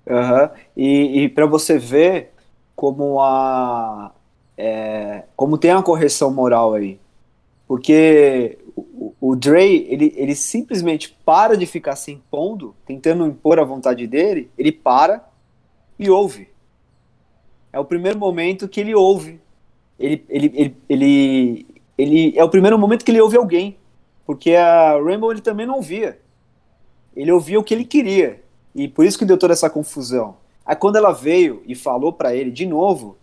Uhum. 0.08 0.50
E, 0.78 1.24
e 1.24 1.30
para 1.30 1.46
você 1.46 1.78
ver 1.78 2.32
como 2.74 3.20
a 3.20 4.14
é, 4.58 5.24
como 5.36 5.58
tem 5.58 5.74
uma 5.74 5.84
correção 5.84 6.34
moral 6.34 6.74
aí, 6.74 6.98
porque 7.68 8.58
o, 9.20 9.36
Dre 9.36 9.88
ele, 9.90 10.14
ele 10.16 10.36
simplesmente 10.36 11.18
para 11.26 11.58
de 11.58 11.66
ficar 11.66 11.96
se 11.96 12.12
impondo, 12.12 12.76
tentando 12.86 13.26
impor 13.26 13.60
a 13.60 13.64
vontade 13.64 14.06
dele, 14.06 14.52
ele 14.56 14.72
para 14.72 15.28
e 15.98 16.10
ouve. 16.10 16.50
É 17.74 17.80
o 17.80 17.86
primeiro 17.86 18.20
momento 18.20 18.68
que 18.68 18.80
ele 18.80 18.94
ouve. 18.94 19.40
Ele, 19.98 20.24
ele, 20.30 20.52
ele, 20.56 20.78
ele, 20.90 21.68
ele 21.98 22.38
é 22.38 22.44
o 22.44 22.50
primeiro 22.50 22.78
momento 22.78 23.04
que 23.04 23.10
ele 23.10 23.22
ouve 23.22 23.38
alguém, 23.38 23.78
porque 24.26 24.56
a 24.56 25.00
Rainbow 25.02 25.32
ele 25.32 25.42
também 25.42 25.66
não 25.66 25.76
ouvia. 25.76 26.20
Ele 27.16 27.32
ouvia 27.32 27.60
o 27.60 27.64
que 27.64 27.74
ele 27.74 27.86
queria. 27.86 28.44
E 28.76 28.88
por 28.88 29.06
isso 29.06 29.18
que 29.18 29.26
deu 29.26 29.38
toda 29.38 29.54
essa 29.54 29.70
confusão. 29.70 30.38
Aí 30.66 30.76
quando 30.76 30.98
ela 30.98 31.12
veio 31.12 31.64
e 31.66 31.74
falou 31.74 32.14
para 32.14 32.36
ele 32.36 32.52
de 32.52 32.66
novo, 32.66 33.18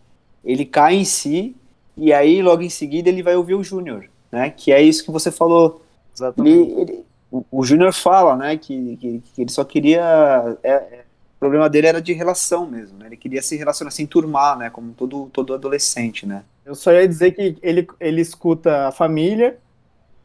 ele 0.44 0.64
cai 0.64 0.96
em 0.96 1.04
si 1.04 1.54
e 1.96 2.12
aí 2.12 2.42
logo 2.42 2.62
em 2.62 2.70
seguida 2.70 3.08
ele 3.08 3.22
vai 3.22 3.36
ouvir 3.36 3.54
o 3.54 3.62
Júnior, 3.62 4.08
né? 4.30 4.50
Que 4.50 4.72
é 4.72 4.80
isso 4.80 5.04
que 5.04 5.10
você 5.10 5.30
falou. 5.30 5.82
Exatamente. 6.14 6.70
Ele, 6.70 6.80
ele, 6.80 7.04
o, 7.30 7.44
o 7.50 7.64
Júnior 7.64 7.92
fala, 7.92 8.36
né? 8.36 8.56
Que, 8.56 8.96
que, 8.96 9.22
que, 9.34 9.42
ele 9.42 9.50
só 9.50 9.64
queria 9.64 10.58
é, 10.62 10.70
é, 10.70 11.04
o 11.36 11.38
problema 11.38 11.68
dele 11.68 11.86
era 11.86 12.02
de 12.02 12.12
relação 12.12 12.66
mesmo, 12.66 12.98
né? 12.98 13.06
Ele 13.06 13.16
queria 13.16 13.40
se 13.40 13.56
relacionar, 13.56 13.90
se 13.90 14.02
enturmar, 14.02 14.58
né? 14.58 14.70
Como 14.70 14.92
todo, 14.92 15.30
todo 15.32 15.54
adolescente, 15.54 16.26
né? 16.26 16.42
Eu 16.64 16.74
só 16.74 16.92
ia 16.92 17.06
dizer 17.06 17.32
que 17.32 17.56
ele, 17.62 17.86
ele 18.00 18.20
escuta 18.20 18.88
a 18.88 18.92
família 18.92 19.56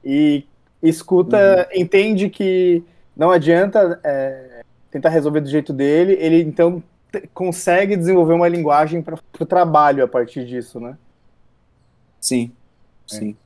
e 0.04 0.44
escuta, 0.82 1.68
uhum. 1.72 1.82
entende 1.82 2.30
que 2.30 2.84
não 3.16 3.32
adianta 3.32 4.00
é, 4.04 4.64
tentar 4.92 5.10
resolver 5.10 5.40
do 5.40 5.50
jeito 5.50 5.72
dele, 5.72 6.18
ele 6.20 6.42
então 6.42 6.84
consegue 7.34 7.96
desenvolver 7.96 8.34
uma 8.34 8.48
linguagem 8.48 9.02
para 9.02 9.20
o 9.40 9.46
trabalho 9.46 10.04
a 10.04 10.08
partir 10.08 10.46
disso, 10.46 10.80
né? 10.80 10.98
Sim, 12.20 12.52
é. 13.12 13.16
sim. 13.16 13.38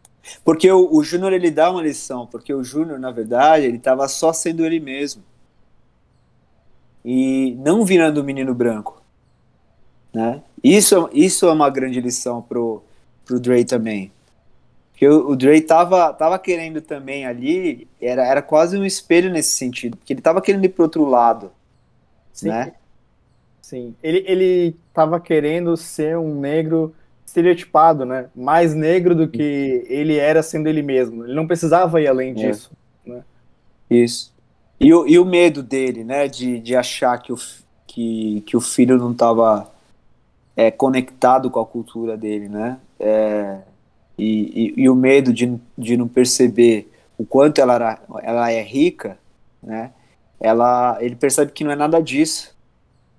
Porque 0.43 0.71
o, 0.71 0.93
o 0.93 1.03
Júnior 1.03 1.33
ele 1.33 1.51
dá 1.51 1.71
uma 1.71 1.81
lição, 1.81 2.25
porque 2.25 2.53
o 2.53 2.63
Júnior, 2.63 2.99
na 2.99 3.11
verdade, 3.11 3.65
ele 3.65 3.77
estava 3.77 4.07
só 4.07 4.33
sendo 4.33 4.65
ele 4.65 4.79
mesmo. 4.79 5.23
E 7.03 7.55
não 7.59 7.85
virando 7.85 8.21
o 8.21 8.23
menino 8.23 8.53
branco. 8.53 9.01
Né? 10.13 10.41
Isso, 10.63 11.09
isso 11.13 11.45
é 11.45 11.51
uma 11.51 11.69
grande 11.69 12.01
lição 12.01 12.41
pro, 12.41 12.83
pro 13.25 13.39
Dre 13.39 13.63
também. 13.63 14.11
Porque 14.91 15.07
o, 15.07 15.29
o 15.29 15.35
Dre 15.35 15.61
tava, 15.61 16.11
tava 16.13 16.39
querendo 16.39 16.81
também 16.81 17.25
ali, 17.25 17.87
era, 18.01 18.25
era 18.25 18.41
quase 18.41 18.77
um 18.77 18.83
espelho 18.83 19.31
nesse 19.31 19.51
sentido, 19.51 19.95
porque 19.95 20.11
ele 20.11 20.21
tava 20.21 20.41
querendo 20.41 20.65
ir 20.65 20.69
pro 20.69 20.83
outro 20.83 21.05
lado. 21.05 21.51
Sim. 22.33 22.49
Né? 22.49 22.73
Sim, 23.61 23.95
ele, 24.01 24.23
ele 24.25 24.75
tava 24.93 25.19
querendo 25.19 25.75
ser 25.77 26.17
um 26.17 26.39
negro 26.39 26.95
estereotipado, 27.27 28.05
né? 28.05 28.29
Mais 28.33 28.73
negro 28.73 29.13
do 29.13 29.27
que 29.27 29.85
ele 29.89 30.15
era 30.15 30.41
sendo 30.41 30.67
ele 30.67 30.81
mesmo. 30.81 31.25
Ele 31.25 31.33
não 31.33 31.45
precisava 31.45 32.01
ir 32.01 32.07
além 32.07 32.31
é. 32.31 32.33
disso. 32.33 32.71
Né? 33.05 33.21
Isso. 33.89 34.33
E 34.79 34.93
o, 34.93 35.05
e 35.05 35.19
o 35.19 35.25
medo 35.25 35.61
dele, 35.61 36.05
né? 36.05 36.27
De, 36.29 36.59
de 36.59 36.75
achar 36.75 37.17
que 37.17 37.33
o, 37.33 37.37
que, 37.85 38.41
que 38.45 38.55
o 38.55 38.61
filho 38.61 38.97
não 38.97 39.11
estava 39.11 39.69
é, 40.55 40.71
conectado 40.71 41.51
com 41.51 41.59
a 41.59 41.65
cultura 41.65 42.15
dele, 42.15 42.47
né? 42.47 42.79
É, 42.97 43.57
e, 44.17 44.73
e, 44.77 44.83
e, 44.83 44.89
o 44.89 44.95
medo 44.95 45.31
de, 45.31 45.59
de 45.77 45.97
não 45.97 46.07
perceber 46.07 46.89
o 47.17 47.25
quanto 47.25 47.59
ela, 47.59 47.75
era, 47.75 47.99
ela 48.23 48.51
é 48.51 48.61
rica, 48.63 49.19
né? 49.61 49.91
Ela, 50.39 50.97
ele 51.01 51.15
percebe 51.15 51.51
que 51.51 51.63
não 51.63 51.71
é 51.71 51.75
nada 51.75 52.01
disso. 52.01 52.55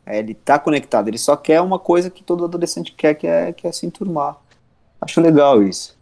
É, 0.08 0.20
ele 0.20 0.32
tá 0.32 0.58
conectado, 0.58 1.08
ele 1.08 1.18
só 1.18 1.36
quer 1.36 1.60
uma 1.60 1.78
coisa 1.78 2.08
que 2.08 2.22
todo 2.22 2.42
adolescente 2.42 2.92
quer, 2.92 3.12
que 3.12 3.26
é, 3.26 3.52
que 3.52 3.66
é 3.66 3.72
se 3.72 3.84
enturmar. 3.84 4.38
Acho 4.98 5.20
legal 5.20 5.62
isso. 5.62 5.98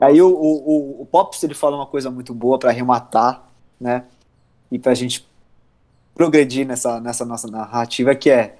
Aí 0.00 0.22
o, 0.22 0.28
o, 0.28 1.02
o, 1.02 1.06
Pops 1.06 1.42
ele 1.42 1.52
fala 1.52 1.76
uma 1.76 1.86
coisa 1.86 2.12
muito 2.12 2.32
boa 2.32 2.60
para 2.60 2.70
arrematar, 2.70 3.44
né? 3.80 4.04
E 4.70 4.78
pra 4.78 4.94
gente 4.94 5.28
progredir 6.14 6.64
nessa, 6.64 7.00
nessa 7.00 7.24
nossa 7.24 7.48
narrativa, 7.48 8.14
que 8.14 8.30
é 8.30 8.56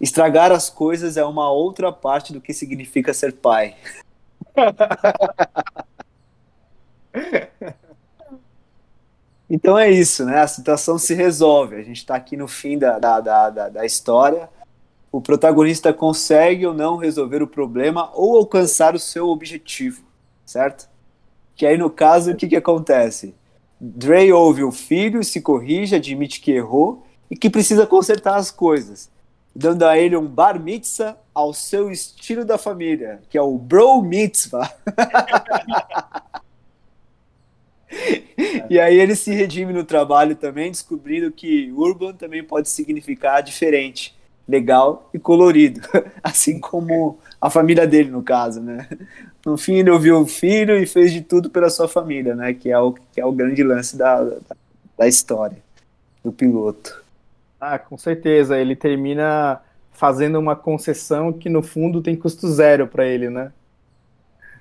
estragar 0.00 0.50
as 0.50 0.70
coisas 0.70 1.18
é 1.18 1.24
uma 1.24 1.50
outra 1.50 1.92
parte 1.92 2.32
do 2.32 2.40
que 2.40 2.54
significa 2.54 3.12
ser 3.12 3.34
pai. 3.34 3.76
Então 9.54 9.78
é 9.78 9.90
isso, 9.90 10.24
né? 10.24 10.40
A 10.40 10.46
situação 10.46 10.96
se 10.96 11.12
resolve. 11.12 11.76
A 11.76 11.82
gente 11.82 11.98
está 11.98 12.14
aqui 12.14 12.38
no 12.38 12.48
fim 12.48 12.78
da, 12.78 12.98
da, 12.98 13.20
da, 13.20 13.68
da, 13.68 13.84
história. 13.84 14.48
O 15.12 15.20
protagonista 15.20 15.92
consegue 15.92 16.66
ou 16.66 16.72
não 16.72 16.96
resolver 16.96 17.42
o 17.42 17.46
problema 17.46 18.10
ou 18.14 18.38
alcançar 18.38 18.94
o 18.94 18.98
seu 18.98 19.28
objetivo, 19.28 20.02
certo? 20.46 20.88
Que 21.54 21.66
aí, 21.66 21.76
no 21.76 21.90
caso, 21.90 22.32
o 22.32 22.34
que, 22.34 22.48
que 22.48 22.56
acontece? 22.56 23.34
Dre 23.78 24.32
ouve 24.32 24.64
o 24.64 24.72
filho, 24.72 25.22
se 25.22 25.42
corrige, 25.42 25.96
admite 25.96 26.40
que 26.40 26.52
errou 26.52 27.06
e 27.30 27.36
que 27.36 27.50
precisa 27.50 27.86
consertar 27.86 28.36
as 28.36 28.50
coisas, 28.50 29.10
dando 29.54 29.82
a 29.82 29.98
ele 29.98 30.16
um 30.16 30.26
bar 30.26 30.58
mitzvah 30.58 31.18
ao 31.34 31.52
seu 31.52 31.90
estilo 31.90 32.42
da 32.42 32.56
família, 32.56 33.20
que 33.28 33.36
é 33.36 33.42
o 33.42 33.58
bro 33.58 34.00
mitzvah. 34.00 34.72
e 38.68 38.78
aí 38.78 38.98
ele 38.98 39.14
se 39.14 39.32
redime 39.32 39.72
no 39.72 39.84
trabalho 39.84 40.34
também, 40.34 40.70
descobrindo 40.70 41.30
que 41.30 41.72
urban 41.72 42.12
também 42.14 42.42
pode 42.42 42.68
significar 42.68 43.42
diferente, 43.42 44.14
legal 44.48 45.08
e 45.12 45.18
colorido, 45.18 45.80
assim 46.22 46.58
como 46.58 47.18
a 47.40 47.50
família 47.50 47.86
dele 47.86 48.10
no 48.10 48.22
caso, 48.22 48.60
né? 48.60 48.88
No 49.44 49.56
fim 49.56 49.74
ele 49.74 49.90
ouviu 49.90 50.20
o 50.20 50.26
filho 50.26 50.76
e 50.76 50.86
fez 50.86 51.12
de 51.12 51.20
tudo 51.20 51.50
pela 51.50 51.70
sua 51.70 51.88
família, 51.88 52.34
né? 52.34 52.54
Que 52.54 52.70
é 52.70 52.78
o, 52.78 52.92
que 52.92 53.20
é 53.20 53.26
o 53.26 53.32
grande 53.32 53.62
lance 53.62 53.96
da, 53.96 54.22
da, 54.22 54.56
da 54.98 55.08
história 55.08 55.58
do 56.22 56.32
piloto. 56.32 57.02
Ah, 57.60 57.78
com 57.78 57.96
certeza. 57.96 58.58
Ele 58.58 58.74
termina 58.74 59.60
fazendo 59.92 60.38
uma 60.38 60.56
concessão 60.56 61.32
que 61.32 61.48
no 61.48 61.62
fundo 61.62 62.02
tem 62.02 62.16
custo 62.16 62.48
zero 62.48 62.86
para 62.86 63.06
ele, 63.06 63.30
né? 63.30 63.52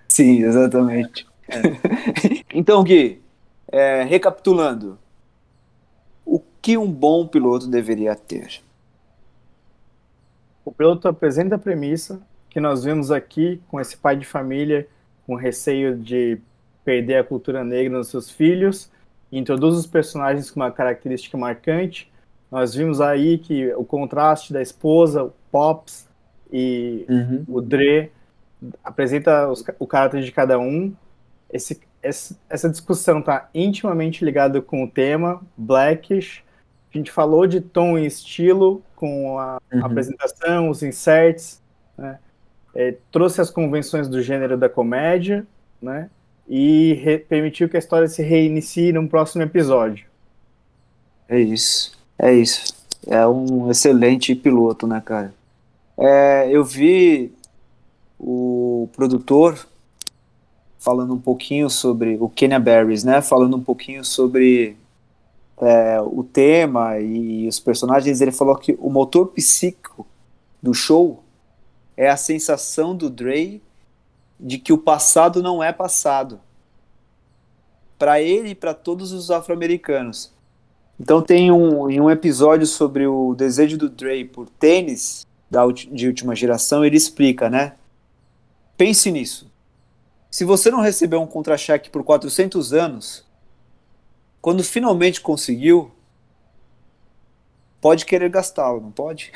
Sim, 0.08 0.44
exatamente. 0.44 1.26
É. 1.48 1.62
então, 2.54 2.84
Gui, 2.84 3.22
é, 3.72 4.04
recapitulando, 4.04 4.98
o 6.26 6.40
que 6.62 6.78
um 6.78 6.92
bom 6.92 7.28
piloto 7.28 7.68
deveria 7.68 8.16
ter? 8.16 8.62
O 10.64 10.72
piloto 10.72 11.08
apresenta 11.08 11.56
a 11.56 11.60
premissa 11.60 12.22
que 12.50 12.60
nós 12.60 12.84
vimos 12.84 13.12
aqui 13.12 13.62
com 13.70 13.80
esse 13.80 13.98
pai 13.98 14.16
de 14.16 14.26
família 14.26 14.88
com 15.26 15.36
receio 15.36 15.98
de 15.98 16.40
perder 16.84 17.18
a 17.18 17.24
cultura 17.24 17.64
negra 17.64 17.98
nos 17.98 18.10
seus 18.10 18.30
filhos, 18.30 18.92
introduz 19.32 19.76
os 19.76 19.86
personagens 19.86 20.52
com 20.52 20.60
uma 20.60 20.72
característica 20.72 21.38
marcante. 21.38 22.12
Nós 22.52 22.74
vimos 22.74 23.00
aí 23.00 23.38
que 23.38 23.74
o 23.76 23.86
contraste 23.86 24.52
da 24.52 24.62
esposa, 24.62 25.24
o 25.24 25.34
Pops 25.52 26.08
e 26.52 27.06
uhum. 27.08 27.46
o 27.48 27.62
Dre 27.62 28.12
apresenta 28.84 29.48
os, 29.48 29.64
o 29.80 29.88
caráter 29.88 30.22
de 30.22 30.32
cada 30.32 30.60
um, 30.60 30.94
esse, 31.52 31.80
essa 32.04 32.70
discussão 32.70 33.20
está 33.20 33.50
intimamente 33.54 34.26
ligada 34.26 34.62
com 34.62 34.84
o 34.84 34.90
tema 34.90 35.42
Blackish. 35.56 36.44
A 36.94 36.98
gente 36.98 37.12
falou 37.12 37.48
de 37.48 37.62
tom 37.62 37.98
e 37.98 38.06
estilo 38.06 38.84
com 38.96 39.40
a 39.40 39.60
uhum. 39.72 39.86
apresentação, 39.86 40.70
os 40.70 40.84
inserts, 40.84 41.62
né? 41.98 42.20
é, 42.76 42.96
trouxe 43.12 43.42
as 43.42 43.50
convenções 43.50 44.08
do 44.08 44.22
gênero 44.22 44.58
da 44.58 44.70
comédia, 44.70 45.46
né? 45.82 46.10
E 46.48 47.24
permitiu 47.30 47.70
que 47.70 47.78
a 47.78 47.80
história 47.80 48.08
se 48.08 48.22
reinicie 48.22 48.92
num 48.92 49.08
próximo 49.08 49.44
episódio. 49.44 50.06
É 51.30 51.40
isso, 51.40 51.98
é 52.20 52.34
isso. 52.34 52.74
É 53.08 53.26
um 53.26 53.70
excelente 53.72 54.36
piloto, 54.36 54.86
né, 54.86 55.02
cara? 55.04 55.34
É, 55.98 56.50
eu 56.52 56.64
vi 56.64 57.34
o 58.20 58.90
produtor 58.94 59.58
falando 60.82 61.14
um 61.14 61.20
pouquinho 61.20 61.70
sobre 61.70 62.18
o 62.20 62.28
Kenya 62.28 62.60
Barris, 62.60 63.04
né? 63.04 63.22
Falando 63.22 63.56
um 63.56 63.64
pouquinho 63.64 64.04
sobre 64.04 64.76
é, 65.62 66.02
o 66.02 66.24
tema 66.24 67.00
e 67.00 67.48
os 67.48 67.60
personagens. 67.60 68.20
Ele 68.20 68.32
falou 68.32 68.56
que 68.56 68.76
o 68.80 68.90
motor 68.90 69.28
psíquico 69.28 70.08
do 70.62 70.74
show 70.74 71.24
é 71.96 72.10
a 72.10 72.18
sensação 72.18 72.96
do 72.96 73.12
Dre 73.12 73.62
de 74.40 74.58
que 74.58 74.74
o 74.74 74.78
passado 74.78 75.44
não 75.44 75.64
é 75.64 75.72
passado. 75.72 76.40
Para 78.00 78.20
ele 78.20 78.50
e 78.50 78.56
para 78.56 78.74
todos 78.74 79.12
os 79.12 79.30
afro-americanos. 79.30 80.34
Então 81.00 81.22
tem 81.22 81.52
um, 81.52 81.92
em 81.92 82.02
um 82.02 82.10
episódio 82.10 82.66
sobre 82.66 83.06
o 83.06 83.36
desejo 83.36 83.78
do 83.78 83.88
Dre 83.88 84.26
por 84.26 84.50
tênis 84.50 85.28
da, 85.48 85.64
de 85.68 86.08
última 86.08 86.36
geração, 86.36 86.84
ele 86.84 86.98
explica, 86.98 87.52
né? 87.52 87.74
Pense 88.76 89.12
nisso. 89.12 89.51
Se 90.32 90.46
você 90.46 90.72
não 90.72 90.80
recebeu 90.80 91.22
um 91.22 91.28
contra-cheque 91.28 91.90
por 91.90 92.06
400 92.06 92.72
anos, 92.72 93.30
quando 94.42 94.64
finalmente 94.64 95.20
conseguiu, 95.20 95.92
pode 97.82 98.06
querer 98.06 98.30
gastá-lo, 98.30 98.80
não 98.80 98.92
pode? 98.92 99.34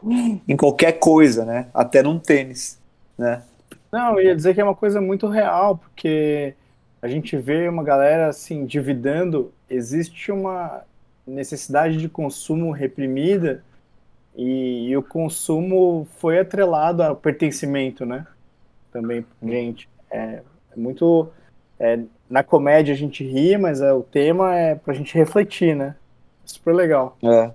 em 0.46 0.56
qualquer 0.56 0.92
coisa, 0.92 1.44
né? 1.44 1.68
Até 1.74 2.04
num 2.04 2.20
tênis, 2.20 2.80
né? 3.18 3.42
Não, 3.90 4.18
eu 4.18 4.26
ia 4.26 4.36
dizer 4.36 4.54
que 4.54 4.60
é 4.60 4.64
uma 4.64 4.76
coisa 4.76 5.00
muito 5.00 5.26
real, 5.26 5.76
porque 5.76 6.54
a 7.02 7.08
gente 7.08 7.36
vê 7.36 7.68
uma 7.68 7.82
galera 7.82 8.28
assim 8.28 8.60
endividando, 8.60 9.52
existe 9.68 10.30
uma 10.30 10.82
necessidade 11.26 11.96
de 11.96 12.08
consumo 12.08 12.70
reprimida 12.70 13.64
e, 14.36 14.88
e, 14.88 14.96
o 14.96 15.02
consumo 15.02 16.06
foi 16.18 16.38
atrelado 16.38 17.02
ao 17.02 17.16
pertencimento, 17.16 18.06
né? 18.06 18.24
Também, 18.92 19.24
gente, 19.42 19.88
é, 20.16 20.42
é 20.72 20.76
muito 20.76 21.28
é, 21.78 22.00
na 22.28 22.42
comédia 22.42 22.94
a 22.94 22.96
gente 22.96 23.22
ri, 23.24 23.56
mas 23.56 23.80
é, 23.80 23.92
o 23.92 24.02
tema 24.02 24.54
é 24.54 24.74
pra 24.74 24.94
gente 24.94 25.14
refletir, 25.14 25.76
né? 25.76 25.94
Super 26.44 26.74
legal. 26.74 27.16
É. 27.22 27.50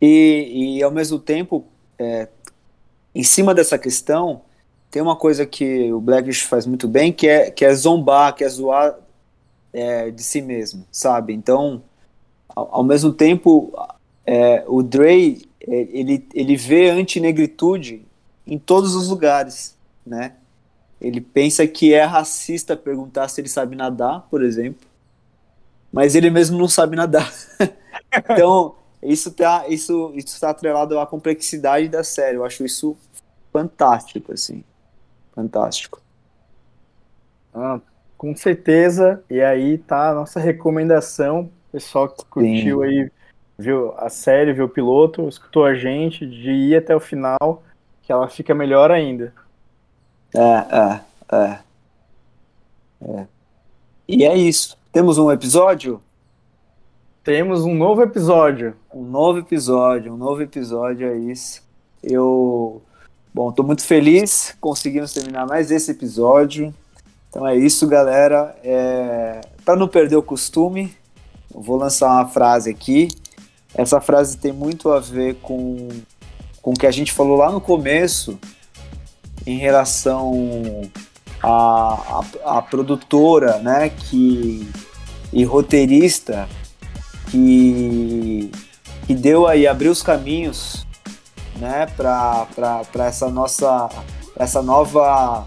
E, 0.00 0.76
e 0.78 0.82
ao 0.82 0.90
mesmo 0.90 1.18
tempo, 1.18 1.64
é, 1.98 2.28
em 3.14 3.22
cima 3.22 3.54
dessa 3.54 3.78
questão, 3.78 4.42
tem 4.90 5.00
uma 5.00 5.16
coisa 5.16 5.46
que 5.46 5.92
o 5.92 6.00
Blackish 6.00 6.42
faz 6.42 6.66
muito 6.66 6.86
bem, 6.86 7.12
que 7.12 7.26
é, 7.26 7.50
que 7.50 7.64
é 7.64 7.74
zombar, 7.74 8.34
que 8.34 8.44
é 8.44 8.48
zoar 8.48 8.96
é, 9.72 10.10
de 10.10 10.22
si 10.22 10.42
mesmo, 10.42 10.84
sabe? 10.90 11.32
Então, 11.32 11.82
ao, 12.48 12.76
ao 12.76 12.84
mesmo 12.84 13.12
tempo, 13.12 13.72
é, 14.26 14.64
o 14.66 14.82
Dre, 14.82 15.48
é, 15.60 15.88
ele, 15.90 16.26
ele 16.34 16.56
vê 16.56 16.90
antinegritude 16.90 18.04
em 18.46 18.58
todos 18.58 18.94
os 18.94 19.08
lugares, 19.08 19.76
né? 20.04 20.34
Ele 21.02 21.20
pensa 21.20 21.66
que 21.66 21.92
é 21.92 22.04
racista 22.04 22.76
perguntar 22.76 23.26
se 23.26 23.40
ele 23.40 23.48
sabe 23.48 23.74
nadar, 23.74 24.20
por 24.30 24.40
exemplo, 24.40 24.86
mas 25.92 26.14
ele 26.14 26.30
mesmo 26.30 26.56
não 26.56 26.68
sabe 26.68 26.94
nadar. 26.94 27.30
então, 28.30 28.76
isso 29.02 29.30
está 29.30 29.66
isso, 29.68 30.12
isso 30.14 30.40
tá 30.40 30.50
atrelado 30.50 30.98
à 31.00 31.06
complexidade 31.06 31.88
da 31.88 32.04
série. 32.04 32.36
Eu 32.36 32.44
acho 32.44 32.64
isso 32.64 32.96
fantástico, 33.52 34.32
assim. 34.32 34.62
Fantástico. 35.34 36.00
Ah, 37.52 37.80
com 38.16 38.34
certeza. 38.36 39.24
E 39.28 39.42
aí 39.42 39.78
tá 39.78 40.10
a 40.10 40.14
nossa 40.14 40.38
recomendação. 40.38 41.50
Pessoal 41.72 42.08
que 42.08 42.24
curtiu 42.26 42.78
Sim. 42.78 42.84
aí, 42.84 43.10
viu 43.58 43.92
a 43.96 44.08
série, 44.08 44.52
viu 44.52 44.66
o 44.66 44.68
piloto, 44.68 45.28
escutou 45.28 45.64
a 45.64 45.74
gente, 45.74 46.24
de 46.24 46.50
ir 46.50 46.76
até 46.76 46.94
o 46.94 47.00
final, 47.00 47.62
que 48.02 48.12
ela 48.12 48.28
fica 48.28 48.54
melhor 48.54 48.90
ainda. 48.90 49.32
É, 50.34 50.40
é, 50.40 51.00
é. 51.36 51.58
é. 53.02 53.26
E 54.08 54.24
é 54.24 54.36
isso. 54.36 54.76
Temos 54.92 55.18
um 55.18 55.30
episódio? 55.30 56.00
Temos 57.24 57.64
um 57.64 57.74
novo 57.74 58.02
episódio. 58.02 58.74
Um 58.92 59.04
novo 59.04 59.38
episódio, 59.38 60.12
um 60.12 60.16
novo 60.16 60.42
episódio, 60.42 61.06
é 61.06 61.16
isso. 61.16 61.62
Eu. 62.02 62.82
Bom, 63.32 63.50
estou 63.50 63.64
muito 63.64 63.82
feliz, 63.82 64.54
conseguimos 64.60 65.12
terminar 65.12 65.46
mais 65.46 65.70
esse 65.70 65.90
episódio. 65.90 66.74
Então 67.30 67.46
é 67.46 67.56
isso, 67.56 67.86
galera. 67.86 68.54
É... 68.62 69.40
Para 69.64 69.76
não 69.76 69.88
perder 69.88 70.16
o 70.16 70.22
costume, 70.22 70.94
vou 71.50 71.76
lançar 71.76 72.10
uma 72.10 72.28
frase 72.28 72.68
aqui. 72.70 73.08
Essa 73.74 74.00
frase 74.00 74.36
tem 74.36 74.52
muito 74.52 74.90
a 74.90 75.00
ver 75.00 75.36
com, 75.36 75.88
com 76.60 76.72
o 76.72 76.74
que 76.74 76.86
a 76.86 76.90
gente 76.90 77.12
falou 77.12 77.36
lá 77.36 77.50
no 77.50 77.60
começo, 77.60 78.38
em 79.46 79.58
relação 79.58 80.82
à, 81.42 82.20
à, 82.44 82.58
à 82.58 82.62
produtora 82.62 83.58
né, 83.58 83.90
que, 83.90 84.68
e 85.32 85.44
roteirista 85.44 86.48
que, 87.30 88.50
que 89.06 89.14
deu 89.14 89.46
aí, 89.46 89.66
abriu 89.66 89.90
os 89.90 90.02
caminhos 90.02 90.86
né, 91.56 91.86
para 91.96 93.06
essa 93.06 93.28
nossa 93.28 93.88
essa 94.36 94.62
nova 94.62 95.46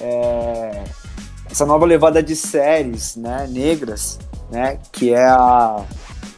é, 0.00 0.84
essa 1.50 1.66
nova 1.66 1.84
levada 1.84 2.22
de 2.22 2.34
séries 2.34 3.14
né, 3.14 3.46
negras, 3.50 4.18
né, 4.50 4.78
que 4.90 5.12
é 5.12 5.26
a 5.26 5.84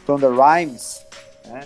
the 0.05 0.27
Rhymes. 0.27 1.01
Né? 1.47 1.61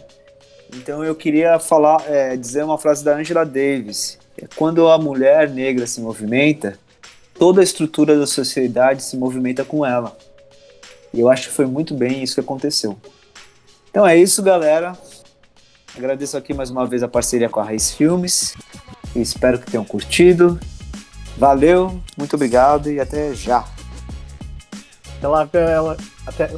Então 0.75 1.03
eu 1.03 1.15
queria 1.15 1.57
falar, 1.57 2.03
é, 2.07 2.37
dizer 2.37 2.63
uma 2.63 2.77
frase 2.77 3.03
da 3.03 3.15
Angela 3.15 3.43
Davis. 3.43 4.18
Quando 4.55 4.87
a 4.89 4.97
mulher 4.97 5.49
negra 5.49 5.87
se 5.87 6.01
movimenta, 6.01 6.77
toda 7.37 7.61
a 7.61 7.63
estrutura 7.63 8.17
da 8.17 8.27
sociedade 8.27 9.03
se 9.03 9.17
movimenta 9.17 9.63
com 9.63 9.85
ela. 9.85 10.17
E 11.13 11.19
eu 11.19 11.29
acho 11.29 11.49
que 11.49 11.53
foi 11.55 11.65
muito 11.65 11.93
bem 11.93 12.21
isso 12.21 12.35
que 12.35 12.41
aconteceu. 12.41 12.97
Então 13.89 14.05
é 14.05 14.15
isso, 14.15 14.43
galera. 14.43 14.97
Agradeço 15.97 16.37
aqui 16.37 16.53
mais 16.53 16.69
uma 16.69 16.85
vez 16.85 17.01
a 17.01 17.07
parceria 17.07 17.49
com 17.49 17.59
a 17.59 17.63
Raiz 17.63 17.91
Filmes. 17.91 18.55
E 19.15 19.21
espero 19.21 19.59
que 19.59 19.71
tenham 19.71 19.83
curtido. 19.83 20.59
Valeu, 21.37 21.99
muito 22.17 22.35
obrigado 22.35 22.91
e 22.91 22.99
até 22.99 23.33
já. 23.33 23.65
Até 25.17 25.27
lá, 25.27 25.49
ela. 25.53 25.97
Até... 26.25 26.49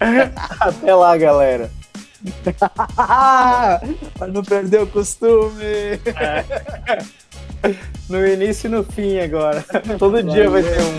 até 0.60 0.94
lá, 0.94 1.16
galera. 1.16 1.70
Para 4.18 4.28
não 4.32 4.42
perder 4.42 4.82
o 4.82 4.86
costume. 4.86 5.62
É. 6.04 6.44
No 8.08 8.26
início 8.26 8.68
e 8.68 8.70
no 8.70 8.84
fim 8.84 9.18
agora. 9.18 9.64
Todo 9.98 10.12
Valeu. 10.12 10.32
dia 10.32 10.50
vai 10.50 10.62
ter 10.62 10.82
um. 10.82 10.96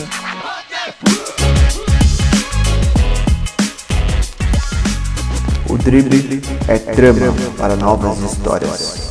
O 5.70 5.78
drible 5.78 6.42
é 6.68 6.78
trama 6.78 7.34
para 7.58 7.76
novas 7.76 8.20
histórias. 8.20 9.07